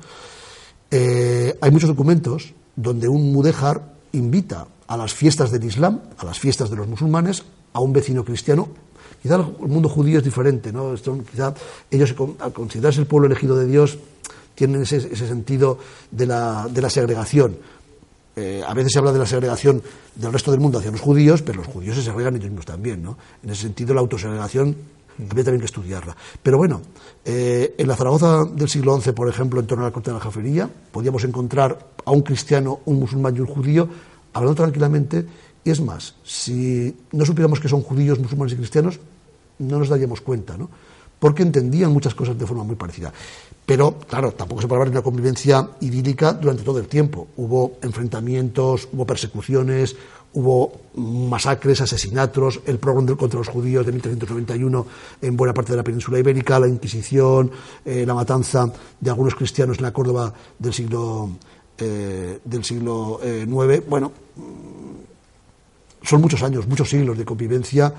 hay 0.91 1.71
muchos 1.71 1.89
documentos 1.89 2.53
donde 2.77 3.09
un 3.09 3.33
mudéjar 3.33 3.83
invita 4.13 4.67
a 4.87 4.97
las 4.97 5.15
fiestas 5.15 5.51
del 5.51 5.65
Islam, 5.65 6.01
a 6.19 6.25
las 6.25 6.39
fiestas 6.39 6.71
de 6.71 6.77
los 6.77 6.87
musulmanes, 6.87 7.45
a 7.73 7.81
un 7.81 7.93
vecino 7.93 8.25
cristiano. 8.25 8.69
Quizá 9.23 9.37
el 9.37 9.69
mundo 9.69 9.89
judío 9.89 10.19
es 10.19 10.25
diferente, 10.25 10.73
¿no? 10.73 10.95
quizá 10.95 11.55
ellos, 11.91 12.15
al 12.41 12.53
considerarse 12.53 13.01
el 13.01 13.07
pueblo 13.07 13.27
elegido 13.27 13.57
de 13.57 13.67
Dios, 13.67 13.99
tienen 14.55 14.83
ese, 14.83 15.17
sentido 15.17 15.79
de 16.11 16.27
la, 16.27 16.69
de 16.71 16.83
la 16.83 16.91
segregación. 16.91 17.57
Eh, 18.37 18.63
a 18.67 18.75
veces 18.75 18.93
se 18.93 18.99
habla 18.99 19.13
de 19.13 19.19
la 19.19 19.27
segregación 19.27 19.83
del 20.15 20.33
resto 20.33 20.51
del 20.51 20.61
mundo 20.61 20.79
hacia 20.79 20.91
los 20.91 21.01
judíos, 21.01 21.43
pero 21.43 21.59
los 21.59 21.67
judíos 21.67 21.97
se 21.97 22.03
segregan 22.03 22.35
ellos 22.35 22.51
mismos 22.51 22.67
también, 22.67 23.03
¿no? 23.03 23.17
En 23.43 23.51
ese 23.51 23.63
sentido, 23.63 23.95
la 23.95 24.01
autosegregación 24.01 24.77
había 25.31 25.45
también 25.45 25.61
que 25.61 25.67
estudiarla. 25.67 26.17
Pero 26.43 26.59
bueno, 26.59 26.83
eh, 27.25 27.75
en 27.79 27.89
la 27.89 27.97
Zaragoza 27.97 28.45
del 28.45 28.69
siglo 28.69 29.01
XI, 29.01 29.13
por 29.13 29.29
ejemplo, 29.29 29.61
en 29.61 29.67
torno 29.67 29.85
a 29.85 29.89
la 29.89 29.93
corte 29.93 30.11
de 30.11 30.15
la 30.15 30.23
jafería, 30.23 30.69
podíamos 30.93 31.25
encontrar 31.25 31.79
a 32.05 32.11
un 32.11 32.21
cristiano, 32.21 32.81
un 32.85 32.99
musulmán 33.01 33.35
y 33.37 33.41
un 33.41 33.47
judío 33.47 33.89
hablando 34.35 34.63
tranquilamente. 34.63 35.27
Y 35.65 35.71
es 35.71 35.81
más, 35.81 36.17
si 36.23 36.95
no 37.13 37.25
supiéramos 37.25 37.61
que 37.61 37.69
son 37.69 37.83
judíos, 37.83 38.19
musulmanes 38.19 38.53
y 38.53 38.57
cristianos, 38.57 39.01
no 39.59 39.79
nos 39.79 39.89
daríamos 39.89 40.21
cuenta, 40.21 40.59
¿no? 40.59 40.69
Porque 41.25 41.43
entendían 41.43 41.91
muchas 41.91 42.15
cosas 42.15 42.39
de 42.39 42.47
forma 42.47 42.65
muy 42.65 42.77
parecida. 42.77 43.11
Pero, 43.65 43.99
claro, 44.07 44.33
tampoco 44.33 44.61
se 44.61 44.69
puede 44.69 44.83
hablar 44.83 44.93
de 44.93 44.99
una 44.99 45.03
convivencia 45.03 45.71
idílica 45.81 46.35
durante 46.35 46.63
todo 46.63 46.79
el 46.79 46.87
tiempo. 46.87 47.29
Hubo 47.39 47.79
enfrentamientos, 47.81 48.91
hubo 48.93 49.07
persecuciones, 49.07 49.97
hubo 50.35 50.83
masacres, 50.97 51.81
asesinatos, 51.81 52.61
el 52.67 52.79
programa 52.79 53.17
contra 53.17 53.39
los 53.39 53.49
judíos 53.49 53.87
de 53.87 53.93
1391 53.93 54.87
en 55.23 55.35
buena 55.35 55.55
parte 55.55 55.73
de 55.73 55.79
la 55.79 55.83
península 55.83 56.19
ibérica, 56.19 56.61
la 56.61 56.69
Inquisición, 56.69 57.51
eh, 57.87 58.05
la 58.05 58.13
matanza 58.13 58.71
de 59.01 59.09
algunos 59.09 59.35
cristianos 59.35 59.79
en 59.79 59.85
la 59.85 59.95
Córdoba 59.95 60.31
del 60.59 60.75
siglo, 60.75 61.31
eh, 61.79 62.39
del 62.45 62.63
siglo 62.65 63.19
IX. 63.25 63.73
Eh, 63.73 63.83
bueno, 63.89 64.13
son 66.03 66.21
muchos 66.21 66.43
años, 66.43 66.69
muchos 66.69 66.91
siglos 66.91 67.17
de 67.17 67.25
convivencia, 67.25 67.95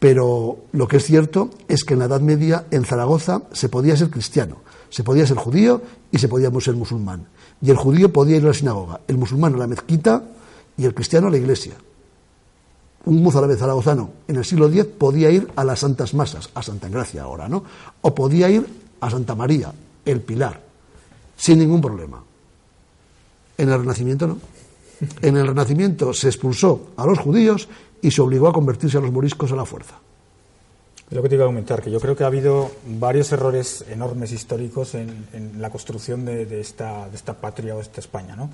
pero 0.00 0.56
lo 0.72 0.88
que 0.88 0.96
es 0.96 1.04
cierto 1.04 1.50
es 1.68 1.84
que 1.84 1.92
en 1.92 2.00
la 2.00 2.06
Edad 2.06 2.22
Media, 2.22 2.64
en 2.72 2.84
Zaragoza, 2.84 3.42
se 3.52 3.68
podía 3.68 3.96
ser 3.96 4.10
cristiano, 4.10 4.56
se 4.88 5.04
podía 5.04 5.26
ser 5.26 5.36
judío 5.36 5.82
y 6.10 6.18
se 6.18 6.26
podía 6.26 6.50
ser 6.60 6.74
musulmán. 6.74 7.26
Y 7.62 7.70
el 7.70 7.76
judío 7.76 8.12
podía 8.12 8.38
ir 8.38 8.44
a 8.44 8.48
la 8.48 8.54
sinagoga, 8.54 9.00
el 9.06 9.18
musulmán 9.18 9.54
a 9.54 9.58
la 9.58 9.66
mezquita, 9.66 10.24
y 10.80 10.86
el 10.86 10.94
cristiano 10.94 11.26
a 11.28 11.30
la 11.30 11.36
iglesia. 11.36 11.74
Un 13.04 13.22
mozárabe 13.22 13.56
zaragozano 13.56 14.10
en 14.26 14.36
el 14.36 14.44
siglo 14.46 14.68
X 14.68 14.86
podía 14.86 15.30
ir 15.30 15.46
a 15.54 15.62
las 15.62 15.80
Santas 15.80 16.14
Masas, 16.14 16.48
a 16.54 16.62
Santa 16.62 16.86
Engracia 16.86 17.22
ahora, 17.22 17.48
¿no? 17.48 17.62
O 18.00 18.14
podía 18.14 18.48
ir 18.48 18.66
a 19.00 19.10
Santa 19.10 19.34
María, 19.34 19.72
el 20.06 20.22
Pilar, 20.22 20.58
sin 21.36 21.58
ningún 21.58 21.82
problema. 21.82 22.22
En 23.58 23.68
el 23.68 23.78
Renacimiento 23.78 24.26
no. 24.26 24.38
En 25.20 25.36
el 25.36 25.46
Renacimiento 25.46 26.14
se 26.14 26.28
expulsó 26.28 26.92
a 26.96 27.06
los 27.06 27.18
judíos 27.18 27.68
y 28.02 28.10
se 28.10 28.22
obligó 28.22 28.48
a 28.48 28.52
convertirse 28.52 28.98
a 28.98 29.00
los 29.00 29.12
moriscos 29.12 29.52
a 29.52 29.56
la 29.56 29.64
fuerza. 29.64 29.98
Lo 31.10 31.22
que 31.22 31.28
te 31.28 31.34
iba 31.34 31.44
a 31.44 31.48
comentar, 31.48 31.82
que 31.82 31.90
yo 31.90 31.98
creo 31.98 32.14
que 32.14 32.22
ha 32.22 32.28
habido 32.28 32.70
varios 32.86 33.32
errores 33.32 33.84
enormes 33.90 34.30
históricos 34.30 34.94
en, 34.94 35.26
la 35.58 35.68
construcción 35.68 36.24
de, 36.24 36.46
de, 36.46 36.60
esta, 36.60 37.08
de 37.08 37.16
esta 37.16 37.34
patria 37.34 37.74
o 37.74 37.80
esta 37.80 38.00
España, 38.00 38.36
¿no? 38.36 38.50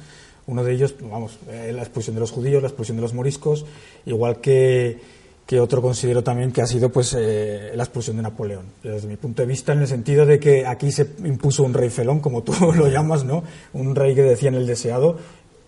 Uno 0.47 0.65
de 0.65 0.73
ellos, 0.73 0.95
vamos, 1.03 1.39
eh, 1.51 1.73
la 1.75 1.83
expulsión 1.83 2.15
de 2.15 2.21
los 2.21 2.31
judíos, 2.31 2.63
la 2.63 2.69
expulsión 2.69 2.97
de 2.97 3.03
los 3.03 3.13
moriscos, 3.13 3.67
igual 4.07 4.41
que, 4.41 5.01
que 5.47 5.61
otro 5.61 5.81
considero 5.81 6.25
también 6.25 6.51
que 6.51 6.61
ha 6.61 6.67
sido 6.67 6.91
pues 6.91 7.15
eh, 7.19 7.73
la 7.75 7.85
expulsión 7.85 8.17
de 8.17 8.23
Napoleón. 8.23 8.67
Desde 8.83 9.07
mi 9.07 9.17
punto 9.17 9.43
de 9.43 9.49
vista, 9.49 9.73
en 9.73 9.81
el 9.81 9.87
sentido 9.87 10.27
de 10.27 10.41
que 10.41 10.67
aquí 10.67 10.91
se 10.91 11.09
impuso 11.25 11.63
un 11.63 11.73
rey 11.73 11.89
felón, 11.89 12.21
como 12.21 12.43
tú 12.43 12.53
lo 12.77 12.89
llamas, 12.89 13.25
¿no? 13.25 13.45
Un 13.73 13.95
rey 13.95 14.15
que 14.15 14.23
decía 14.23 14.49
en 14.49 14.57
el 14.57 14.67
deseado, 14.67 15.19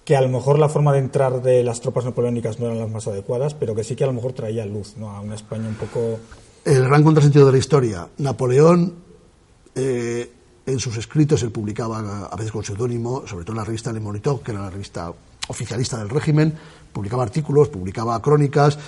que 0.08 0.16
a 0.16 0.22
lo 0.22 0.30
mejor 0.30 0.58
la 0.58 0.70
forma 0.70 0.94
de 0.94 1.00
entrar 1.00 1.42
de 1.42 1.62
las 1.62 1.82
tropas 1.82 2.06
napoleónicas 2.06 2.58
no 2.58 2.64
eran 2.64 2.78
las 2.78 2.88
más 2.88 3.06
adecuadas, 3.06 3.52
pero 3.52 3.74
que 3.74 3.84
sí 3.84 3.94
que 3.94 4.04
a 4.04 4.06
lo 4.06 4.14
mejor 4.14 4.32
traía 4.32 4.64
luz 4.64 4.94
¿no? 4.96 5.10
a 5.10 5.20
una 5.20 5.34
España 5.34 5.68
un 5.68 5.74
poco... 5.74 6.18
El 6.64 6.84
gran 6.84 7.04
contrasentido 7.04 7.44
de 7.44 7.52
la 7.52 7.58
historia. 7.58 8.08
Napoleón 8.16 8.94
eh, 9.74 10.32
en 10.64 10.78
sus 10.78 10.96
escritos 10.96 11.42
él 11.42 11.50
publicaba, 11.50 12.24
a 12.24 12.36
veces 12.36 12.52
con 12.52 12.64
seudónimo, 12.64 13.26
sobre 13.26 13.44
todo 13.44 13.52
en 13.52 13.58
la 13.58 13.64
revista 13.64 13.92
Le 13.92 14.00
Monitor, 14.00 14.40
que 14.40 14.52
era 14.52 14.62
la 14.62 14.70
revista 14.70 15.12
oficialista 15.46 15.98
del 15.98 16.08
régimen, 16.08 16.54
publicaba 16.90 17.22
artículos, 17.22 17.68
publicaba 17.68 18.18
crónicas. 18.22 18.78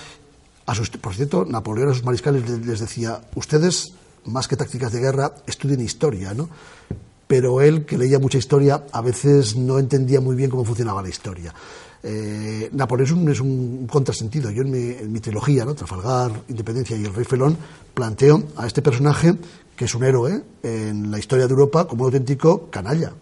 A 0.65 0.73
por 1.03 1.15
cierto, 1.15 1.45
Napoleón 1.45 1.91
a 1.91 1.93
sus 1.93 2.05
mariscales 2.05 2.49
les 2.49 2.81
decía, 2.81 3.21
ustedes, 3.35 3.93
más 4.25 4.49
que 4.49 4.57
tácticas 4.57 4.91
de 4.91 5.01
guerra, 5.01 5.35
estudien 5.47 5.83
historia, 5.83 6.33
¿no? 6.33 6.49
Pero 7.31 7.61
él, 7.61 7.85
que 7.87 7.97
leía 7.97 8.19
mucha 8.19 8.39
historia, 8.39 8.87
a 8.91 9.01
veces 9.01 9.55
no 9.55 9.79
entendía 9.79 10.21
muy 10.21 10.35
bien 10.35 10.51
cómo 10.51 10.65
funcionaba 10.65 11.01
la 11.01 11.11
historia. 11.11 11.55
Eh, 12.03 12.69
Napoleón 12.73 13.29
es 13.29 13.39
un, 13.39 13.87
contrasentido. 13.87 14.51
Yo 14.51 14.63
en 14.63 15.13
mi, 15.13 15.21
trilogía, 15.21 15.65
¿no? 15.65 15.77
Trafalgar, 15.77 16.33
Independencia 16.49 16.97
y 16.97 17.05
El 17.05 17.15
Rey 17.15 17.25
Felón, 17.25 17.57
planteo 17.95 18.43
a 18.57 18.67
este 18.67 18.83
personaje 18.83 19.37
que 19.77 19.85
es 19.85 19.95
un 19.95 20.03
héroe 20.03 20.43
en 20.65 21.09
la 21.09 21.21
historia 21.21 21.47
de 21.47 21.53
Europa 21.53 21.87
como 21.87 22.03
un 22.03 22.09
auténtico 22.09 22.69
canalla. 22.69 23.13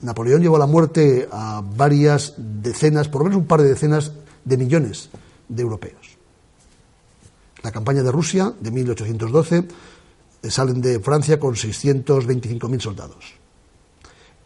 Napoleón 0.00 0.40
llevó 0.40 0.56
a 0.56 0.60
la 0.60 0.66
muerte 0.66 1.28
a 1.30 1.62
varias 1.62 2.36
decenas, 2.38 3.08
por 3.08 3.20
lo 3.20 3.24
menos 3.26 3.42
un 3.42 3.46
par 3.46 3.60
de 3.60 3.68
decenas 3.68 4.12
de 4.46 4.56
millones 4.56 5.10
de 5.46 5.62
europeos. 5.62 6.16
La 7.62 7.70
campaña 7.70 8.02
de 8.02 8.12
Rusia 8.12 8.50
de 8.58 8.70
1812 8.70 9.68
eh, 10.42 10.50
salen 10.50 10.80
de 10.80 11.00
Francia 11.00 11.38
con 11.38 11.54
625.000 11.54 12.80
soldados 12.80 13.37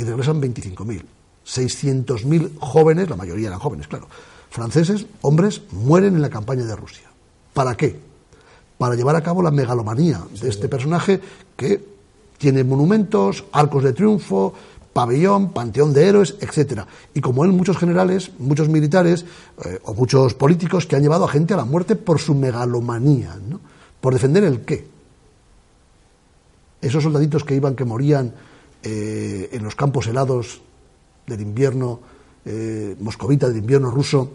y 0.03 0.05
regresan 0.05 0.41
25.000. 0.41 1.03
600.000 1.47 2.59
jóvenes, 2.61 3.09
la 3.09 3.17
mayoría 3.17 3.49
eran 3.49 3.59
jóvenes, 3.59 3.89
claro, 3.89 4.07
franceses, 4.51 5.07
hombres, 5.23 5.63
mueren 5.73 6.15
en 6.15 6.23
la 6.23 6.31
campaña 6.31 6.65
de 6.65 6.77
Rusia. 6.77 7.11
¿Para 7.53 7.77
qué? 7.77 7.99
Para 8.79 8.95
llevar 8.95 9.17
a 9.17 9.23
cabo 9.23 9.43
la 9.43 9.51
megalomanía 9.51 10.23
de 10.41 10.49
este 10.49 10.69
personaje 10.69 11.21
que 11.57 11.85
tiene 12.39 12.65
monumentos, 12.65 13.45
arcos 13.53 13.85
de 13.85 13.93
triunfo, 13.93 14.55
pabellón, 14.93 15.53
panteón 15.53 15.93
de 15.93 16.07
héroes, 16.07 16.37
etcétera. 16.41 16.87
Y 17.15 17.21
como 17.21 17.45
él, 17.45 17.53
muchos 17.53 17.79
generales, 17.79 18.31
muchos 18.39 18.69
militares 18.69 19.25
eh, 19.65 19.79
o 19.85 19.95
muchos 19.95 20.35
políticos 20.35 20.87
que 20.87 20.97
han 20.97 21.03
llevado 21.03 21.25
a 21.25 21.29
gente 21.29 21.55
a 21.55 21.57
la 21.57 21.65
muerte 21.65 21.97
por 21.97 22.19
su 22.19 22.35
megalomanía, 22.35 23.39
¿no? 23.49 23.61
por 24.01 24.13
defender 24.13 24.45
el 24.45 24.63
qué. 24.63 24.87
Esos 26.81 27.05
soldaditos 27.05 27.45
que 27.45 27.55
iban, 27.55 27.77
que 27.77 27.85
morían 27.85 28.35
eh, 28.83 29.51
en 29.53 29.63
los 29.63 29.75
campos 29.75 30.07
helados 30.07 30.61
del 31.27 31.41
invierno 31.41 32.01
eh, 32.45 32.97
moscovita, 33.01 33.49
del 33.49 33.59
invierno 33.59 33.91
ruso, 33.91 34.33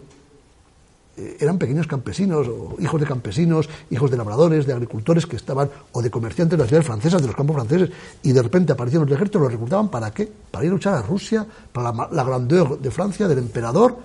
eh, 1.16 1.36
eran 1.40 1.58
pequeños 1.58 1.86
campesinos, 1.86 2.46
o 2.48 2.76
hijos 2.78 3.00
de 3.00 3.06
campesinos, 3.06 3.68
hijos 3.90 4.10
de 4.10 4.16
labradores, 4.16 4.66
de 4.66 4.72
agricultores 4.72 5.26
que 5.26 5.36
estaban, 5.36 5.68
o 5.92 6.00
de 6.00 6.10
comerciantes 6.10 6.56
de 6.56 6.62
las 6.62 6.68
ciudades 6.68 6.86
francesas, 6.86 7.20
de 7.20 7.26
los 7.26 7.36
campos 7.36 7.56
franceses, 7.56 7.90
y 8.22 8.32
de 8.32 8.42
repente 8.42 8.72
aparecieron 8.72 9.08
los 9.08 9.16
ejércitos, 9.16 9.42
los 9.42 9.52
reclutaban 9.52 9.90
para 9.90 10.10
qué? 10.12 10.30
Para 10.50 10.64
ir 10.64 10.70
a 10.70 10.74
luchar 10.74 10.94
a 10.94 11.02
Rusia, 11.02 11.46
para 11.72 11.92
la, 11.92 12.08
la 12.10 12.24
grandeur 12.24 12.78
de 12.78 12.90
Francia, 12.90 13.28
del 13.28 13.38
emperador, 13.38 13.96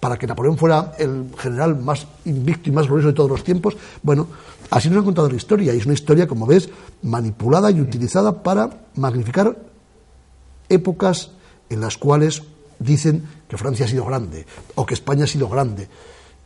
para 0.00 0.18
que 0.18 0.26
Napoleón 0.26 0.58
fuera 0.58 0.94
el 0.98 1.30
general 1.38 1.78
más 1.78 2.06
invicto 2.24 2.68
y 2.68 2.72
más 2.72 2.86
glorioso 2.86 3.08
de 3.08 3.14
todos 3.14 3.30
los 3.30 3.44
tiempos. 3.44 3.76
Bueno, 4.02 4.28
así 4.70 4.88
nos 4.88 4.98
han 4.98 5.04
contado 5.04 5.28
la 5.28 5.36
historia, 5.36 5.74
y 5.74 5.78
es 5.78 5.86
una 5.86 5.94
historia, 5.94 6.26
como 6.26 6.46
ves, 6.46 6.68
manipulada 7.02 7.70
y 7.70 7.80
utilizada 7.80 8.42
para 8.42 8.70
magnificar 8.96 9.56
épocas 10.68 11.30
en 11.68 11.80
las 11.80 11.96
cuales 11.96 12.42
dicen 12.78 13.24
que 13.48 13.56
Francia 13.56 13.86
ha 13.86 13.88
sido 13.88 14.04
grande 14.04 14.46
o 14.74 14.84
que 14.84 14.94
España 14.94 15.24
ha 15.24 15.28
sido 15.28 15.48
grande, 15.48 15.88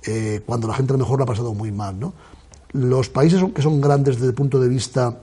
eh, 0.05 0.43
cuando 0.47 0.69
la 0.69 0.75
gente 0.75 0.93
a 0.93 0.97
lo 0.97 1.05
mejor 1.05 1.19
lo 1.19 1.25
ha 1.25 1.27
pasado 1.27 1.55
muy 1.55 1.73
mal. 1.73 1.99
¿no? 1.99 2.15
Los 2.73 3.09
países 3.09 3.43
que 3.55 3.63
son 3.63 3.81
grandes 3.81 4.17
desde 4.17 4.29
el 4.29 4.35
punto 4.35 4.61
de 4.61 4.69
vista 4.69 5.17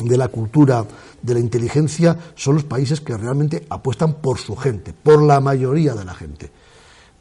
de 0.00 0.16
la 0.16 0.28
cultura, 0.28 0.84
de 1.22 1.34
la 1.34 1.40
inteligencia, 1.40 2.18
son 2.34 2.56
los 2.56 2.64
países 2.64 3.00
que 3.00 3.16
realmente 3.16 3.66
apuestan 3.70 4.14
por 4.14 4.38
su 4.38 4.56
gente, 4.56 4.92
por 4.92 5.22
la 5.22 5.40
mayoría 5.40 5.94
de 5.94 6.04
la 6.04 6.14
gente. 6.14 6.50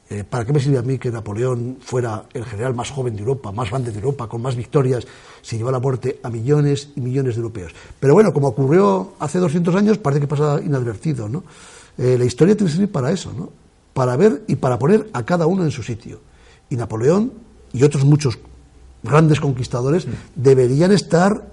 Eh, 0.08 0.24
¿Para 0.24 0.46
qué 0.46 0.54
me 0.54 0.60
sirve 0.60 0.78
a 0.78 0.84
mí 0.84 1.00
que 1.00 1.10
Napoleón 1.10 1.78
fuera 1.82 2.26
el 2.34 2.46
general 2.46 2.76
más 2.76 2.92
joven 2.92 3.16
de 3.16 3.22
Europa, 3.22 3.52
más 3.52 3.72
grande 3.72 3.92
de 3.92 3.98
Europa, 3.98 4.28
con 4.28 4.40
más 4.40 4.56
victorias, 4.56 5.08
si 5.42 5.58
llevó 5.58 5.70
a 5.70 5.72
la 5.72 5.80
muerte 5.80 6.20
a 6.22 6.30
millones 6.30 6.90
y 6.96 7.02
millones 7.02 7.36
de 7.36 7.42
europeos? 7.42 7.74
Pero 8.00 8.14
bueno, 8.14 8.32
como 8.32 8.50
ocurrió 8.50 9.14
hace 9.20 9.40
200 9.40 9.74
años, 9.74 9.98
parece 9.98 10.22
que 10.22 10.28
pasa 10.28 10.62
inadvertido, 10.64 11.28
¿no? 11.28 11.44
Eh, 11.98 12.18
la 12.20 12.26
historia 12.26 12.56
tiene 12.56 12.70
que 12.70 12.76
servir 12.76 12.92
para 12.92 13.12
eso, 13.12 13.34
¿no? 13.34 13.50
Para 13.94 14.16
ver 14.16 14.44
y 14.48 14.58
para 14.58 14.78
poner 14.78 15.10
a 15.12 15.26
cada 15.26 15.48
uno 15.48 15.64
en 15.64 15.72
su 15.72 15.82
sitio. 15.82 16.20
Y 16.70 16.76
Napoleón 16.76 17.34
y 17.74 17.82
otros 17.84 18.06
muchos 18.06 18.38
grandes 19.02 19.40
conquistadores 19.40 20.06
deberían 20.36 20.92
estar 20.92 21.50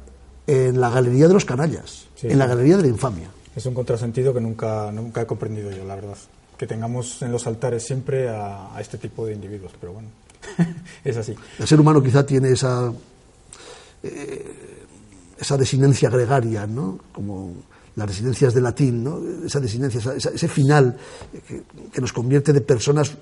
en 0.47 0.79
la 0.79 0.91
galería 0.91 1.27
de 1.27 1.35
los 1.35 1.47
canallas, 1.47 2.07
en 2.23 2.39
la 2.39 2.47
galería 2.47 2.77
de 2.77 2.83
la 2.83 2.89
infamia. 2.89 3.31
Es 3.57 3.65
un 3.65 3.73
contrasentido 3.73 4.35
que 4.35 4.41
nunca, 4.41 4.91
nunca 4.93 5.23
he 5.23 5.27
comprendido 5.27 5.71
yo, 5.71 5.85
la 5.85 5.95
verdad 5.95 6.17
que 6.63 6.67
tengamos 6.69 7.21
en 7.23 7.33
los 7.33 7.45
altares 7.49 7.83
siempre 7.83 8.29
a, 8.29 8.71
este 8.79 8.97
tipo 8.97 9.27
de 9.27 9.35
individuos, 9.35 9.73
pero 9.81 9.95
bueno, 9.95 10.07
es 11.05 11.17
así. 11.17 11.35
El 11.59 11.67
ser 11.67 11.81
humano 11.81 12.01
quizá 12.01 12.25
tiene 12.25 12.53
esa, 12.53 12.93
eh, 14.01 14.85
esa 15.41 15.57
desinencia 15.57 16.09
gregaria, 16.09 16.65
¿no? 16.69 17.01
Como 17.11 17.53
las 17.97 18.07
residencias 18.07 18.55
de 18.55 18.61
latín, 18.61 19.03
¿no? 19.03 19.21
esa 19.45 19.59
desinencia, 19.59 20.15
ese 20.15 20.49
final 20.49 20.97
que, 21.93 22.01
nos 22.01 22.13
convierte 22.13 22.53
de 22.53 22.61
personas 22.61 23.13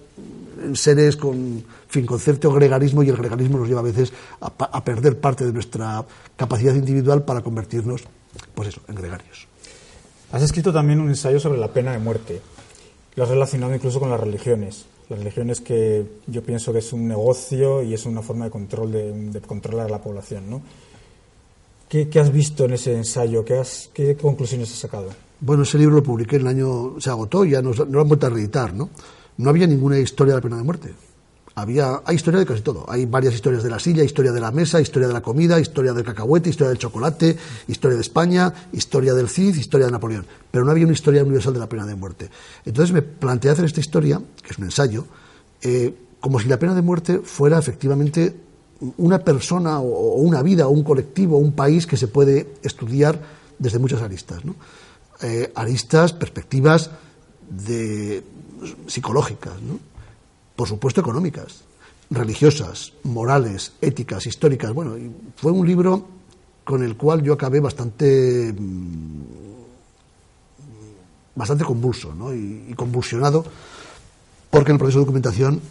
en 0.63 0.77
seres 0.77 1.17
con, 1.17 1.65
fin, 1.89 2.05
con 2.05 2.21
cierto 2.21 2.53
gregarismo 2.53 3.03
y 3.03 3.09
el 3.09 3.17
gregarismo 3.17 3.57
nos 3.57 3.69
lleva 3.69 3.81
a 3.81 3.85
veces 3.85 4.13
a, 4.43 4.49
a, 4.49 4.85
perder 4.85 5.19
parte 5.19 5.47
de 5.47 5.53
nuestra 5.55 6.05
capacidad 6.37 6.75
individual 6.75 7.25
para 7.25 7.41
convertirnos, 7.41 8.03
pues 8.55 8.69
eso, 8.69 8.83
en 8.87 8.97
gregarios. 8.97 9.49
Has 10.31 10.43
escrito 10.43 10.73
también 10.73 11.01
un 11.01 11.09
ensayo 11.09 11.41
sobre 11.41 11.59
la 11.59 11.73
pena 11.73 11.93
de 11.93 11.99
muerte. 11.99 12.41
Lo 13.17 13.25
has 13.25 13.31
relacionado 13.31 13.75
incluso 13.75 14.01
con 14.01 14.11
las 14.11 14.21
religiones. 14.21 14.87
Las 15.09 15.19
religiones 15.19 15.61
que 15.61 16.05
yo 16.27 16.43
pienso 16.43 16.73
que 16.73 16.79
es 16.79 16.93
un 16.93 17.09
negocio 17.09 17.83
y 17.83 17.95
es 17.95 18.07
una 18.07 18.23
forma 18.23 18.45
de 18.45 18.51
control 18.51 18.93
de, 18.93 19.41
controlar 19.47 19.87
a 19.87 19.91
la 19.91 20.01
población, 20.01 20.49
¿no? 20.49 20.63
¿Qué, 21.89 22.09
has 22.21 22.33
visto 22.33 22.67
en 22.67 22.75
ese 22.75 22.95
ensayo? 22.95 23.45
¿Qué, 23.45 23.59
has, 23.59 23.91
¿Qué 23.93 24.17
conclusiones 24.17 24.71
has 24.71 24.79
sacado? 24.79 25.09
Bueno, 25.41 25.65
ese 25.65 25.77
libro 25.79 25.97
lo 25.97 26.03
publiqué 26.05 26.37
en 26.37 26.43
el 26.43 26.49
año, 26.49 27.01
se 27.01 27.11
agotó 27.11 27.45
ya 27.45 27.61
no, 27.61 27.73
no 27.73 27.85
lo 27.85 28.01
han 28.01 28.09
vuelto 28.09 28.27
a 28.27 28.31
reeditar, 28.31 28.73
¿no? 28.73 28.91
No 29.39 29.51
había 29.51 29.67
ninguna 29.67 29.99
historia 29.99 30.35
de 30.35 30.39
la 30.39 30.43
pena 30.43 30.57
de 30.59 30.63
muerte 30.63 30.95
había, 31.61 32.03
hay 32.05 32.17
historia 32.17 32.41
de 32.41 32.47
casi 32.47 32.63
todo. 32.63 32.85
Hay 32.89 33.07
varias 33.07 33.35
historias 33.35 33.63
de 33.63 33.71
la 33.71 33.79
silla, 33.79 34.03
historia 34.03 34.33
de 34.33 34.41
la 34.41 34.51
mesa, 34.51 34.81
historia 34.81 35.09
de 35.09 35.15
la 35.15 35.21
comida, 35.21 35.61
historia 35.61 35.93
del 35.93 36.05
cacahuete, 36.05 36.51
historia 36.51 36.71
del 36.71 36.79
chocolate, 36.79 37.37
historia 37.69 37.97
de 37.97 38.03
España, 38.03 38.53
historia 38.73 39.15
del 39.15 39.29
Cid, 39.29 39.57
historia 39.57 39.87
de 39.87 39.93
Napoleón. 39.93 40.27
Pero 40.51 40.65
no 40.65 40.71
había 40.71 40.85
una 40.85 40.95
historia 40.95 41.23
universal 41.23 41.53
de 41.53 41.61
la 41.61 41.69
pena 41.69 41.87
de 41.87 41.95
muerte. 41.95 42.31
Entonces 42.65 42.93
me 42.93 43.03
planteé 43.03 43.51
hacer 43.51 43.65
esta 43.65 43.81
historia, 43.81 44.21
que 44.43 44.51
es 44.51 44.59
un 44.59 44.65
ensayo, 44.65 45.07
eh, 45.63 45.95
como 46.21 46.39
si 46.41 46.49
la 46.49 46.59
pena 46.59 46.75
de 46.75 46.83
muerte 46.83 47.21
fuera 47.21 47.59
efectivamente 47.59 48.35
una 48.97 49.19
persona 49.19 49.81
o 49.81 50.17
una 50.17 50.43
vida 50.43 50.67
o 50.67 50.71
un 50.71 50.83
colectivo 50.83 51.37
un 51.37 51.53
país 51.53 51.87
que 51.87 51.97
se 51.97 52.09
puede 52.09 52.55
estudiar 52.63 53.21
desde 53.59 53.79
muchas 53.79 54.03
aristas. 54.03 54.45
¿no? 54.45 54.55
Eh, 55.23 55.53
aristas, 55.55 56.13
perspectivas 56.13 56.91
psicológicas. 58.87 59.61
¿no? 59.63 59.90
Por 60.61 60.69
supuesto 60.69 61.01
económicas, 61.01 61.63
religiosas, 62.11 62.93
morales, 63.05 63.73
éticas, 63.81 64.27
históricas. 64.27 64.75
Bueno, 64.75 64.95
fue 65.37 65.53
un 65.53 65.67
libro 65.67 66.07
con 66.65 66.83
el 66.83 66.99
cual 66.99 67.23
yo 67.23 67.33
acabé 67.33 67.61
bastante 67.61 68.53
mm, 68.53 69.23
bastante 71.35 71.65
convulso 71.65 72.13
y, 72.35 72.75
convulsionado 72.75 73.43
porque 74.51 74.73
en 74.73 74.75
el 74.75 74.79
proceso 74.81 74.99
de 74.99 75.05
documentación 75.07 75.63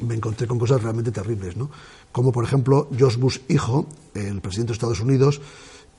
me 0.00 0.14
encontré 0.14 0.46
con 0.46 0.58
cosas 0.58 0.82
realmente 0.82 1.10
terribles, 1.10 1.58
¿no? 1.58 1.68
como 2.10 2.32
por 2.32 2.44
ejemplo 2.44 2.88
George 2.96 3.18
Bush 3.18 3.40
hijo, 3.50 3.84
el 4.14 4.40
presidente 4.40 4.70
de 4.70 4.76
Estados 4.76 5.00
Unidos, 5.00 5.42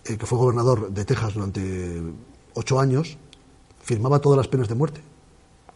eh, 0.06 0.18
que 0.18 0.26
fue 0.26 0.40
gobernador 0.40 0.90
de 0.90 1.06
Texas 1.06 1.36
durante 1.36 2.02
ocho 2.56 2.80
años, 2.80 3.20
firmaba 3.84 4.18
todas 4.18 4.38
las 4.38 4.48
penas 4.48 4.70
de 4.70 4.74
muerte 4.74 5.11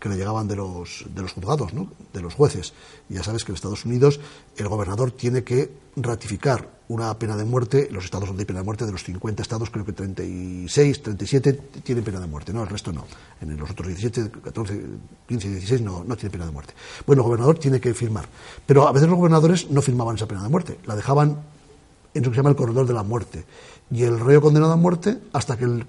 que 0.05 0.09
le 0.09 0.17
llegaban 0.17 0.47
de 0.47 0.55
los, 0.55 1.03
de 1.15 1.23
los 1.23 1.31
juzgados, 1.31 1.73
¿no? 1.73 1.89
de 2.13 2.21
los 2.21 2.35
jueces. 2.35 2.73
Ya 3.09 3.23
sabes 3.23 3.43
que 3.43 3.51
en 3.51 3.55
Estados 3.55 3.85
Unidos 3.85 4.19
el 4.55 4.67
gobernador 4.67 5.09
tiene 5.09 5.43
que 5.43 5.71
ratificar 5.95 6.69
una 6.89 7.17
pena 7.17 7.35
de 7.35 7.43
muerte, 7.43 7.87
los 7.89 8.05
estados 8.05 8.27
donde 8.27 8.41
hay 8.43 8.45
pena 8.45 8.59
de 8.59 8.65
muerte, 8.65 8.85
de 8.85 8.91
los 8.91 9.03
50 9.03 9.41
estados, 9.41 9.71
creo 9.71 9.83
que 9.83 9.93
36, 9.93 11.01
37 11.01 11.53
tienen 11.83 12.03
pena 12.03 12.19
de 12.19 12.27
muerte, 12.27 12.53
no, 12.53 12.61
el 12.61 12.69
resto 12.69 12.93
no. 12.93 13.07
En 13.41 13.57
los 13.57 13.71
otros 13.71 13.87
17, 13.87 14.41
14, 14.41 14.81
15 15.27 15.47
y 15.47 15.51
16 15.53 15.81
no, 15.81 16.03
no 16.03 16.15
tienen 16.15 16.33
pena 16.33 16.45
de 16.45 16.51
muerte. 16.51 16.75
Bueno, 17.07 17.23
el 17.23 17.25
gobernador 17.25 17.57
tiene 17.57 17.81
que 17.81 17.91
firmar. 17.95 18.27
Pero 18.63 18.87
a 18.87 18.91
veces 18.91 19.09
los 19.09 19.17
gobernadores 19.17 19.71
no 19.71 19.81
firmaban 19.81 20.17
esa 20.17 20.27
pena 20.27 20.43
de 20.43 20.49
muerte, 20.49 20.77
la 20.85 20.95
dejaban 20.95 21.39
en 22.13 22.23
lo 22.23 22.29
que 22.29 22.35
se 22.35 22.41
llama 22.41 22.51
el 22.51 22.55
corredor 22.55 22.85
de 22.85 22.93
la 22.93 23.01
muerte. 23.01 23.43
Y 23.89 24.03
el 24.03 24.19
reo 24.19 24.39
condenado 24.39 24.73
a 24.73 24.77
muerte, 24.77 25.17
hasta 25.33 25.57
que 25.57 25.63
el 25.63 25.87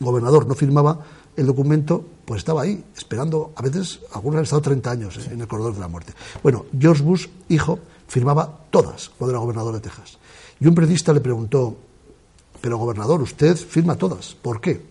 gobernador 0.00 0.48
no 0.48 0.56
firmaba, 0.56 1.06
el 1.36 1.46
documento 1.46 2.04
pues 2.24 2.38
estaba 2.38 2.62
ahí, 2.62 2.84
esperando, 2.96 3.52
a 3.54 3.62
veces 3.62 4.00
algunos 4.12 4.38
han 4.38 4.44
estado 4.44 4.62
30 4.62 4.90
años 4.90 5.18
en 5.30 5.40
el 5.40 5.46
corredor 5.46 5.74
de 5.74 5.80
la 5.80 5.88
muerte. 5.88 6.12
Bueno, 6.42 6.66
George 6.78 7.02
Bush, 7.02 7.28
hijo, 7.48 7.78
firmaba 8.08 8.64
todas 8.70 9.10
cuando 9.10 9.32
era 9.32 9.38
gobernador 9.38 9.74
de 9.74 9.80
Texas. 9.80 10.18
Y 10.58 10.66
un 10.66 10.74
periodista 10.74 11.12
le 11.12 11.20
preguntó, 11.20 11.76
pero 12.60 12.78
gobernador, 12.78 13.22
usted 13.22 13.56
firma 13.56 13.96
todas, 13.96 14.34
¿por 14.34 14.60
qué? 14.60 14.82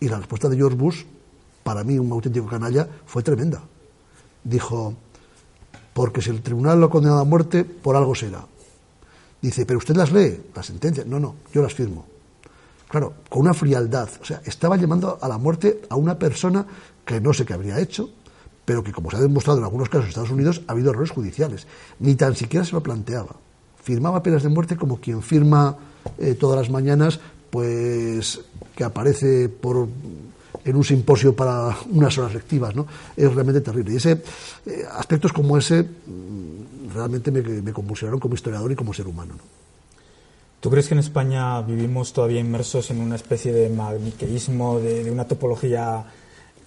Y 0.00 0.08
la 0.08 0.18
respuesta 0.18 0.48
de 0.48 0.56
George 0.56 0.76
Bush, 0.76 1.04
para 1.62 1.84
mí 1.84 1.98
un 1.98 2.10
auténtico 2.10 2.48
canalla, 2.48 2.88
fue 3.06 3.22
tremenda. 3.22 3.62
Dijo, 4.42 4.94
porque 5.92 6.22
si 6.22 6.30
el 6.30 6.42
tribunal 6.42 6.80
lo 6.80 6.86
ha 6.86 6.90
condenado 6.90 7.20
a 7.20 7.24
muerte, 7.24 7.64
por 7.64 7.94
algo 7.94 8.14
será. 8.14 8.44
Dice, 9.40 9.66
pero 9.66 9.78
usted 9.78 9.94
las 9.94 10.10
lee, 10.12 10.40
las 10.54 10.66
sentencias. 10.66 11.06
No, 11.06 11.20
no, 11.20 11.36
yo 11.52 11.62
las 11.62 11.74
firmo. 11.74 12.11
Claro, 12.92 13.14
con 13.30 13.40
una 13.40 13.54
frialdad. 13.54 14.06
O 14.20 14.24
sea, 14.26 14.42
estaba 14.44 14.76
llamando 14.76 15.18
a 15.18 15.26
la 15.26 15.38
muerte 15.38 15.80
a 15.88 15.96
una 15.96 16.18
persona 16.18 16.66
que 17.06 17.22
no 17.22 17.32
sé 17.32 17.46
qué 17.46 17.54
habría 17.54 17.80
hecho, 17.80 18.10
pero 18.66 18.84
que, 18.84 18.92
como 18.92 19.10
se 19.10 19.16
ha 19.16 19.20
demostrado 19.20 19.60
en 19.60 19.64
algunos 19.64 19.88
casos 19.88 20.04
en 20.04 20.08
Estados 20.10 20.30
Unidos, 20.30 20.60
ha 20.66 20.72
habido 20.72 20.90
errores 20.90 21.10
judiciales. 21.10 21.66
Ni 22.00 22.16
tan 22.16 22.36
siquiera 22.36 22.66
se 22.66 22.72
lo 22.72 22.82
planteaba. 22.82 23.34
Firmaba 23.82 24.22
penas 24.22 24.42
de 24.42 24.50
muerte 24.50 24.76
como 24.76 25.00
quien 25.00 25.22
firma 25.22 25.74
eh, 26.18 26.34
todas 26.34 26.58
las 26.58 26.68
mañanas, 26.68 27.18
pues 27.48 28.42
que 28.76 28.84
aparece 28.84 29.48
por 29.48 29.88
en 30.62 30.76
un 30.76 30.84
simposio 30.84 31.34
para 31.34 31.74
unas 31.90 32.18
horas 32.18 32.34
lectivas, 32.34 32.76
¿no? 32.76 32.86
Es 33.16 33.34
realmente 33.34 33.62
terrible. 33.62 33.94
Y 33.94 33.96
ese, 33.96 34.22
eh, 34.66 34.84
aspectos 34.92 35.32
como 35.32 35.56
ese 35.56 35.82
mm, 35.82 36.92
realmente 36.94 37.30
me, 37.30 37.40
me, 37.40 37.72
convulsionaron 37.72 38.20
como 38.20 38.34
historiador 38.34 38.70
y 38.70 38.76
como 38.76 38.92
ser 38.92 39.06
humano. 39.06 39.32
¿no? 39.38 39.71
¿Tú 40.62 40.70
crees 40.70 40.86
que 40.86 40.94
en 40.94 41.00
España 41.00 41.60
vivimos 41.62 42.12
todavía 42.12 42.38
inmersos 42.38 42.92
en 42.92 43.00
una 43.00 43.16
especie 43.16 43.52
de 43.52 43.68
maniqueísmo, 43.68 44.78
de, 44.78 45.10
una 45.10 45.26
topología 45.26 46.04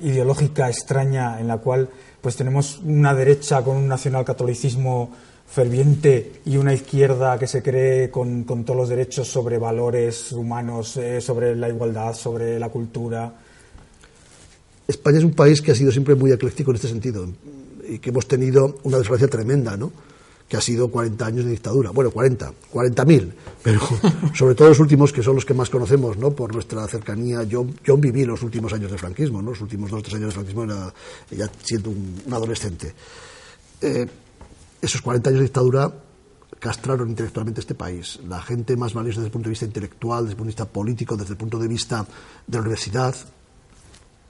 ideológica 0.01 0.67
extraña 0.67 1.39
en 1.39 1.47
la 1.47 1.59
cual 1.59 1.87
pues 2.19 2.35
tenemos 2.35 2.81
una 2.83 3.13
derecha 3.15 3.63
con 3.63 3.77
un 3.77 3.87
nacionalcatolicismo 3.87 5.11
ferviente 5.47 6.41
y 6.45 6.57
una 6.57 6.73
izquierda 6.73 7.39
que 7.39 7.47
se 7.47 7.63
cree 7.63 8.11
con, 8.11 8.43
todos 8.43 8.75
los 8.75 8.89
derechos 8.89 9.29
sobre 9.29 9.59
valores 9.59 10.33
humanos, 10.33 10.97
eh, 10.97 11.21
sobre 11.21 11.55
la 11.55 11.69
igualdad, 11.69 12.13
sobre 12.13 12.59
la 12.59 12.67
cultura. 12.67 13.33
España 14.89 15.19
es 15.19 15.23
un 15.23 15.35
país 15.35 15.61
que 15.61 15.71
ha 15.71 15.75
sido 15.75 15.93
siempre 15.93 16.15
muy 16.15 16.33
ecléctico 16.33 16.71
en 16.71 16.75
este 16.75 16.89
sentido 16.89 17.29
y 17.87 17.99
que 17.99 18.09
hemos 18.09 18.27
tenido 18.27 18.75
una 18.83 18.97
desgracia 18.97 19.29
tremenda, 19.29 19.77
¿no? 19.77 19.93
Que 20.47 20.57
ha 20.57 20.61
sido 20.61 20.89
40 20.89 21.25
años 21.25 21.45
de 21.45 21.51
dictadura. 21.51 21.89
Bueno, 21.91 22.11
40, 22.11 22.53
40.000, 22.71 23.33
pero 23.63 23.79
sobre 24.33 24.55
todo 24.55 24.69
los 24.69 24.79
últimos, 24.79 25.11
que 25.11 25.23
son 25.23 25.35
los 25.35 25.45
que 25.45 25.53
más 25.53 25.69
conocemos, 25.69 26.17
¿no? 26.17 26.31
Por 26.31 26.53
nuestra 26.53 26.87
cercanía. 26.87 27.43
Yo, 27.43 27.65
yo 27.83 27.97
viví 27.97 28.25
los 28.25 28.43
últimos 28.43 28.71
años 28.73 28.91
del 28.91 28.99
franquismo, 28.99 29.41
¿no? 29.41 29.51
Los 29.51 29.61
últimos 29.61 29.89
dos 29.89 29.99
o 29.99 30.03
tres 30.03 30.15
años 30.15 30.27
del 30.27 30.33
franquismo 30.33 30.63
era 30.63 30.93
ya 31.31 31.49
siendo 31.63 31.89
un, 31.89 32.21
adolescente. 32.31 32.93
Eh, 33.81 34.07
esos 34.81 35.01
40 35.01 35.29
años 35.29 35.39
de 35.39 35.45
dictadura 35.45 35.91
castraron 36.59 37.09
intelectualmente 37.09 37.61
este 37.61 37.75
país. 37.75 38.19
La 38.27 38.41
gente 38.41 38.77
más 38.77 38.93
valiosa 38.93 39.19
desde 39.19 39.27
el 39.27 39.31
punto 39.31 39.47
de 39.47 39.51
vista 39.51 39.65
intelectual, 39.65 40.23
desde 40.23 40.33
el 40.33 40.37
punto 40.37 40.45
de 40.45 40.51
vista 40.51 40.65
político, 40.65 41.17
desde 41.17 41.31
el 41.31 41.37
punto 41.37 41.57
de 41.57 41.67
vista 41.67 42.05
de 42.45 42.57
la 42.57 42.61
universidad, 42.61 43.15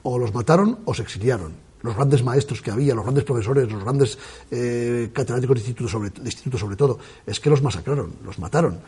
o 0.03 0.17
los 0.17 0.33
mataron 0.33 0.79
o 0.85 0.93
se 0.93 1.01
exiliaron. 1.01 1.64
Los 1.81 1.95
grandes 1.95 2.23
maestros 2.23 2.61
que 2.61 2.71
había, 2.71 2.95
los 2.95 3.03
grandes 3.03 3.23
profesores, 3.23 3.71
los 3.71 3.83
grandes 3.83 4.17
eh, 4.49 5.09
catedráticos 5.13 5.55
de 5.55 5.59
instituto, 5.61 5.89
sobre, 5.89 6.09
de 6.09 6.25
instituto 6.25 6.57
sobre 6.57 6.75
todo, 6.75 6.99
es 7.25 7.39
que 7.39 7.49
los 7.49 7.61
masacraron, 7.61 8.13
los 8.25 8.39
mataron. 8.39 8.79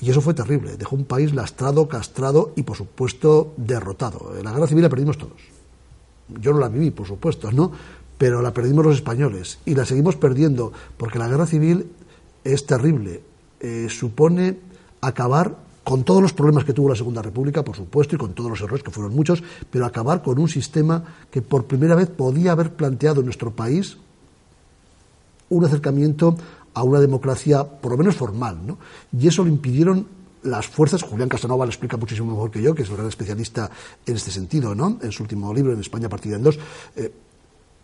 Y 0.00 0.10
eso 0.10 0.20
fue 0.20 0.34
terrible. 0.34 0.76
Dejó 0.76 0.94
un 0.94 1.04
país 1.04 1.34
lastrado, 1.34 1.88
castrado 1.88 2.52
y, 2.54 2.62
por 2.62 2.76
supuesto, 2.76 3.54
derrotado. 3.56 4.32
La 4.44 4.52
guerra 4.52 4.68
civil 4.68 4.84
la 4.84 4.88
perdimos 4.88 5.18
todos. 5.18 5.40
Yo 6.28 6.52
no 6.52 6.58
la 6.58 6.68
viví, 6.68 6.90
por 6.90 7.06
supuesto, 7.06 7.50
¿no? 7.50 7.72
pero 8.18 8.42
la 8.42 8.52
perdimos 8.52 8.84
los 8.84 8.96
españoles 8.96 9.58
y 9.64 9.76
la 9.76 9.86
seguimos 9.86 10.16
perdiendo 10.16 10.72
porque 10.96 11.20
la 11.20 11.28
guerra 11.28 11.46
civil 11.46 11.86
es 12.44 12.66
terrible. 12.66 13.22
Eh, 13.60 13.86
supone 13.88 14.58
acabar 15.00 15.56
con 15.88 16.04
todos 16.04 16.20
los 16.20 16.34
problemas 16.34 16.66
que 16.66 16.74
tuvo 16.74 16.90
la 16.90 16.94
Segunda 16.94 17.22
República, 17.22 17.64
por 17.64 17.74
supuesto, 17.74 18.14
y 18.14 18.18
con 18.18 18.34
todos 18.34 18.50
los 18.50 18.60
errores 18.60 18.82
que 18.82 18.90
fueron 18.90 19.16
muchos, 19.16 19.42
pero 19.70 19.86
acabar 19.86 20.20
con 20.20 20.38
un 20.38 20.46
sistema 20.46 21.02
que 21.30 21.40
por 21.40 21.64
primera 21.64 21.94
vez 21.94 22.10
podía 22.10 22.52
haber 22.52 22.74
planteado 22.74 23.20
en 23.20 23.24
nuestro 23.24 23.52
país 23.52 23.96
un 25.48 25.64
acercamiento 25.64 26.36
a 26.74 26.82
una 26.82 27.00
democracia, 27.00 27.64
por 27.64 27.92
lo 27.92 27.96
menos 27.96 28.16
formal, 28.16 28.58
¿no? 28.66 28.76
Y 29.18 29.28
eso 29.28 29.42
lo 29.42 29.48
impidieron 29.48 30.06
las 30.42 30.66
fuerzas, 30.66 31.02
Julián 31.02 31.30
Casanova 31.30 31.64
lo 31.64 31.70
explica 31.70 31.96
muchísimo 31.96 32.32
mejor 32.32 32.50
que 32.50 32.60
yo, 32.60 32.74
que 32.74 32.82
es 32.82 32.90
un 32.90 32.96
gran 32.96 33.08
especialista 33.08 33.70
en 34.04 34.14
este 34.14 34.30
sentido, 34.30 34.74
¿no? 34.74 34.98
En 35.00 35.10
su 35.10 35.22
último 35.22 35.54
libro, 35.54 35.72
en 35.72 35.80
España 35.80 36.10
partida 36.10 36.36
en 36.36 36.42
dos. 36.42 36.58
Eh, 36.96 37.10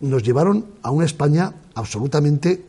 nos 0.01 0.23
llevaron 0.23 0.67
a 0.83 0.91
una 0.91 1.07
España 1.07 1.55
absolutamente 1.75 2.67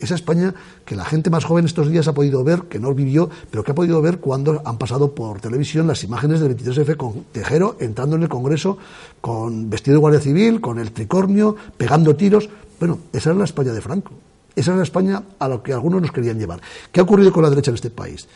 esa 0.00 0.14
España 0.14 0.54
que 0.84 0.96
la 0.96 1.04
gente 1.04 1.30
más 1.30 1.44
joven 1.44 1.64
estos 1.64 1.90
días 1.90 2.08
ha 2.08 2.14
podido 2.14 2.42
ver, 2.42 2.62
que 2.62 2.78
no 2.78 2.94
vivió, 2.94 3.28
pero 3.50 3.62
que 3.62 3.72
ha 3.72 3.74
podido 3.74 4.00
ver 4.00 4.18
cuando 4.18 4.62
han 4.64 4.78
pasado 4.78 5.14
por 5.14 5.40
televisión 5.40 5.86
las 5.86 6.02
imágenes 6.04 6.40
del 6.40 6.56
23F 6.56 6.96
con 6.96 7.24
Tejero 7.32 7.76
entrando 7.80 8.16
en 8.16 8.22
el 8.22 8.28
Congreso 8.28 8.78
con 9.20 9.68
vestido 9.68 9.96
de 9.96 10.00
Guardia 10.00 10.20
Civil, 10.20 10.60
con 10.60 10.78
el 10.78 10.92
tricornio, 10.92 11.56
pegando 11.76 12.16
tiros. 12.16 12.48
Bueno, 12.78 12.98
esa 13.12 13.30
era 13.30 13.38
la 13.38 13.44
España 13.44 13.72
de 13.72 13.80
Franco. 13.80 14.12
Esa 14.56 14.70
era 14.70 14.78
la 14.78 14.84
España 14.84 15.22
a 15.38 15.48
la 15.48 15.62
que 15.62 15.72
algunos 15.72 16.00
nos 16.00 16.12
querían 16.12 16.38
llevar. 16.38 16.60
¿Qué 16.90 17.00
ha 17.00 17.02
ocurrido 17.02 17.32
con 17.32 17.42
la 17.42 17.50
derecha 17.50 17.70
en 17.70 17.74
este 17.74 17.90
país? 17.90 18.26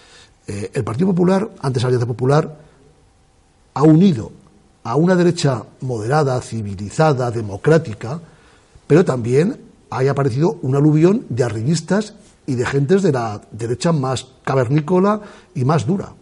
Eh, 0.46 0.70
el 0.74 0.84
Partido 0.84 1.08
Popular, 1.08 1.48
antes 1.60 1.84
Alianza 1.84 2.06
Popular, 2.06 2.56
ha 3.74 3.82
unido 3.82 4.30
a 4.84 4.96
una 4.96 5.16
derecha 5.16 5.62
moderada, 5.80 6.40
civilizada, 6.42 7.30
democrática, 7.30 8.20
pero 8.86 9.04
también 9.04 9.58
haya 9.96 10.12
aparecido 10.12 10.58
un 10.62 10.76
aluvión 10.76 11.26
de 11.28 11.44
arribistas 11.44 12.14
y 12.46 12.54
de 12.54 12.66
gentes 12.66 13.02
de 13.02 13.12
la 13.12 13.40
derecha 13.50 13.92
más 13.92 14.26
cavernícola 14.44 15.20
y 15.54 15.64
más 15.64 15.86
dura. 15.86 16.12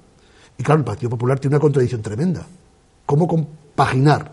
Y 0.59 0.62
claro, 0.62 0.81
el 0.81 0.85
Partido 0.85 1.11
Popular 1.11 1.39
tiene 1.39 1.57
una 1.57 1.61
contradicción 1.61 2.03
tremenda. 2.03 2.47
¿Cómo 3.07 3.27
compaginar 3.27 4.33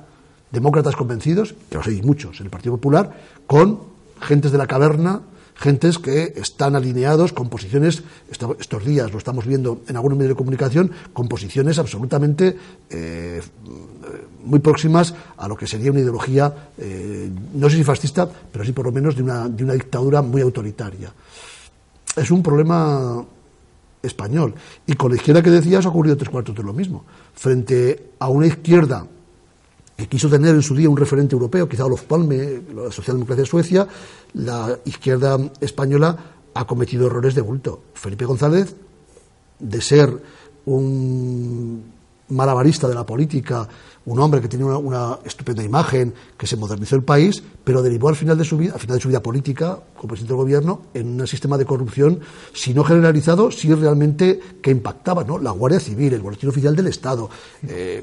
demócratas 0.51 0.95
convencidos, 0.95 1.55
que 1.69 1.77
los 1.77 1.87
hay 1.87 2.01
muchos 2.01 2.39
en 2.39 2.45
el 2.45 2.49
Partido 2.51 2.75
Popular, 2.75 3.13
con 3.47 3.79
gentes 4.21 4.51
de 4.51 4.57
la 4.57 4.67
caverna 4.67 5.21
gentes 5.59 5.99
que 5.99 6.33
están 6.37 6.75
alineados 6.75 7.33
con 7.33 7.49
posiciones, 7.49 8.03
estos 8.31 8.85
días 8.85 9.11
lo 9.11 9.17
estamos 9.17 9.45
viendo 9.45 9.81
en 9.87 9.95
algunos 9.95 10.17
medios 10.17 10.31
de 10.31 10.37
comunicación, 10.37 10.91
con 11.11 11.27
posiciones 11.27 11.77
absolutamente 11.79 12.55
eh, 12.89 13.41
muy 14.45 14.59
próximas 14.59 15.13
a 15.37 15.47
lo 15.47 15.55
que 15.55 15.67
sería 15.67 15.91
una 15.91 15.99
ideología, 15.99 16.71
eh, 16.77 17.29
no 17.53 17.69
sé 17.69 17.77
si 17.77 17.83
fascista, 17.83 18.29
pero 18.51 18.63
sí 18.63 18.71
por 18.71 18.85
lo 18.85 18.91
menos 18.91 19.15
de 19.15 19.23
una, 19.23 19.49
de 19.49 19.63
una 19.63 19.73
dictadura 19.73 20.21
muy 20.21 20.41
autoritaria. 20.41 21.11
Es 22.15 22.31
un 22.31 22.41
problema 22.41 23.23
español. 24.01 24.55
Y 24.87 24.93
con 24.93 25.11
la 25.11 25.17
izquierda 25.17 25.43
que 25.43 25.49
decías 25.49 25.85
ha 25.85 25.89
ocurrido 25.89 26.15
tres 26.15 26.29
cuartos 26.29 26.55
de 26.55 26.63
lo 26.63 26.73
mismo. 26.73 27.03
Frente 27.33 28.11
a 28.19 28.29
una 28.29 28.47
izquierda 28.47 29.05
que 29.99 30.07
quiso 30.07 30.29
tener 30.29 30.55
en 30.55 30.61
su 30.61 30.73
día 30.73 30.89
un 30.89 30.95
referente 30.95 31.35
europeo, 31.35 31.67
quizá 31.67 31.83
Olof 31.83 32.03
Palme, 32.03 32.61
la 32.73 32.89
socialdemocracia 32.89 33.43
de 33.43 33.49
Suecia, 33.49 33.87
la 34.33 34.79
izquierda 34.85 35.37
española 35.59 36.15
ha 36.53 36.65
cometido 36.65 37.07
errores 37.07 37.35
de 37.35 37.41
bulto. 37.41 37.81
Felipe 37.95 38.23
González, 38.23 38.73
de 39.59 39.81
ser 39.81 40.09
un 40.67 41.83
malabarista 42.29 42.87
de 42.87 42.95
la 42.95 43.05
política, 43.05 43.67
un 44.05 44.19
hombre 44.19 44.39
que 44.39 44.47
tiene 44.47 44.63
una, 44.63 45.19
estupenda 45.25 45.63
imagen, 45.63 46.13
que 46.37 46.47
se 46.47 46.55
modernizó 46.55 46.95
el 46.95 47.03
país, 47.03 47.43
pero 47.65 47.81
derivó 47.81 48.07
al 48.07 48.15
final 48.15 48.37
de 48.37 48.45
su 48.45 48.57
vida, 48.57 48.75
al 48.75 48.79
final 48.79 48.95
de 48.95 49.01
su 49.01 49.09
vida 49.09 49.21
política, 49.21 49.79
como 49.97 50.07
presidente 50.07 50.31
del 50.31 50.41
gobierno, 50.41 50.81
en 50.93 51.19
un 51.19 51.27
sistema 51.27 51.57
de 51.57 51.65
corrupción, 51.65 52.21
si 52.53 52.73
no 52.73 52.85
generalizado, 52.85 53.51
si 53.51 53.73
realmente 53.73 54.39
que 54.61 54.71
impactaba, 54.71 55.25
¿no? 55.25 55.37
La 55.39 55.51
Guardia 55.51 55.81
Civil, 55.81 56.13
el 56.13 56.21
Boletín 56.21 56.47
Oficial 56.47 56.73
del 56.73 56.87
Estado, 56.87 57.29
eh, 57.67 58.01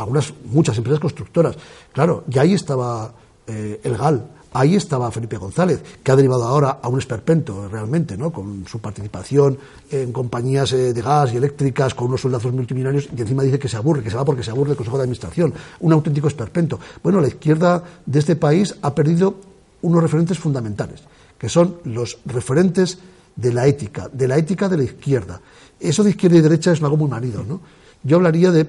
algunas, 0.00 0.32
muchas 0.44 0.76
empresas 0.76 1.00
constructoras. 1.00 1.56
Claro, 1.92 2.24
y 2.30 2.38
ahí 2.38 2.54
estaba 2.54 3.12
eh, 3.46 3.80
el 3.82 3.96
GAL, 3.96 4.26
ahí 4.52 4.76
estaba 4.76 5.10
Felipe 5.10 5.36
González, 5.36 5.82
que 6.02 6.12
ha 6.12 6.16
derivado 6.16 6.44
ahora 6.44 6.78
a 6.82 6.88
un 6.88 6.98
esperpento 6.98 7.68
realmente, 7.68 8.16
¿no? 8.16 8.30
con 8.32 8.66
su 8.66 8.78
participación 8.78 9.58
en 9.90 10.12
compañías 10.12 10.72
eh, 10.72 10.92
de 10.92 11.02
gas 11.02 11.32
y 11.32 11.36
eléctricas, 11.36 11.94
con 11.94 12.08
unos 12.08 12.20
soldados 12.20 12.52
multimillonarios, 12.52 13.08
y 13.16 13.20
encima 13.20 13.42
dice 13.42 13.58
que 13.58 13.68
se 13.68 13.76
aburre, 13.76 14.02
que 14.02 14.10
se 14.10 14.16
va 14.16 14.24
porque 14.24 14.42
se 14.42 14.50
aburre 14.50 14.70
del 14.70 14.76
Consejo 14.76 14.96
de 14.96 15.02
Administración. 15.02 15.54
Un 15.80 15.92
auténtico 15.92 16.28
esperpento. 16.28 16.78
Bueno, 17.02 17.20
la 17.20 17.28
izquierda 17.28 17.82
de 18.04 18.18
este 18.18 18.36
país 18.36 18.74
ha 18.82 18.94
perdido 18.94 19.36
unos 19.82 20.02
referentes 20.02 20.38
fundamentales, 20.38 21.02
que 21.38 21.48
son 21.48 21.78
los 21.84 22.18
referentes 22.24 22.98
de 23.36 23.52
la 23.52 23.66
ética, 23.66 24.08
de 24.12 24.26
la 24.26 24.36
ética 24.36 24.68
de 24.68 24.76
la 24.76 24.82
izquierda. 24.82 25.40
Eso 25.78 26.02
de 26.02 26.10
izquierda 26.10 26.38
y 26.38 26.40
derecha 26.40 26.72
es 26.72 26.82
algo 26.82 26.96
muy 26.96 27.08
manido, 27.08 27.44
¿no? 27.44 27.60
Yo 28.02 28.16
hablaría 28.16 28.50
de 28.50 28.66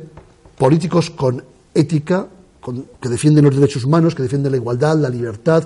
políticos 0.60 1.10
con 1.10 1.42
ética, 1.74 2.28
que 3.00 3.10
defienden 3.10 3.46
los 3.46 3.56
derechos 3.56 3.86
humanos, 3.86 4.14
que 4.14 4.22
defienden 4.22 4.52
la 4.52 4.58
igualdad, 4.58 4.98
la 4.98 5.10
libertad, 5.10 5.64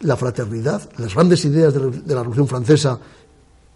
la 0.00 0.16
fraternidad, 0.16 0.88
las 0.96 1.14
grandes 1.14 1.44
ideas 1.44 1.74
de 1.74 2.14
la, 2.14 2.22
Revolución 2.22 2.48
Francesa 2.48 2.98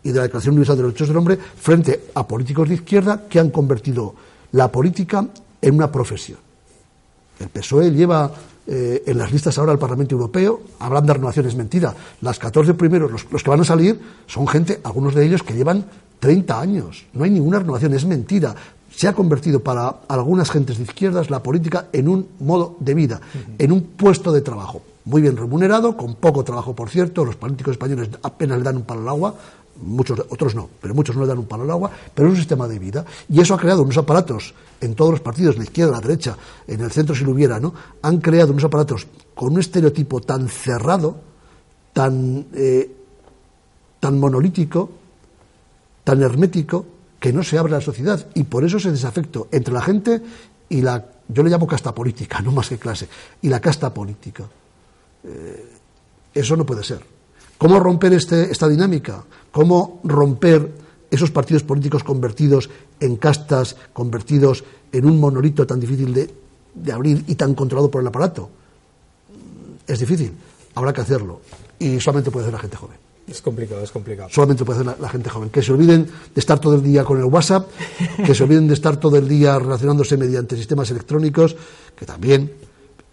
y 0.03 0.09
de 0.09 0.17
la 0.17 0.23
Declaración 0.23 0.55
Universal 0.55 0.77
de 0.79 0.83
los 0.85 0.93
Derechos 0.93 1.09
del 1.09 1.17
Hombre, 1.19 1.37
frente 1.37 2.09
a 2.15 2.27
políticos 2.27 2.67
de 2.71 2.77
izquierda 2.77 3.29
que 3.29 3.39
han 3.39 3.51
convertido 3.51 4.15
la 4.53 4.73
política 4.73 5.29
en 5.61 5.75
una 5.75 5.93
profesión. 5.93 6.39
El 7.39 7.51
PSOE 7.51 7.91
lleva 7.91 8.33
eh, 8.67 9.03
en 9.07 9.19
las 9.19 9.31
listas 9.31 9.59
ahora 9.59 9.73
al 9.73 9.79
Parlamento 9.79 10.15
Europeo, 10.15 10.63
hablan 10.79 11.05
de 11.05 11.13
renovaciones, 11.13 11.55
mentira. 11.55 11.95
Las 12.23 12.39
14 12.39 12.73
primeros, 12.73 13.13
los, 13.13 13.31
los, 13.31 13.43
que 13.43 13.51
van 13.51 13.61
a 13.61 13.65
salir, 13.65 14.01
son 14.27 14.49
gente, 14.49 14.81
algunos 14.83 15.15
de 15.15 15.27
ellos 15.27 15.43
que 15.43 15.53
llevan 15.53 15.85
30 16.21 16.59
años. 16.59 17.05
No 17.13 17.25
hay 17.25 17.31
ninguna 17.31 17.59
renovación, 17.59 17.93
es 17.93 18.07
mentira 18.07 18.55
se 18.95 19.09
ha 19.09 19.13
convertido 19.13 19.61
para 19.61 20.01
algunas 20.09 20.51
gentes 20.51 20.79
de 20.79 20.85
izquierdas 20.85 21.31
la 21.31 21.43
política 21.43 21.89
en 21.93 22.09
un 22.09 22.29
modo 22.41 22.77
de 22.81 22.95
vida, 22.95 23.21
en 23.59 23.73
un 23.73 23.83
puesto 23.83 24.33
de 24.33 24.41
trabajo, 24.41 24.83
muy 25.05 25.23
bien 25.23 25.37
remunerado, 25.37 25.97
con 25.97 26.15
poco 26.17 26.45
trabajo, 26.45 26.75
por 26.75 26.91
cierto, 26.91 27.25
los 27.25 27.37
políticos 27.37 27.73
españoles 27.73 28.11
apenas 28.23 28.59
le 28.59 28.65
dan 28.65 28.77
un 28.77 28.83
palo 28.83 29.01
al 29.03 29.09
agua, 29.09 29.35
muchos 29.83 30.21
otros 30.29 30.55
no, 30.55 30.69
pero 30.81 30.95
muchos 30.95 31.17
no 31.17 31.23
le 31.23 31.29
dan 31.29 31.39
un 31.39 31.47
palo 31.47 31.65
al 31.65 31.71
agua, 31.71 31.91
pero 32.15 32.29
es 32.29 32.33
un 32.33 32.39
sistema 32.39 32.69
de 32.69 32.79
vida 32.79 33.05
y 33.29 33.41
eso 33.41 33.55
ha 33.55 33.59
creado 33.59 33.83
unos 33.83 33.97
aparatos 33.97 34.55
en 34.81 34.95
todos 34.95 35.13
los 35.13 35.21
partidos, 35.21 35.57
la 35.57 35.65
izquierda, 35.65 35.93
la 35.93 36.01
derecha, 36.01 36.37
en 36.67 36.81
el 36.81 36.91
centro 36.91 37.15
si 37.15 37.25
lo 37.25 37.33
hubiera, 37.33 37.59
¿no? 37.59 37.73
Han 38.03 38.19
creado 38.19 38.53
unos 38.53 38.65
aparatos 38.65 39.07
con 39.35 39.53
un 39.53 39.61
estereotipo 39.61 40.21
tan 40.21 40.49
cerrado, 40.49 41.17
tan 41.93 42.47
eh, 42.55 42.91
tan 44.03 44.19
monolítico, 44.19 44.91
tan 46.03 46.21
hermético 46.23 46.85
que 47.23 47.33
no 47.33 47.45
se 47.45 47.57
abre 47.57 47.71
la 47.71 47.81
sociedad 47.81 48.27
y 48.35 48.43
por 48.43 48.65
eso 48.65 48.79
ese 48.79 48.91
desafecto 48.91 49.47
entre 49.53 49.73
la 49.73 49.81
gente 49.81 50.21
y 50.69 50.83
la, 50.83 51.07
yo 51.29 51.45
le 51.45 51.51
llamo 51.51 51.69
casta 51.69 51.95
política, 51.95 52.41
no 52.41 52.51
más 52.51 52.69
que 52.69 52.79
clase, 52.79 53.09
y 53.43 53.49
la 53.49 53.61
casta 53.61 53.95
política. 53.95 54.43
Eh, 55.23 55.69
eso 56.35 56.57
no 56.57 56.67
puede 56.67 56.83
ser. 56.83 57.01
¿Cómo 57.59 57.79
romper 57.79 58.13
este, 58.15 58.51
esta 58.51 58.67
dinámica? 58.67 59.23
¿Cómo 59.53 60.01
romper 60.03 60.69
esos 61.13 61.31
partidos 61.31 61.63
políticos 61.63 62.03
convertidos 62.03 62.69
en 62.99 63.15
castas, 63.19 63.77
convertidos 63.93 64.65
en 64.91 65.07
un 65.07 65.21
monolito 65.21 65.65
tan 65.65 65.79
difícil 65.79 66.13
de, 66.13 66.29
de 66.75 66.93
abrir 66.93 67.23
y 67.29 67.37
tan 67.37 67.55
controlado 67.55 67.89
por 67.89 68.01
el 68.01 68.09
aparato? 68.09 68.51
Es 69.87 70.01
difícil, 70.01 70.33
habrá 70.75 70.93
que 70.93 71.03
hacerlo 71.03 71.41
y 71.79 72.01
solamente 72.01 72.33
puede 72.33 72.47
hacer 72.47 72.55
la 72.55 72.61
gente 72.61 72.77
joven. 72.77 73.02
Es 73.27 73.41
complicado, 73.41 73.83
es 73.83 73.91
complicado. 73.91 74.29
Solamente 74.31 74.65
puede 74.65 74.81
hacer 74.81 75.01
la, 75.01 75.09
gente 75.09 75.31
joven. 75.31 75.51
Que 75.51 75.63
se 75.63 75.73
olviden 75.73 76.07
de 76.07 76.41
estar 76.41 76.59
todo 76.59 76.75
el 76.75 76.83
día 76.83 77.05
con 77.05 77.19
el 77.19 77.25
WhatsApp, 77.25 77.69
que 78.25 78.35
se 78.35 78.43
olviden 78.43 78.67
de 78.67 78.75
estar 78.75 78.97
todo 78.99 79.17
el 79.17 79.29
día 79.29 79.59
relacionándose 79.59 80.17
mediante 80.17 80.57
sistemas 80.57 80.91
electrónicos, 80.91 81.57
que 81.97 82.05
también, 82.05 82.53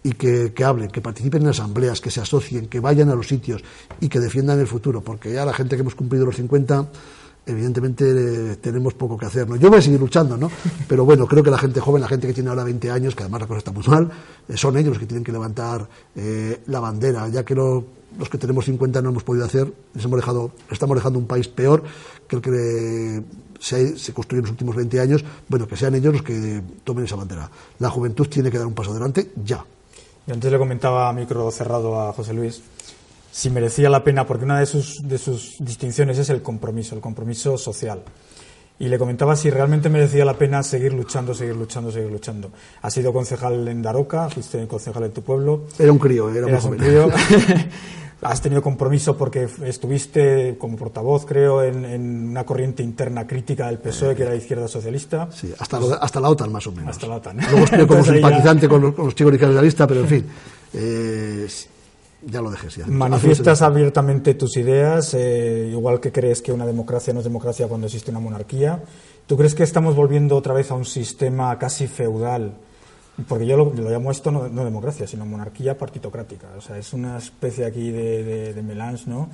y 0.02 0.12
que, 0.12 0.52
que, 0.52 0.64
hablen, 0.64 0.90
que 0.90 1.00
participen 1.00 1.42
en 1.42 1.48
asambleas, 1.48 2.00
que 2.00 2.10
se 2.10 2.20
asocien, 2.20 2.66
que 2.66 2.80
vayan 2.80 3.08
a 3.10 3.14
los 3.14 3.28
sitios 3.28 3.62
y 4.00 4.08
que 4.08 4.18
defiendan 4.18 4.58
el 4.58 4.66
futuro, 4.66 5.00
porque 5.00 5.32
ya 5.32 5.44
la 5.44 5.52
gente 5.52 5.76
que 5.76 5.82
hemos 5.82 5.94
cumplido 5.94 6.26
los 6.26 6.36
50 6.36 6.88
evidentemente 7.46 8.56
tenemos 8.56 8.94
poco 8.94 9.16
que 9.16 9.26
hacer. 9.26 9.48
¿no? 9.48 9.56
Yo 9.56 9.68
voy 9.68 9.78
a 9.78 9.82
seguir 9.82 10.00
luchando, 10.00 10.36
¿no? 10.36 10.50
Pero 10.88 11.04
bueno, 11.04 11.26
creo 11.26 11.42
que 11.42 11.50
la 11.50 11.58
gente 11.58 11.80
joven, 11.80 12.02
la 12.02 12.08
gente 12.08 12.26
que 12.26 12.34
tiene 12.34 12.50
ahora 12.50 12.64
20 12.64 12.90
años, 12.90 13.14
que 13.14 13.22
además 13.22 13.42
la 13.42 13.46
cosa 13.46 13.58
está 13.58 13.72
muy 13.72 13.84
mal, 13.86 14.10
eh, 14.48 14.56
son 14.56 14.76
ellos 14.76 14.90
los 14.90 14.98
que 14.98 15.06
tienen 15.06 15.24
que 15.24 15.32
levantar 15.32 15.88
eh, 16.14 16.60
la 16.66 16.80
bandera, 16.80 17.28
ya 17.28 17.44
que 17.44 17.54
los 18.18 18.28
que 18.28 18.38
tenemos 18.38 18.64
50 18.64 19.02
no 19.02 19.10
hemos 19.10 19.22
podido 19.22 19.44
hacer, 19.44 19.72
les 19.94 20.04
hemos 20.04 20.18
dejado, 20.18 20.52
estamos 20.70 20.96
dejando 20.96 21.18
un 21.18 21.26
país 21.26 21.48
peor 21.48 21.82
que 22.26 22.36
el 22.36 22.42
que 22.42 23.22
se, 23.58 23.98
se, 23.98 24.12
construyó 24.12 24.40
en 24.40 24.44
los 24.44 24.52
últimos 24.52 24.76
20 24.76 25.00
años, 25.00 25.24
bueno, 25.48 25.66
que 25.66 25.76
sean 25.76 25.94
ellos 25.94 26.12
los 26.12 26.22
que 26.22 26.62
tomen 26.84 27.04
esa 27.04 27.16
bandera. 27.16 27.50
La 27.78 27.90
juventud 27.90 28.26
tiene 28.28 28.50
que 28.50 28.58
dar 28.58 28.66
un 28.66 28.74
paso 28.74 28.90
adelante 28.90 29.32
ya. 29.44 29.64
Y 30.26 30.32
antes 30.32 30.50
le 30.50 30.58
comentaba 30.58 31.08
a 31.08 31.12
micro 31.12 31.50
cerrado 31.50 32.00
a 32.00 32.12
José 32.12 32.32
Luis 32.34 32.62
si 33.32 33.50
merecía 33.50 33.88
la 33.88 34.02
pena, 34.02 34.26
porque 34.26 34.44
una 34.44 34.58
de 34.58 34.66
sus, 34.66 35.00
de 35.02 35.18
sus 35.18 35.56
distinciones 35.60 36.18
es 36.18 36.30
el 36.30 36.42
compromiso, 36.42 36.94
el 36.94 37.00
compromiso 37.00 37.56
social. 37.56 38.02
Y 38.80 38.88
le 38.88 38.98
comentaba 38.98 39.36
si 39.36 39.50
realmente 39.50 39.90
merecía 39.90 40.24
la 40.24 40.32
pena 40.32 40.62
seguir 40.62 40.94
luchando, 40.94 41.34
seguir 41.34 41.54
luchando, 41.54 41.92
seguir 41.92 42.10
luchando. 42.10 42.50
Has 42.80 42.94
sido 42.94 43.12
concejal 43.12 43.68
en 43.68 43.82
Daroca, 43.82 44.30
fuiste 44.30 44.66
concejal 44.66 45.04
en 45.04 45.12
tu 45.12 45.20
pueblo. 45.20 45.66
Era 45.78 45.92
un 45.92 45.98
crío, 45.98 46.30
era 46.30 46.46
un 46.46 46.76
crío. 46.78 47.10
Has 48.22 48.40
tenido 48.40 48.62
compromiso 48.62 49.18
porque 49.18 49.48
estuviste 49.64 50.56
como 50.58 50.78
portavoz, 50.78 51.26
creo, 51.26 51.62
en, 51.62 52.30
una 52.30 52.44
corriente 52.44 52.82
interna 52.82 53.26
crítica 53.26 53.66
del 53.66 53.78
PSOE, 53.78 54.14
que 54.14 54.22
era 54.22 54.30
la 54.32 54.36
izquierda 54.38 54.66
socialista. 54.66 55.28
Sí, 55.30 55.52
hasta, 55.58 55.78
hasta 56.00 56.18
la 56.20 56.30
OTAN, 56.30 56.50
más 56.50 56.66
o 56.66 56.72
menos. 56.72 56.90
Hasta 56.90 57.06
la 57.06 57.16
OTAN. 57.16 57.36
Luego 57.36 57.64
estuve 57.64 57.86
como 57.86 58.04
simpatizante 58.14 58.66
con, 58.66 58.80
los, 58.80 58.94
con 58.94 59.04
los 59.06 59.14
chicos 59.14 59.38
de 59.38 59.48
la 59.48 59.62
lista, 59.62 59.86
pero 59.86 60.00
en 60.00 60.08
fin. 60.08 60.26
Eh, 60.72 61.46
ya 62.22 62.42
lo 62.42 62.50
dejes 62.50 62.76
ya. 62.76 62.86
Manifiestas 62.86 63.62
abiertamente 63.62 64.34
tus 64.34 64.56
ideas, 64.56 65.14
eh, 65.14 65.68
igual 65.70 66.00
que 66.00 66.12
crees 66.12 66.42
que 66.42 66.52
una 66.52 66.66
democracia 66.66 67.12
no 67.12 67.20
es 67.20 67.24
democracia 67.24 67.66
cuando 67.66 67.86
existe 67.86 68.10
una 68.10 68.20
monarquía. 68.20 68.82
¿Tú 69.26 69.36
crees 69.36 69.54
que 69.54 69.62
estamos 69.62 69.94
volviendo 69.94 70.36
otra 70.36 70.54
vez 70.54 70.70
a 70.70 70.74
un 70.74 70.84
sistema 70.84 71.56
casi 71.58 71.86
feudal? 71.86 72.54
Porque 73.28 73.46
yo 73.46 73.56
lo, 73.56 73.72
llamo 73.74 74.10
esto 74.10 74.30
no, 74.30 74.48
democracia, 74.48 75.06
sino 75.06 75.26
monarquía 75.26 75.76
partitocrática. 75.76 76.48
O 76.56 76.60
sea, 76.60 76.78
es 76.78 76.92
una 76.92 77.18
especie 77.18 77.64
aquí 77.64 77.90
de, 77.90 78.54
de, 78.54 78.62
melange, 78.62 79.04
¿no? 79.06 79.28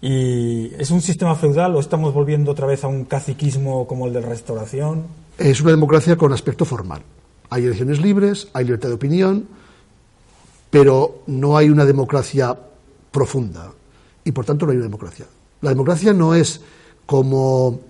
¿Y 0.00 0.72
es 0.78 0.90
un 0.90 1.00
sistema 1.00 1.34
feudal 1.34 1.74
o 1.76 1.80
estamos 1.80 2.14
volviendo 2.14 2.52
otra 2.52 2.66
vez 2.66 2.84
a 2.84 2.88
un 2.88 3.04
caciquismo 3.04 3.86
como 3.86 4.06
el 4.06 4.12
de 4.12 4.22
la 4.22 4.28
restauración? 4.28 5.06
Es 5.38 5.60
una 5.60 5.72
democracia 5.72 6.16
con 6.16 6.32
aspecto 6.32 6.64
formal. 6.64 7.02
Hay 7.50 7.64
elecciones 7.64 8.00
libres, 8.00 8.48
hay 8.52 8.64
libertad 8.64 8.88
de 8.88 8.94
opinión, 8.94 9.48
pero 10.70 11.22
no 11.26 11.56
hay 11.56 11.70
una 11.70 11.84
democracia 11.84 12.56
profunda 13.10 13.72
y 14.24 14.32
por 14.32 14.44
tanto 14.44 14.66
no 14.66 14.72
hay 14.72 14.78
una 14.78 14.86
democracia. 14.86 15.26
La 15.60 15.70
democracia 15.70 16.12
no 16.12 16.34
es 16.34 16.60
como 17.06 17.80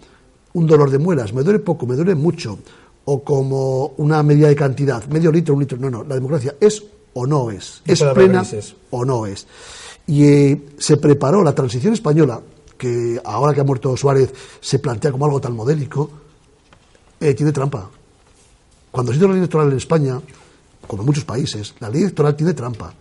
un 0.55 0.67
dolor 0.67 0.91
de 0.91 0.99
muelas, 0.99 1.33
me 1.33 1.43
duele 1.43 1.59
poco, 1.59 1.87
me 1.87 1.97
duele 1.97 2.15
mucho, 2.15 2.59
o 3.05 3.23
como 3.23 3.89
una 3.99 4.23
medida 4.23 4.49
de 4.49 4.57
cantidad, 4.57 5.05
medio 5.07 5.33
litro, 5.33 5.55
un 5.55 5.61
litro, 5.61 5.79
no, 5.79 5.91
no, 5.91 6.05
la 6.05 6.15
democracia 6.15 6.55
es 6.61 6.83
o 7.15 7.27
no 7.27 7.51
es, 7.51 7.83
es 7.85 8.03
plena 8.15 8.45
o 8.91 9.05
no 9.05 9.27
es. 9.27 9.47
Y 10.07 10.25
eh, 10.25 10.67
se 10.79 10.97
preparó 10.97 11.43
la 11.43 11.55
transición 11.55 11.93
española, 11.93 12.41
que 12.77 13.21
ahora 13.25 13.53
que 13.53 13.61
ha 13.61 13.65
muerto 13.65 13.97
Suárez 13.97 14.33
se 14.61 14.79
plantea 14.79 15.11
como 15.11 15.25
algo 15.25 15.41
tan 15.41 15.55
modélico, 15.55 16.11
eh, 17.21 17.35
tiene 17.35 17.53
trampa. 17.53 17.91
Cuando 18.91 19.13
se 19.13 19.19
hizo 19.19 19.27
la 19.27 19.35
ley 19.35 19.41
electoral 19.41 19.71
en 19.71 19.77
España, 19.77 20.21
como 20.89 21.03
en 21.03 21.07
muchos 21.07 21.25
países, 21.25 21.75
la 21.79 21.89
ley 21.89 22.03
electoral 22.03 22.35
tiene 22.35 22.55
trampa. 22.55 22.93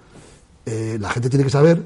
Eh, 0.66 0.98
la 1.00 1.10
gente 1.10 1.30
tiene 1.30 1.46
que 1.46 1.50
saber. 1.50 1.82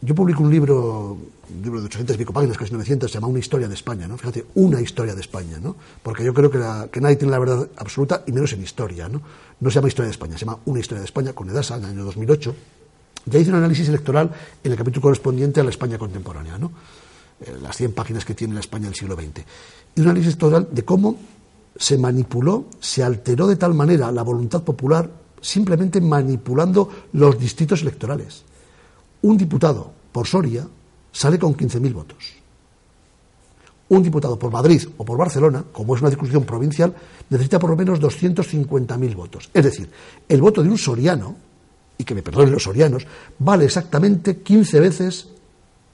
Yo 0.00 0.14
publico 0.14 0.42
un 0.42 0.50
libro, 0.50 1.18
un 1.54 1.62
libro 1.62 1.80
de 1.80 1.86
800 1.86 2.16
y 2.16 2.18
pico 2.18 2.32
páginas, 2.32 2.56
casi 2.56 2.72
900, 2.72 3.10
se 3.10 3.14
llama 3.14 3.26
Una 3.26 3.40
historia 3.40 3.68
de 3.68 3.74
España, 3.74 4.08
¿no? 4.08 4.16
Fíjate, 4.16 4.46
una 4.54 4.80
historia 4.80 5.14
de 5.14 5.20
España, 5.20 5.58
¿no? 5.60 5.76
Porque 6.02 6.24
yo 6.24 6.32
creo 6.32 6.50
que, 6.50 6.58
que 6.90 7.00
nadie 7.00 7.16
tiene 7.16 7.32
la 7.32 7.38
verdad 7.38 7.68
absoluta, 7.76 8.22
y 8.26 8.32
menos 8.32 8.52
en 8.52 8.62
historia, 8.62 9.08
¿no? 9.08 9.20
No 9.60 9.70
se 9.70 9.76
llama 9.76 9.88
Historia 9.88 10.06
de 10.06 10.12
España, 10.12 10.38
se 10.38 10.44
llama 10.44 10.58
Una 10.64 10.80
historia 10.80 11.00
de 11.00 11.04
España, 11.04 11.32
con 11.32 11.50
Edasa, 11.50 11.76
en 11.76 11.84
el 11.84 11.90
año 11.90 12.04
2008. 12.04 12.54
Ya 13.26 13.38
hice 13.38 13.50
un 13.50 13.56
análisis 13.56 13.88
electoral 13.88 14.30
en 14.64 14.72
el 14.72 14.78
capítulo 14.78 15.02
correspondiente 15.02 15.60
a 15.60 15.64
la 15.64 15.70
España 15.70 15.98
contemporánea, 15.98 16.58
¿no? 16.58 16.72
Eh, 17.40 17.56
las 17.60 17.76
100 17.76 17.92
páginas 17.92 18.24
que 18.24 18.34
tiene 18.34 18.54
la 18.54 18.60
España 18.60 18.86
del 18.86 18.94
siglo 18.94 19.14
XX. 19.14 19.44
Y 19.94 20.00
un 20.00 20.08
análisis 20.08 20.36
total 20.36 20.68
de 20.70 20.84
cómo 20.84 21.16
se 21.76 21.98
manipuló, 21.98 22.66
se 22.80 23.02
alteró 23.02 23.46
de 23.46 23.56
tal 23.56 23.74
manera 23.74 24.12
la 24.12 24.22
voluntad 24.22 24.62
popular 24.62 25.08
simplemente 25.42 26.00
manipulando 26.00 26.88
los 27.12 27.38
distritos 27.38 27.82
electorales. 27.82 28.42
Un 29.22 29.36
diputado 29.36 29.92
por 30.10 30.26
Soria 30.26 30.66
sale 31.12 31.38
con 31.38 31.54
15.000 31.54 31.92
votos. 31.92 32.32
Un 33.88 34.02
diputado 34.02 34.38
por 34.38 34.50
Madrid 34.50 34.82
o 34.96 35.04
por 35.04 35.18
Barcelona, 35.18 35.62
como 35.70 35.94
es 35.94 36.00
una 36.00 36.08
circunscripción 36.08 36.46
provincial, 36.46 36.94
necesita 37.28 37.58
por 37.58 37.70
lo 37.70 37.76
menos 37.76 38.00
250.000 38.00 39.14
votos. 39.14 39.50
Es 39.52 39.64
decir, 39.64 39.90
el 40.28 40.40
voto 40.40 40.62
de 40.62 40.70
un 40.70 40.78
soriano, 40.78 41.36
y 41.98 42.04
que 42.04 42.14
me 42.14 42.22
perdonen 42.22 42.52
los 42.52 42.62
sorianos, 42.62 43.06
vale 43.38 43.66
exactamente 43.66 44.38
15 44.38 44.80
veces 44.80 45.28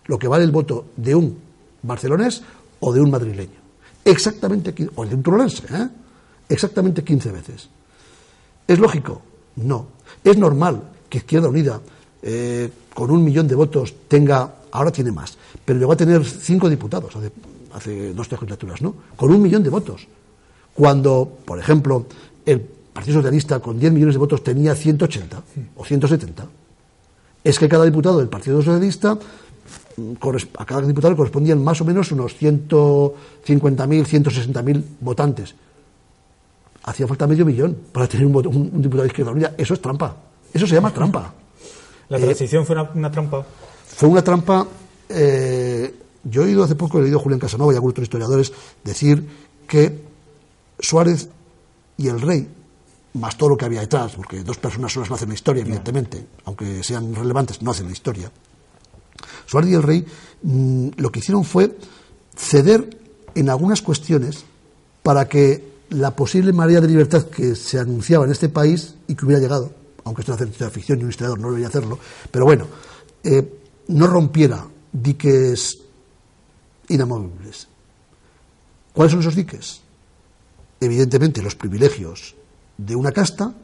lo 0.07 0.19
que 0.19 0.29
vale 0.29 0.45
el 0.45 0.53
voto 0.53 0.87
de 0.97 1.15
un 1.15 1.39
barcelonés 1.83 2.43
o 2.81 2.93
de 2.93 3.01
un 3.01 3.11
madrileño. 3.11 3.59
Exactamente, 4.05 4.75
o 4.95 5.05
de 5.05 5.15
un 5.15 5.23
turolense, 5.23 5.65
¿eh? 5.75 5.89
exactamente 6.49 7.03
15 7.03 7.33
veces. 7.33 7.69
Es 8.67 8.79
lógico 8.79 9.23
no. 9.63 9.87
Es 10.25 10.37
normal 10.37 10.83
que 11.09 11.19
Izquierda 11.19 11.49
Unida, 11.49 11.81
eh, 12.23 12.71
con 12.95 13.11
un 13.11 13.25
millón 13.25 13.49
de 13.49 13.55
votos, 13.55 13.95
tenga, 14.09 14.55
ahora 14.71 14.91
tiene 14.91 15.13
más, 15.13 15.37
pero 15.65 15.79
llegó 15.79 15.93
a 15.93 15.97
tener 15.97 16.25
cinco 16.25 16.69
diputados 16.69 17.15
hace, 17.73 18.13
dos 18.13 18.31
legislaturas, 18.31 18.83
¿no? 18.83 18.95
Con 19.17 19.31
un 19.33 19.41
millón 19.41 19.63
de 19.63 19.71
votos. 19.71 20.07
Cuando, 20.75 21.39
por 21.45 21.59
ejemplo, 21.59 22.07
el 22.45 22.61
Partido 22.61 23.19
Socialista 23.19 23.61
con 23.61 23.79
10 23.79 23.93
millones 23.93 24.15
de 24.15 24.19
votos 24.19 24.43
tenía 24.43 24.75
180 24.75 25.43
o 25.77 25.85
170. 25.85 26.47
Es 27.45 27.59
que 27.59 27.69
cada 27.69 27.85
diputado 27.85 28.19
del 28.19 28.29
Partido 28.29 28.61
Socialista, 28.61 29.15
mm, 29.15 30.13
a 30.59 30.65
cada 30.65 30.83
diputado 30.83 31.17
correspondían 31.17 31.63
más 31.63 31.81
o 31.81 31.85
menos 31.85 32.11
unos 32.11 32.37
150.000, 32.37 34.05
160.000 34.05 34.83
votantes 35.01 35.55
hacía 36.85 37.07
falta 37.07 37.27
medio 37.27 37.45
millón 37.45 37.77
para 37.93 38.07
tener 38.07 38.27
un, 38.27 38.33
diputado 38.83 39.03
de 39.03 39.09
Izquierda 39.09 39.33
Unida. 39.33 39.55
Eso 39.57 39.75
es 39.75 39.81
trampa. 39.81 40.17
Eso 40.53 40.67
se 40.67 40.75
llama 40.75 40.93
trampa. 40.93 41.35
¿La 42.09 42.19
transición 42.19 42.65
fue 42.65 42.77
una, 42.95 43.11
trampa? 43.11 43.45
Fue 43.87 44.09
una 44.09 44.23
trampa. 44.23 44.67
Eh, 45.09 45.95
yo 46.25 46.43
he 46.43 46.47
oído 46.47 46.65
hace 46.65 46.75
poco, 46.75 46.99
he 46.99 47.03
leído 47.03 47.19
a 47.19 47.23
Julián 47.23 47.41
Casanova 47.41 47.73
y 47.73 47.77
a 47.77 47.81
otros 47.81 48.05
historiadores 48.05 48.53
decir 48.83 49.27
que 49.67 50.03
Suárez 50.79 51.29
y 51.97 52.09
el 52.09 52.21
rey, 52.21 52.49
más 53.15 53.37
todo 53.37 53.51
lo 53.51 53.57
que 53.57 53.65
había 53.65 53.81
detrás, 53.81 54.13
porque 54.15 54.43
dos 54.43 54.59
personas 54.59 54.93
solas 54.93 55.11
no 55.11 55.17
hacen 55.17 55.29
la 55.29 55.35
historia, 55.35 55.63
evidentemente, 55.63 56.27
aunque 56.45 56.83
sean 56.83 57.15
relevantes, 57.15 57.61
no 57.63 57.71
hacen 57.71 57.87
la 57.87 57.93
historia. 57.93 58.31
Suárez 59.47 59.71
y 59.71 59.75
el 59.75 59.83
rey 59.83 60.07
mm, 60.43 60.89
lo 60.97 61.11
que 61.11 61.19
hicieron 61.19 61.45
fue 61.45 61.77
ceder 62.37 62.99
en 63.35 63.51
algunas 63.51 63.83
cuestiones 63.83 64.45
para 65.03 65.29
que 65.29 65.78
la 65.91 66.15
posible 66.15 66.53
marea 66.53 66.81
de 66.81 66.89
libertad 66.89 67.25
que 67.27 67.55
se 67.55 67.79
anunciaba 67.79 68.25
en 68.25 68.33
este 68.33 68.49
país 68.49 68.95
y 69.07 69.15
que 69.15 69.25
hubiera 69.25 69.41
llegado, 69.41 69.73
aunque 70.05 70.23
esto 70.23 70.35
es 70.35 70.61
una 70.61 70.71
ficción 70.71 71.01
y 71.01 71.05
un 71.05 71.11
historiador 71.11 71.39
no 71.39 71.49
debería 71.49 71.69
hacerlo, 71.69 71.99
pero 72.31 72.45
bueno, 72.45 72.67
eh, 73.23 73.61
no 73.89 74.07
rompiera 74.07 74.67
diques 74.93 75.79
inamovibles. 76.89 77.69
¿Cuáles 78.93 79.13
son 79.13 79.21
esos 79.21 79.35
diques? 79.35 79.81
Evidentemente 80.81 81.43
los 81.43 81.55
privilegios 81.55 82.35
de 82.77 82.95
una 82.97 83.13
casta, 83.13 83.55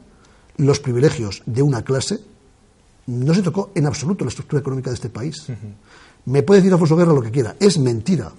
los 0.57 0.79
privilegios 0.79 1.43
de 1.45 1.61
una 1.61 1.83
clase. 1.83 2.19
No 3.07 3.33
se 3.33 3.41
tocó 3.41 3.71
en 3.75 3.85
absoluto 3.85 4.25
la 4.25 4.29
estructura 4.29 4.61
económica 4.61 4.89
de 4.89 4.95
este 4.95 5.09
país. 5.09 5.45
Me 6.25 6.41
puede 6.43 6.61
decir 6.61 6.73
Alfonso 6.73 6.95
Guerra 6.95 7.13
lo 7.13 7.21
que 7.21 7.31
quiera, 7.31 7.55
es 7.59 7.77
mentira 7.77 8.31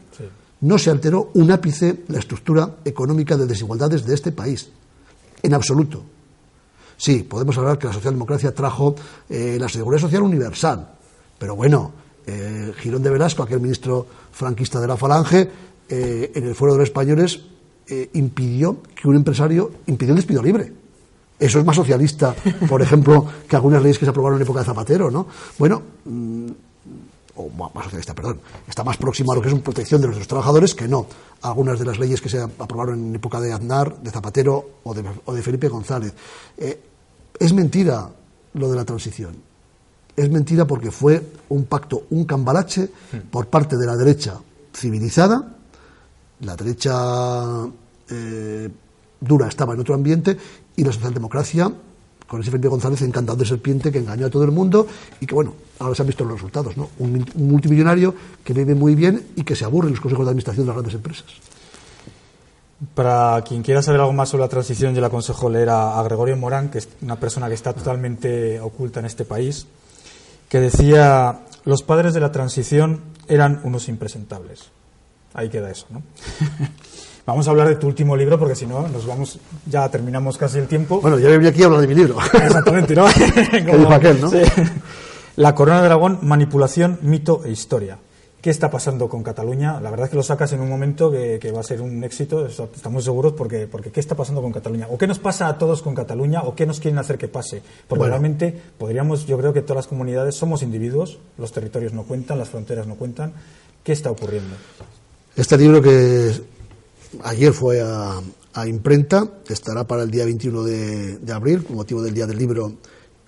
no 0.66 0.78
se 0.78 0.90
alteró 0.90 1.30
un 1.34 1.52
ápice 1.52 2.02
la 2.08 2.18
estructura 2.18 2.78
económica 2.84 3.36
de 3.36 3.46
desigualdades 3.46 4.04
de 4.04 4.14
este 4.14 4.32
país, 4.32 4.68
en 5.40 5.54
absoluto. 5.54 6.02
Sí, 6.96 7.22
podemos 7.22 7.56
hablar 7.56 7.78
que 7.78 7.86
la 7.86 7.92
socialdemocracia 7.92 8.52
trajo 8.52 8.96
eh, 9.28 9.58
la 9.60 9.68
seguridad 9.68 10.00
social 10.00 10.22
universal, 10.22 10.94
pero 11.38 11.54
bueno, 11.54 11.92
eh, 12.26 12.72
Girón 12.78 13.02
de 13.02 13.10
Velasco, 13.10 13.44
aquel 13.44 13.60
ministro 13.60 14.06
franquista 14.32 14.80
de 14.80 14.88
la 14.88 14.96
Falange, 14.96 15.48
eh, 15.88 16.32
en 16.34 16.44
el 16.44 16.54
Foro 16.56 16.72
de 16.72 16.78
los 16.80 16.88
Españoles 16.88 17.42
impidió 18.14 18.82
que 18.96 19.06
un 19.06 19.14
empresario 19.14 19.70
impidió 19.86 20.12
el 20.12 20.16
despido 20.16 20.42
libre. 20.42 20.72
Eso 21.38 21.60
es 21.60 21.64
más 21.64 21.76
socialista, 21.76 22.34
por 22.68 22.82
ejemplo, 22.82 23.24
que 23.48 23.54
algunas 23.54 23.80
leyes 23.80 23.96
que 23.96 24.04
se 24.04 24.10
aprobaron 24.10 24.38
en 24.38 24.42
época 24.42 24.58
de 24.58 24.66
Zapatero, 24.66 25.08
¿no? 25.08 25.28
Bueno, 25.56 25.82
mm, 26.04 26.50
o 27.37 27.49
más 27.51 27.84
socialista, 27.84 28.14
perdón, 28.14 28.41
está 28.66 28.82
más 28.84 28.97
próximo 28.97 29.32
a 29.32 29.37
lo 29.37 29.43
que 29.43 29.49
es 29.49 29.55
una 29.55 29.62
protección 29.62 30.01
de 30.01 30.09
nuestros 30.09 30.28
trabajadores 30.28 30.74
que 30.74 30.89
no 30.89 31.07
algunas 31.43 31.78
de 31.78 31.84
las 31.84 31.99
leyes 31.99 32.20
que 32.20 32.28
se 32.28 32.41
aprobaron 32.41 32.99
en 32.99 33.14
época 33.14 33.41
de 33.41 33.53
Aznar, 33.53 33.99
de 34.01 34.11
Zapatero 34.11 34.80
o 34.84 34.95
de, 34.95 35.43
Felipe 35.43 35.68
González. 35.68 36.14
Eh, 36.57 36.80
es 37.39 37.53
mentira 37.53 38.11
lo 38.55 38.70
de 38.70 38.76
la 38.76 38.84
transición. 38.84 39.37
Es 40.16 40.30
mentira 40.30 40.66
porque 40.66 40.91
fue 40.91 41.22
un 41.51 41.64
pacto, 41.66 42.05
un 42.11 42.24
cambalache 42.24 42.89
por 43.30 43.49
parte 43.49 43.76
de 43.76 43.87
la 43.87 43.97
derecha 43.97 44.41
civilizada, 44.72 45.57
la 46.41 46.57
derecha 46.57 47.66
eh, 48.09 48.68
dura 49.20 49.49
estaba 49.49 49.74
en 49.74 49.80
otro 49.80 49.95
ambiente 49.95 50.37
y 50.76 50.84
la 50.84 50.93
socialdemocracia 50.93 51.70
con 52.26 52.40
ese 52.40 52.50
Felipe 52.50 52.68
González 52.68 53.02
encantado 53.02 53.38
de 53.38 53.46
serpiente 53.46 53.92
que 53.92 53.98
engañó 53.98 54.26
a 54.26 54.30
todo 54.30 54.44
el 54.44 54.50
mundo 54.50 54.86
y 55.20 55.26
que, 55.26 55.34
bueno, 55.34 55.54
ahora 55.78 55.94
se 55.94 56.02
han 56.02 56.08
visto 56.08 56.24
los 56.24 56.34
resultados, 56.34 56.76
¿no? 56.76 56.90
Un, 56.98 57.24
multimillonario 57.36 58.14
que 58.44 58.52
vive 58.52 58.74
muy 58.74 58.94
bien 58.94 59.28
y 59.36 59.44
que 59.44 59.54
se 59.54 59.64
aburre 59.64 59.88
en 59.88 59.94
los 59.94 60.00
consejos 60.00 60.26
de 60.26 60.30
administración 60.30 60.64
de 60.64 60.68
las 60.68 60.76
grandes 60.76 60.94
empresas. 60.94 61.26
Para 62.94 63.42
quien 63.42 63.62
quiera 63.62 63.80
saber 63.80 64.00
algo 64.00 64.12
más 64.12 64.28
sobre 64.28 64.42
la 64.42 64.48
transición, 64.48 64.94
yo 64.94 65.00
le 65.00 65.06
aconsejo 65.06 65.48
leer 65.48 65.70
a, 65.70 66.02
Gregorio 66.02 66.36
Morán, 66.36 66.68
que 66.68 66.78
es 66.78 66.88
una 67.00 67.16
persona 67.16 67.48
que 67.48 67.54
está 67.54 67.72
totalmente 67.72 68.60
oculta 68.60 69.00
en 69.00 69.06
este 69.06 69.24
país, 69.24 69.66
que 70.48 70.60
decía, 70.60 71.40
los 71.64 71.82
padres 71.82 72.12
de 72.12 72.20
la 72.20 72.32
transición 72.32 73.00
eran 73.28 73.60
unos 73.64 73.88
impresentables. 73.88 74.70
Ahí 75.32 75.48
queda 75.48 75.70
eso, 75.70 75.86
¿no? 75.90 76.02
Vamos 77.26 77.48
a 77.48 77.50
hablar 77.50 77.68
de 77.68 77.74
tu 77.74 77.88
último 77.88 78.16
libro 78.16 78.38
porque 78.38 78.54
si 78.54 78.66
no, 78.66 78.86
nos 78.86 79.04
vamos, 79.04 79.40
ya 79.66 79.88
terminamos 79.90 80.38
casi 80.38 80.58
el 80.58 80.68
tiempo. 80.68 81.00
Bueno, 81.00 81.18
ya 81.18 81.28
venía 81.28 81.48
aquí 81.48 81.60
a 81.62 81.66
hablar 81.66 81.80
de 81.80 81.88
mi 81.88 81.94
libro. 81.94 82.16
Exactamente, 82.32 82.94
¿no? 82.94 83.04
Como, 83.70 83.90
aquel, 83.90 84.20
¿no? 84.20 84.30
La 85.34 85.52
Corona 85.56 85.80
de 85.80 85.86
Aragón, 85.86 86.20
manipulación, 86.22 87.00
mito 87.02 87.42
e 87.44 87.50
historia. 87.50 87.98
¿Qué 88.40 88.50
está 88.50 88.70
pasando 88.70 89.08
con 89.08 89.24
Cataluña? 89.24 89.80
La 89.80 89.90
verdad 89.90 90.04
es 90.04 90.10
que 90.10 90.16
lo 90.16 90.22
sacas 90.22 90.52
en 90.52 90.60
un 90.60 90.68
momento 90.68 91.10
que, 91.10 91.52
va 91.52 91.58
a 91.58 91.64
ser 91.64 91.82
un 91.82 92.04
éxito, 92.04 92.46
estamos 92.46 93.02
seguros, 93.02 93.32
porque, 93.32 93.66
porque 93.66 93.90
¿qué 93.90 93.98
está 93.98 94.14
pasando 94.14 94.40
con 94.40 94.52
Cataluña? 94.52 94.86
¿O 94.88 94.96
qué 94.96 95.08
nos 95.08 95.18
pasa 95.18 95.48
a 95.48 95.58
todos 95.58 95.82
con 95.82 95.96
Cataluña? 95.96 96.42
¿O 96.42 96.54
qué 96.54 96.64
nos 96.64 96.78
quieren 96.78 96.98
hacer 97.00 97.18
que 97.18 97.26
pase? 97.26 97.60
Porque 97.88 98.04
realmente 98.04 98.56
podríamos, 98.78 99.26
yo 99.26 99.36
creo 99.36 99.52
que 99.52 99.62
todas 99.62 99.78
las 99.78 99.86
comunidades 99.88 100.36
somos 100.36 100.62
individuos, 100.62 101.18
los 101.38 101.50
territorios 101.50 101.92
no 101.92 102.04
cuentan, 102.04 102.38
las 102.38 102.50
fronteras 102.50 102.86
no 102.86 102.94
cuentan. 102.94 103.32
¿Qué 103.82 103.90
está 103.90 104.12
ocurriendo? 104.12 104.54
Este 105.34 105.58
libro 105.58 105.82
que 105.82 106.32
ayer 107.24 107.52
fue 107.52 107.80
a, 107.80 108.22
imprenta, 108.66 109.30
estará 109.48 109.86
para 109.86 110.02
el 110.02 110.10
día 110.10 110.24
21 110.24 110.62
de, 110.62 111.32
abril, 111.32 111.64
con 111.64 111.76
motivo 111.76 112.02
del 112.02 112.14
Día 112.14 112.26
del 112.26 112.38
Libro, 112.38 112.72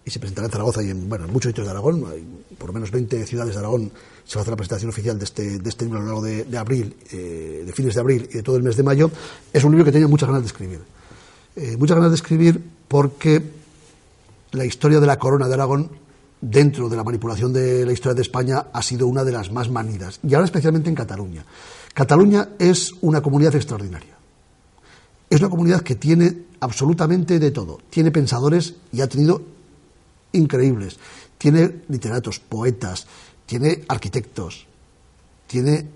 y 0.04 0.10
se 0.10 0.18
presentará 0.18 0.46
en 0.46 0.52
Zaragoza 0.52 0.82
y 0.82 0.90
en, 0.90 1.08
bueno, 1.08 1.26
en 1.26 1.32
muchos 1.32 1.50
sitios 1.50 1.66
de 1.66 1.70
Aragón, 1.70 2.04
hay 2.10 2.24
por 2.56 2.68
lo 2.68 2.72
menos 2.72 2.90
20 2.90 3.26
ciudades 3.26 3.52
de 3.52 3.58
Aragón, 3.58 3.92
se 4.24 4.36
va 4.36 4.40
a 4.40 4.42
hacer 4.42 4.52
la 4.52 4.56
presentación 4.56 4.88
oficial 4.88 5.18
de 5.18 5.24
este, 5.24 5.58
de 5.58 5.68
este 5.68 5.84
libro 5.84 6.00
a 6.00 6.02
lo 6.02 6.06
largo 6.06 6.22
de, 6.22 6.58
abril, 6.58 6.96
eh, 7.12 7.62
de 7.66 7.72
fines 7.72 7.94
de 7.94 8.00
abril 8.00 8.28
y 8.30 8.36
de 8.36 8.42
todo 8.42 8.56
el 8.56 8.62
mes 8.62 8.76
de 8.76 8.82
mayo. 8.82 9.10
Es 9.52 9.64
un 9.64 9.72
libro 9.72 9.84
que 9.84 9.92
tenía 9.92 10.08
muchas 10.08 10.28
ganas 10.28 10.42
de 10.42 10.48
escribir. 10.48 10.80
Eh, 11.56 11.76
muchas 11.76 11.96
ganas 11.96 12.10
de 12.10 12.16
escribir 12.16 12.62
porque 12.88 13.42
la 14.52 14.64
historia 14.64 15.00
de 15.00 15.06
la 15.06 15.18
corona 15.18 15.46
de 15.46 15.54
Aragón 15.54 15.90
dentro 16.40 16.88
de 16.88 16.96
la 16.96 17.04
manipulación 17.04 17.52
de 17.52 17.84
la 17.84 17.92
historia 17.92 18.14
de 18.14 18.22
España 18.22 18.66
ha 18.72 18.82
sido 18.82 19.06
una 19.06 19.24
de 19.24 19.32
las 19.32 19.50
más 19.50 19.70
manidas, 19.70 20.20
y 20.22 20.34
ahora 20.34 20.44
especialmente 20.44 20.88
en 20.88 20.94
Cataluña. 20.94 21.44
Cataluña 21.94 22.50
es 22.58 22.94
una 23.00 23.20
comunidad 23.20 23.54
extraordinaria. 23.54 24.16
Es 25.30 25.40
una 25.40 25.50
comunidad 25.50 25.82
que 25.82 25.96
tiene 25.96 26.46
absolutamente 26.60 27.38
de 27.38 27.50
todo. 27.50 27.78
Tiene 27.90 28.10
pensadores 28.10 28.74
y 28.92 29.00
ha 29.00 29.08
tenido 29.08 29.42
increíbles. 30.32 30.98
Tiene 31.36 31.82
literatos, 31.88 32.40
poetas, 32.40 33.06
tiene 33.46 33.84
arquitectos, 33.88 34.66
tiene 35.46 35.86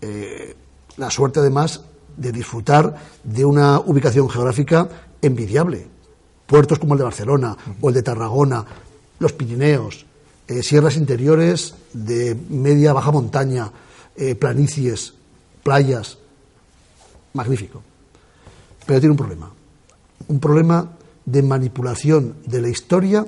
eh, 0.00 0.56
la 0.96 1.10
suerte 1.10 1.40
además 1.40 1.82
de 2.16 2.32
disfrutar 2.32 2.96
de 3.24 3.44
una 3.44 3.80
ubicación 3.80 4.28
geográfica 4.28 4.88
envidiable. 5.20 5.86
Puertos 6.46 6.78
como 6.78 6.94
el 6.94 6.98
de 6.98 7.04
Barcelona 7.04 7.56
o 7.80 7.88
el 7.88 7.94
de 7.94 8.02
Tarragona, 8.02 8.64
los 9.18 9.32
Pirineos, 9.32 10.06
eh, 10.48 10.62
sierras 10.62 10.96
interiores 10.96 11.74
de 11.92 12.36
media 12.50 12.92
baja 12.92 13.10
montaña, 13.10 13.70
eh, 14.16 14.34
planicies, 14.34 15.14
playas, 15.62 16.18
magnífico. 17.34 17.82
Pero 18.86 19.00
tiene 19.00 19.12
un 19.12 19.16
problema, 19.16 19.50
un 20.28 20.40
problema 20.40 20.90
de 21.24 21.42
manipulación 21.42 22.36
de 22.46 22.60
la 22.60 22.68
historia 22.68 23.24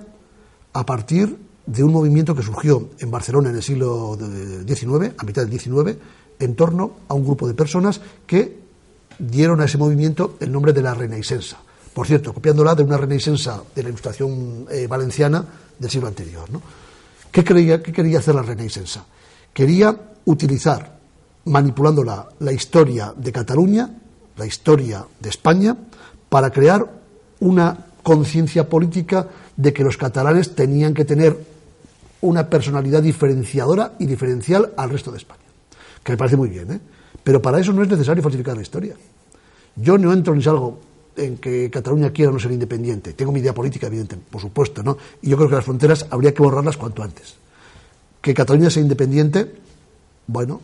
a 0.73 0.85
partir 0.85 1.39
de 1.67 1.83
un 1.83 1.93
movimiento 1.93 2.35
que 2.35 2.43
surgió 2.43 2.91
en 2.99 3.11
Barcelona 3.11 3.51
en 3.51 3.57
el 3.57 3.63
siglo 3.63 4.19
XIX, 4.67 5.15
a 5.17 5.25
mitad 5.25 5.47
del 5.47 5.59
XIX, 5.59 5.97
en 6.39 6.57
torno 6.57 6.97
a 7.09 7.15
un 7.15 7.25
grupo 7.25 7.47
de 7.47 7.55
personas 7.55 8.01
que 8.27 8.65
dieron 9.19 9.61
a 9.61 9.65
ese 9.65 9.79
movimiento 9.79 10.37
el 10.41 10.51
nombre 10.51 10.73
de 10.73 10.83
la 10.83 10.95
Renaissance. 10.95 11.57
Por 11.95 12.07
cierto, 12.07 12.35
copiándola 12.35 12.75
de 12.75 12.83
una 12.83 12.97
Renaissance 12.97 13.49
de 13.75 13.83
la 13.83 13.89
ilustración 13.89 14.67
eh, 14.71 14.87
valenciana 14.89 15.45
del 15.79 15.91
siglo 15.91 16.09
anterior. 16.09 16.49
¿Qué, 17.31 17.45
¿Qué 17.45 17.93
quería 17.93 18.19
hacer 18.19 18.35
la 18.35 18.43
Renaissance? 18.43 19.01
Quería 19.53 19.97
utilizar 20.25 20.94
manipulando 21.47 22.05
la, 22.05 22.53
historia 22.53 23.13
de 23.17 23.33
Cataluña, 23.33 23.91
la 24.37 24.47
historia 24.47 25.05
de 25.21 25.29
España, 25.29 25.77
para 26.29 26.51
crear 26.51 26.87
una 27.41 27.87
conciencia 28.03 28.69
política 28.69 29.29
de 29.57 29.73
que 29.73 29.85
los 29.85 29.97
catalanes 29.97 30.55
tenían 30.55 30.95
que 30.95 31.05
tener 31.05 31.37
una 32.23 32.49
personalidad 32.49 33.03
diferenciadora 33.03 33.93
y 33.99 34.07
diferencial 34.07 34.73
al 34.77 34.91
resto 34.91 35.11
de 35.11 35.19
España. 35.19 35.43
Que 36.03 36.13
me 36.13 36.19
parece 36.19 36.37
muy 36.37 36.49
bien, 36.49 36.73
¿eh? 36.73 36.81
Pero 37.23 37.41
para 37.41 37.59
eso 37.59 37.73
no 37.73 37.83
es 37.83 37.89
necesario 37.89 38.23
falsificar 38.23 38.57
la 38.57 38.63
historia. 38.63 38.95
Yo 39.77 39.97
no 39.99 40.13
entro 40.13 40.35
ni 40.35 40.43
salgo 40.43 40.79
en 41.17 41.39
que 41.39 41.71
Cataluña 41.71 42.11
quiera 42.11 42.33
no 42.33 42.39
ser 42.39 42.53
independiente. 42.53 43.13
Tengo 43.13 43.33
mi 43.33 43.41
idea 43.41 43.55
política, 43.55 43.87
evidente, 43.87 44.17
por 44.17 44.41
supuesto, 44.41 44.83
¿no? 44.83 44.99
Y 45.23 45.31
yo 45.31 45.37
creo 45.37 45.49
que 45.49 45.55
las 45.57 45.65
fronteras 45.65 46.07
habría 46.11 46.35
que 46.35 46.43
borrarlas 46.43 46.77
cuanto 46.77 47.03
antes. 47.03 47.37
Que 48.21 48.35
Cataluña 48.35 48.71
sea 48.71 48.83
independiente, 48.83 49.55
bueno, 50.27 50.61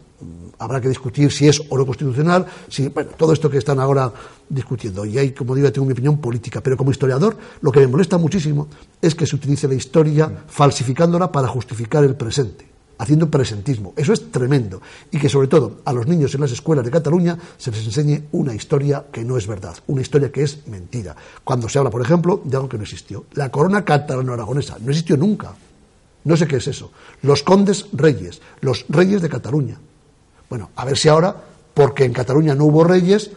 habrá 0.59 0.81
que 0.81 0.89
discutir 0.89 1.31
si 1.33 1.49
es 1.49 1.61
o 1.69 1.77
no 1.77 1.87
constitucional, 1.87 2.47
si, 2.69 2.89
bueno, 2.89 3.11
todo 3.17 3.33
esto 3.33 3.51
que 3.51 3.59
están 3.59 3.81
ahora 3.81 4.13
discutiendo. 4.49 5.05
Y 5.05 5.19
ahí, 5.19 5.33
como 5.33 5.55
digo, 5.55 5.71
tengo 5.73 5.87
mi 5.87 5.93
opinión 5.93 6.19
política, 6.19 6.61
pero 6.61 6.77
como 6.77 6.91
historiador, 6.91 7.37
lo 7.61 7.73
que 7.73 7.81
me 7.81 7.87
molesta 7.87 8.19
muchísimo 8.19 8.69
es 9.01 9.15
que 9.15 9.27
se 9.27 9.37
utilice 9.37 9.69
la 9.69 9.75
historia 9.75 10.45
falsificándola 10.47 11.31
para 11.31 11.49
justificar 11.49 12.05
el 12.05 12.17
presente, 12.17 12.67
haciendo 12.99 13.31
presentismo. 13.31 13.95
Eso 13.97 14.13
es 14.13 14.31
tremendo. 14.31 14.81
Y 15.11 15.19
que, 15.19 15.29
sobre 15.29 15.49
todo, 15.49 15.81
a 15.85 15.93
los 15.93 16.07
niños 16.07 16.35
en 16.35 16.41
las 16.41 16.53
escuelas 16.53 16.85
de 16.85 16.91
Cataluña 16.91 17.39
se 17.57 17.71
les 17.71 17.85
enseñe 17.85 18.25
una 18.33 18.55
historia 18.55 19.07
que 19.13 19.25
no 19.25 19.37
es 19.37 19.47
verdad, 19.47 19.77
una 19.87 20.03
historia 20.03 20.33
que 20.33 20.43
es 20.43 20.67
mentira. 20.67 21.17
Cuando 21.45 21.69
se 21.69 21.79
habla, 21.79 21.91
por 21.91 22.03
ejemplo, 22.03 22.41
de 22.45 22.57
algo 22.57 22.69
que 22.69 22.77
no 22.77 22.83
existió. 22.83 23.27
La 23.33 23.51
corona 23.51 23.85
catalano-aragonesa 23.85 24.79
no 24.81 24.91
existió 24.91 25.17
nunca. 25.17 25.55
No 26.25 26.37
sé 26.37 26.47
qué 26.47 26.57
es 26.57 26.67
eso. 26.67 26.93
Los 27.23 27.43
condes 27.43 27.87
reyes, 27.93 28.41
los 28.61 28.85
reyes 28.89 29.23
de 29.23 29.29
Cataluña. 29.29 29.79
Bueno, 30.49 30.71
a 30.77 30.85
ver 30.85 30.99
si 30.99 31.09
ahora, 31.09 31.35
porque 31.73 32.05
en 32.05 32.13
Cataluña 32.13 32.55
no 32.55 32.65
hubo 32.65 32.85
reyes, 32.85 33.31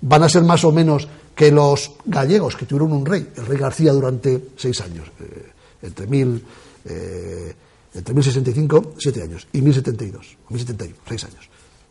van 0.00 0.22
a 0.22 0.28
ser 0.28 0.42
más 0.42 0.64
o 0.64 0.72
menos 0.72 1.08
que 1.34 1.50
los 1.50 1.92
gallegos, 2.04 2.56
que 2.56 2.66
tuvieron 2.66 2.92
un 2.92 3.06
rey, 3.06 3.28
el 3.36 3.46
rey 3.46 3.58
García, 3.58 3.92
durante 3.92 4.48
seis 4.56 4.80
años, 4.80 5.10
eh, 5.20 5.52
entre, 5.82 6.06
mil, 6.06 6.44
eh, 6.84 7.54
entre 7.94 8.14
1065, 8.14 8.94
siete 8.98 9.22
años, 9.22 9.46
y 9.52 9.60
1072, 9.60 10.36
o 10.48 10.54
1071, 10.54 11.00
seis 11.08 11.24
años. 11.24 11.48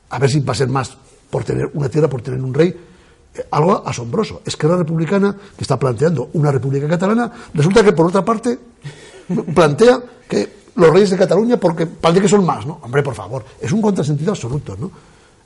A 0.10 0.20
ver 0.20 0.30
si 0.30 0.40
va 0.42 0.54
a 0.54 0.56
ser 0.56 0.70
más 0.70 0.96
por 1.30 1.44
tener 1.44 1.70
una 1.74 1.90
tierra, 1.90 2.08
por 2.08 2.22
tener 2.22 2.42
un 2.42 2.54
rey, 2.54 2.76
eh, 3.34 3.46
algo 3.52 3.86
asombroso. 3.86 4.42
Es 4.46 4.56
que 4.56 4.68
la 4.68 4.78
republicana, 4.78 5.36
que 5.36 5.64
está 5.64 5.78
planteando 5.78 6.30
una 6.34 6.52
república 6.52 6.88
catalana, 6.88 7.32
resulta 7.54 7.84
que 7.84 7.94
por 7.94 8.08
otra 8.08 8.24
parte 8.24 8.58
plantea 9.54 10.02
que 10.28 10.60
los 10.76 10.90
reyes 10.92 11.10
de 11.10 11.18
Cataluña, 11.18 11.60
porque 11.60 11.86
parece 11.86 12.22
que 12.22 12.30
son 12.30 12.46
más, 12.46 12.66
¿no? 12.66 12.80
Hombre, 12.82 13.04
por 13.04 13.16
favor, 13.16 13.44
es 13.60 13.72
un 13.72 13.82
contrasentido 13.82 14.32
absoluto, 14.32 14.78
¿no? 14.80 14.92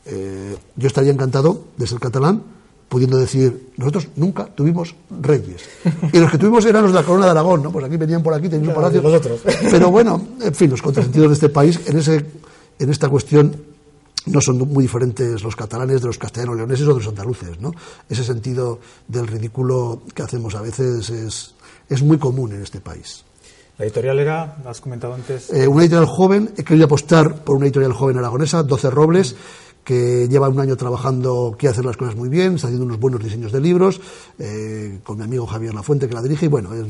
Eh, 0.05 0.55
yo 0.75 0.87
estaría 0.87 1.11
encantado 1.11 1.65
de 1.77 1.87
ser 1.87 1.99
catalán, 1.99 2.43
pudiendo 2.89 3.17
decir, 3.17 3.71
nosotros 3.77 4.09
nunca 4.17 4.45
tuvimos 4.45 4.95
reyes. 5.09 5.63
Y 6.11 6.19
los 6.19 6.29
que 6.29 6.37
tuvimos 6.37 6.65
eran 6.65 6.83
los 6.83 6.91
de 6.91 6.99
la 6.99 7.05
corona 7.05 7.25
de 7.25 7.31
Aragón, 7.31 7.63
¿no? 7.63 7.71
Pues 7.71 7.85
aquí 7.85 7.97
venían 7.97 8.21
por 8.21 8.33
aquí, 8.33 8.49
tenían 8.49 8.69
un 8.69 8.75
palacio. 8.75 9.01
Pero 9.71 9.89
bueno, 9.89 10.21
en 10.39 10.53
fin, 10.53 10.69
los 10.69 10.81
contrasentidos 10.81 11.29
de 11.29 11.33
este 11.33 11.49
país, 11.49 11.79
en, 11.87 11.97
ese, 11.97 12.23
en 12.77 12.89
esta 12.89 13.09
cuestión, 13.09 13.55
no 14.25 14.41
son 14.41 14.57
muy 14.57 14.83
diferentes 14.83 15.41
los 15.41 15.55
catalanes 15.55 16.01
de 16.01 16.07
los 16.07 16.17
castellanos 16.17 16.55
leoneses 16.55 16.85
o 16.85 16.93
de 16.93 16.99
los 16.99 17.07
andaluces, 17.07 17.59
¿no? 17.59 17.73
Ese 18.07 18.23
sentido 18.23 18.79
del 19.07 19.27
ridículo 19.27 20.03
que 20.13 20.21
hacemos 20.21 20.53
a 20.55 20.61
veces 20.61 21.09
es, 21.09 21.55
es 21.89 22.03
muy 22.03 22.17
común 22.17 22.53
en 22.53 22.61
este 22.61 22.79
país. 22.79 23.23
La 23.77 23.85
editorial 23.85 24.19
era, 24.19 24.57
has 24.65 24.81
comentado 24.81 25.13
antes. 25.15 25.51
Eh, 25.51 25.67
una 25.67 25.83
editorial 25.83 26.05
joven, 26.05 26.51
he 26.57 26.63
querido 26.63 26.85
apostar 26.85 27.43
por 27.43 27.55
una 27.55 27.65
editorial 27.65 27.93
joven 27.93 28.17
aragonesa, 28.17 28.61
12 28.61 28.89
Robles, 28.91 29.35
que 29.83 30.27
lleva 30.29 30.47
un 30.47 30.59
año 30.59 30.77
trabajando, 30.77 31.55
quiere 31.57 31.73
hacer 31.73 31.85
las 31.85 31.97
cosas 31.97 32.15
muy 32.15 32.29
bien, 32.29 32.55
está 32.55 32.67
haciendo 32.67 32.85
unos 32.85 32.99
buenos 32.99 33.21
diseños 33.23 33.51
de 33.51 33.59
libros, 33.59 33.99
eh, 34.37 34.99
con 35.03 35.17
mi 35.17 35.23
amigo 35.23 35.47
Javier 35.47 35.73
Lafuente 35.73 36.07
que 36.07 36.13
la 36.13 36.21
dirige, 36.21 36.45
y 36.45 36.49
bueno, 36.49 36.73
es 36.73 36.85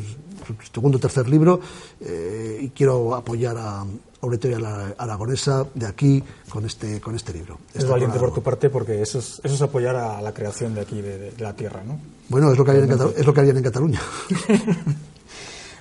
su 0.46 0.56
segundo 0.74 0.98
o 0.98 1.02
tercer 1.02 1.30
libro, 1.30 1.62
eh, 2.02 2.60
y 2.62 2.70
quiero 2.70 3.16
apoyar 3.16 3.58
a, 3.58 3.86
una 4.22 4.36
editorial 4.36 4.96
aragonesa 4.98 5.66
de 5.74 5.86
aquí 5.86 6.24
con 6.50 6.66
este, 6.66 7.02
con 7.02 7.14
este 7.16 7.34
libro. 7.34 7.60
Es 7.74 7.88
valiente 7.88 8.18
por 8.20 8.34
tu 8.34 8.42
parte 8.42 8.70
porque 8.70 9.02
eso 9.02 9.20
es, 9.20 9.42
eso 9.44 9.56
es 9.56 9.62
apoyar 9.62 9.98
a 9.98 10.22
la 10.22 10.34
creación 10.34 10.74
de 10.74 10.82
aquí, 10.82 11.02
de, 11.02 11.34
la 11.40 11.54
tierra, 11.54 11.84
¿no? 11.86 12.00
Bueno, 12.30 12.52
es 12.52 12.58
lo 12.58 12.64
que 12.64 12.72
harían 12.72 12.90
en, 12.90 13.00
es 13.18 13.26
lo 13.26 13.34
que 13.34 13.42
en 13.42 13.62
Cataluña. 13.62 14.00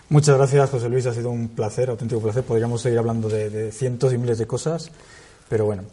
Muchas 0.09 0.36
gracias, 0.36 0.70
José 0.70 0.88
Luis. 0.88 1.07
Ha 1.07 1.14
sido 1.14 1.30
un 1.30 1.48
placer, 1.48 1.90
auténtico 1.90 2.20
placer. 2.20 2.44
Podríamos 2.44 2.82
seguir 2.82 2.98
hablando 2.98 3.28
de, 3.28 3.72
cientos 3.72 4.12
y 4.12 4.18
miles 4.18 4.38
de 4.38 4.46
cosas, 4.46 4.90
pero 5.48 5.64
bueno. 5.64 5.84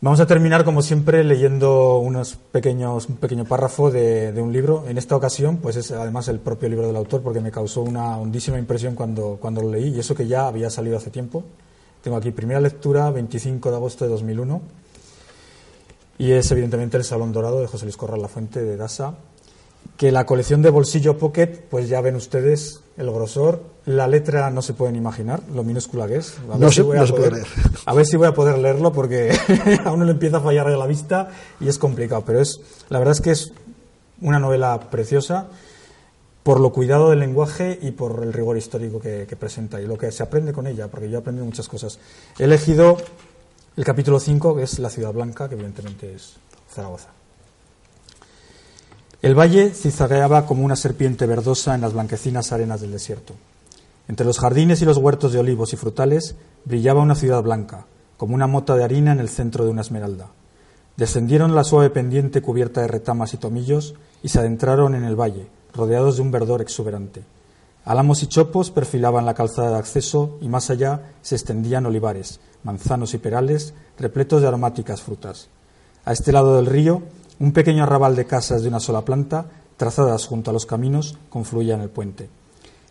Vamos 0.00 0.20
a 0.20 0.26
terminar, 0.26 0.64
como 0.64 0.82
siempre, 0.82 1.24
leyendo 1.24 1.98
unos 1.98 2.36
pequeños, 2.52 3.08
un 3.08 3.16
pequeño 3.16 3.46
párrafo 3.46 3.90
de, 3.90 4.34
un 4.36 4.52
libro. 4.52 4.84
En 4.86 4.98
esta 4.98 5.16
ocasión, 5.16 5.56
pues 5.56 5.76
es 5.76 5.90
además 5.92 6.28
el 6.28 6.40
propio 6.40 6.68
libro 6.68 6.86
del 6.86 6.96
autor, 6.96 7.22
porque 7.22 7.40
me 7.40 7.50
causó 7.50 7.80
una 7.80 8.18
hondísima 8.18 8.58
impresión 8.58 8.94
cuando, 8.94 9.38
cuando 9.40 9.62
lo 9.62 9.70
leí, 9.70 9.94
y 9.94 10.00
eso 10.00 10.14
que 10.14 10.26
ya 10.26 10.46
había 10.46 10.68
salido 10.68 10.98
hace 10.98 11.10
tiempo. 11.10 11.44
Tengo 12.02 12.18
aquí 12.18 12.32
primera 12.32 12.60
lectura, 12.60 13.10
25 13.10 13.70
de 13.70 13.76
agosto 13.76 14.04
de 14.04 14.10
2001, 14.10 14.60
y 16.18 16.32
es 16.32 16.50
evidentemente 16.50 16.98
El 16.98 17.04
Salón 17.04 17.32
Dorado 17.32 17.60
de 17.62 17.66
José 17.66 17.86
Luis 17.86 17.96
Corral 17.96 18.20
La 18.20 18.28
Fuente 18.28 18.62
de 18.62 18.76
Dasa, 18.76 19.14
que 19.96 20.10
la 20.10 20.26
colección 20.26 20.62
de 20.62 20.70
bolsillo 20.70 21.18
pocket, 21.18 21.66
pues 21.70 21.88
ya 21.88 22.00
ven 22.00 22.16
ustedes 22.16 22.80
el 22.96 23.10
grosor, 23.10 23.62
la 23.86 24.06
letra 24.06 24.50
no 24.50 24.62
se 24.62 24.72
pueden 24.72 24.96
imaginar, 24.96 25.40
lo 25.52 25.62
minúscula 25.62 26.06
que 26.06 26.16
es. 26.16 26.38
A 26.48 26.52
ver 26.52 26.60
no, 26.60 26.70
si 26.70 26.82
voy 26.82 26.98
a 26.98 27.06
poder, 27.06 27.32
leer. 27.32 27.46
A 27.86 27.94
ver 27.94 28.06
si 28.06 28.16
voy 28.16 28.26
a 28.26 28.34
poder 28.34 28.58
leerlo 28.58 28.92
porque 28.92 29.36
a 29.84 29.92
uno 29.92 30.04
le 30.04 30.12
empieza 30.12 30.38
a 30.38 30.40
fallar 30.40 30.66
la 30.66 30.86
vista 30.86 31.28
y 31.60 31.68
es 31.68 31.78
complicado, 31.78 32.24
pero 32.24 32.40
es 32.40 32.60
la 32.88 32.98
verdad 32.98 33.12
es 33.12 33.20
que 33.20 33.30
es 33.30 33.52
una 34.20 34.38
novela 34.38 34.78
preciosa 34.90 35.48
por 36.42 36.60
lo 36.60 36.72
cuidado 36.72 37.10
del 37.10 37.20
lenguaje 37.20 37.78
y 37.80 37.92
por 37.92 38.22
el 38.22 38.32
rigor 38.32 38.56
histórico 38.56 39.00
que, 39.00 39.26
que 39.26 39.36
presenta 39.36 39.80
y 39.80 39.86
lo 39.86 39.96
que 39.96 40.12
se 40.12 40.22
aprende 40.22 40.52
con 40.52 40.66
ella, 40.66 40.88
porque 40.88 41.08
yo 41.08 41.16
he 41.16 41.20
aprendido 41.20 41.46
muchas 41.46 41.68
cosas. 41.68 41.98
He 42.38 42.44
elegido 42.44 42.98
el 43.76 43.84
capítulo 43.84 44.20
5, 44.20 44.56
que 44.56 44.62
es 44.62 44.78
La 44.78 44.90
Ciudad 44.90 45.12
Blanca, 45.12 45.48
que 45.48 45.54
evidentemente 45.54 46.14
es 46.14 46.34
Zaragoza. 46.70 47.08
El 49.24 49.34
valle 49.34 49.70
cizagueaba 49.70 50.44
como 50.44 50.66
una 50.66 50.76
serpiente 50.76 51.24
verdosa 51.24 51.74
en 51.74 51.80
las 51.80 51.94
blanquecinas 51.94 52.52
arenas 52.52 52.82
del 52.82 52.92
desierto. 52.92 53.32
Entre 54.06 54.26
los 54.26 54.38
jardines 54.38 54.82
y 54.82 54.84
los 54.84 54.98
huertos 54.98 55.32
de 55.32 55.38
olivos 55.38 55.72
y 55.72 55.76
frutales 55.76 56.34
brillaba 56.66 57.00
una 57.00 57.14
ciudad 57.14 57.42
blanca, 57.42 57.86
como 58.18 58.34
una 58.34 58.46
mota 58.46 58.76
de 58.76 58.84
harina 58.84 59.12
en 59.12 59.20
el 59.20 59.30
centro 59.30 59.64
de 59.64 59.70
una 59.70 59.80
esmeralda. 59.80 60.28
Descendieron 60.98 61.54
la 61.54 61.64
suave 61.64 61.88
pendiente 61.88 62.42
cubierta 62.42 62.82
de 62.82 62.88
retamas 62.88 63.32
y 63.32 63.38
tomillos 63.38 63.94
y 64.22 64.28
se 64.28 64.40
adentraron 64.40 64.94
en 64.94 65.04
el 65.04 65.18
valle, 65.18 65.46
rodeados 65.72 66.16
de 66.16 66.22
un 66.22 66.30
verdor 66.30 66.60
exuberante. 66.60 67.22
Álamos 67.86 68.22
y 68.22 68.26
chopos 68.26 68.70
perfilaban 68.70 69.24
la 69.24 69.32
calzada 69.32 69.70
de 69.70 69.78
acceso 69.78 70.36
y 70.42 70.50
más 70.50 70.68
allá 70.68 71.14
se 71.22 71.34
extendían 71.34 71.86
olivares, 71.86 72.40
manzanos 72.62 73.14
y 73.14 73.18
perales 73.18 73.72
repletos 73.98 74.42
de 74.42 74.48
aromáticas 74.48 75.00
frutas. 75.00 75.48
A 76.04 76.12
este 76.12 76.32
lado 76.32 76.56
del 76.56 76.66
río 76.66 77.04
un 77.40 77.52
pequeño 77.52 77.82
arrabal 77.82 78.16
de 78.16 78.26
casas 78.26 78.62
de 78.62 78.68
una 78.68 78.80
sola 78.80 79.04
planta, 79.04 79.46
trazadas 79.76 80.26
junto 80.26 80.50
a 80.50 80.52
los 80.52 80.66
caminos, 80.66 81.18
confluía 81.30 81.74
en 81.74 81.80
el 81.80 81.90
puente. 81.90 82.28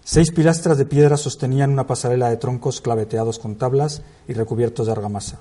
Seis 0.04 0.32
pilastras 0.32 0.78
de 0.78 0.86
piedra 0.86 1.16
sostenían 1.16 1.72
una 1.72 1.88
pasarela 1.88 2.30
de 2.30 2.38
troncos 2.38 2.82
claveteados 2.82 3.40
con 3.40 3.56
tablas 3.56 4.02
y 4.28 4.34
recubiertos 4.34 4.86
de 4.86 4.92
argamasa. 4.92 5.40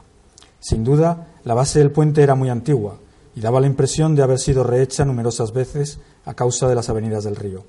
Sin 0.60 0.84
duda, 0.84 1.26
la 1.42 1.54
base 1.54 1.80
del 1.80 1.90
puente 1.90 2.22
era 2.22 2.36
muy 2.36 2.48
antigua 2.48 2.98
y 3.34 3.40
daba 3.40 3.60
la 3.60 3.66
impresión 3.66 4.14
de 4.14 4.22
haber 4.22 4.38
sido 4.38 4.62
rehecha 4.62 5.04
numerosas 5.04 5.52
veces 5.52 5.98
a 6.24 6.34
causa 6.34 6.68
de 6.68 6.76
las 6.76 6.88
avenidas 6.88 7.24
del 7.24 7.36
río. 7.36 7.64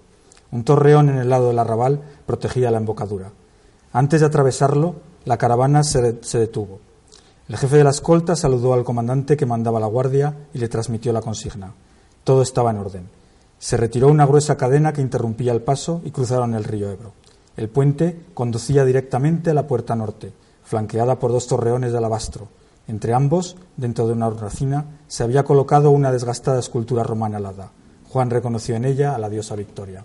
Un 0.52 0.64
torreón 0.64 1.10
en 1.10 1.18
el 1.18 1.30
lado 1.30 1.48
del 1.48 1.58
arrabal 1.58 2.02
protegía 2.28 2.70
la 2.70 2.78
embocadura. 2.78 3.32
Antes 3.92 4.20
de 4.20 4.28
atravesarlo, 4.28 4.96
la 5.26 5.38
caravana 5.38 5.84
se, 5.84 6.14
detuvo. 6.38 6.80
El 7.54 7.60
jefe 7.60 7.78
de 7.78 7.84
la 7.84 7.92
escolta 7.92 8.36
saludó 8.36 8.74
al 8.74 8.84
comandante 8.84 9.38
que 9.38 9.46
mandaba 9.46 9.80
la 9.80 9.86
guardia 9.86 10.48
y 10.56 10.58
le 10.58 10.70
transmitió 10.70 11.14
la 11.14 11.22
consigna. 11.22 11.72
Todo 12.24 12.42
estaba 12.42 12.72
en 12.72 12.78
orden. 12.78 13.10
Se 13.60 13.78
retiró 13.78 14.08
una 14.08 14.26
gruesa 14.26 14.58
cadena 14.58 14.92
que 14.92 15.04
interrumpía 15.04 15.52
el 15.52 15.62
paso 15.62 16.02
y 16.04 16.10
cruzaron 16.10 16.56
el 16.56 16.64
río 16.64 16.90
Ebro. 16.90 17.14
El 17.56 17.70
puente 17.70 18.20
conducía 18.34 18.86
directamente 18.86 19.52
a 19.52 19.54
la 19.54 19.68
puerta 19.68 19.96
norte, 19.96 20.34
flanqueada 20.64 21.20
por 21.20 21.32
dos 21.32 21.46
torreones 21.46 21.92
de 21.92 22.00
alabastro. 22.00 22.48
Entre 22.88 23.14
ambos, 23.14 23.56
dentro 23.78 24.08
de 24.08 24.14
una 24.14 24.30
hornacina, 24.30 24.86
se 25.08 25.22
había 25.22 25.44
colocado 25.44 25.92
una 25.92 26.12
desgastada 26.12 26.60
escultura 26.60 27.04
romana 27.04 27.38
alada. 27.38 27.70
Juan 28.10 28.32
reconoció 28.32 28.76
en 28.78 28.86
ella 28.86 29.14
a 29.14 29.20
la 29.20 29.30
diosa 29.30 29.56
Victoria. 29.56 30.04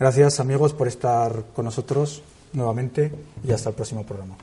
Gracias 0.00 0.40
amigos 0.40 0.72
por 0.72 0.88
estar 0.88 1.44
con 1.54 1.64
nosotros 1.64 2.24
nuevamente 2.54 3.12
y 3.44 3.52
hasta 3.52 3.68
el 3.68 3.76
próximo 3.76 4.04
programa. 4.04 4.34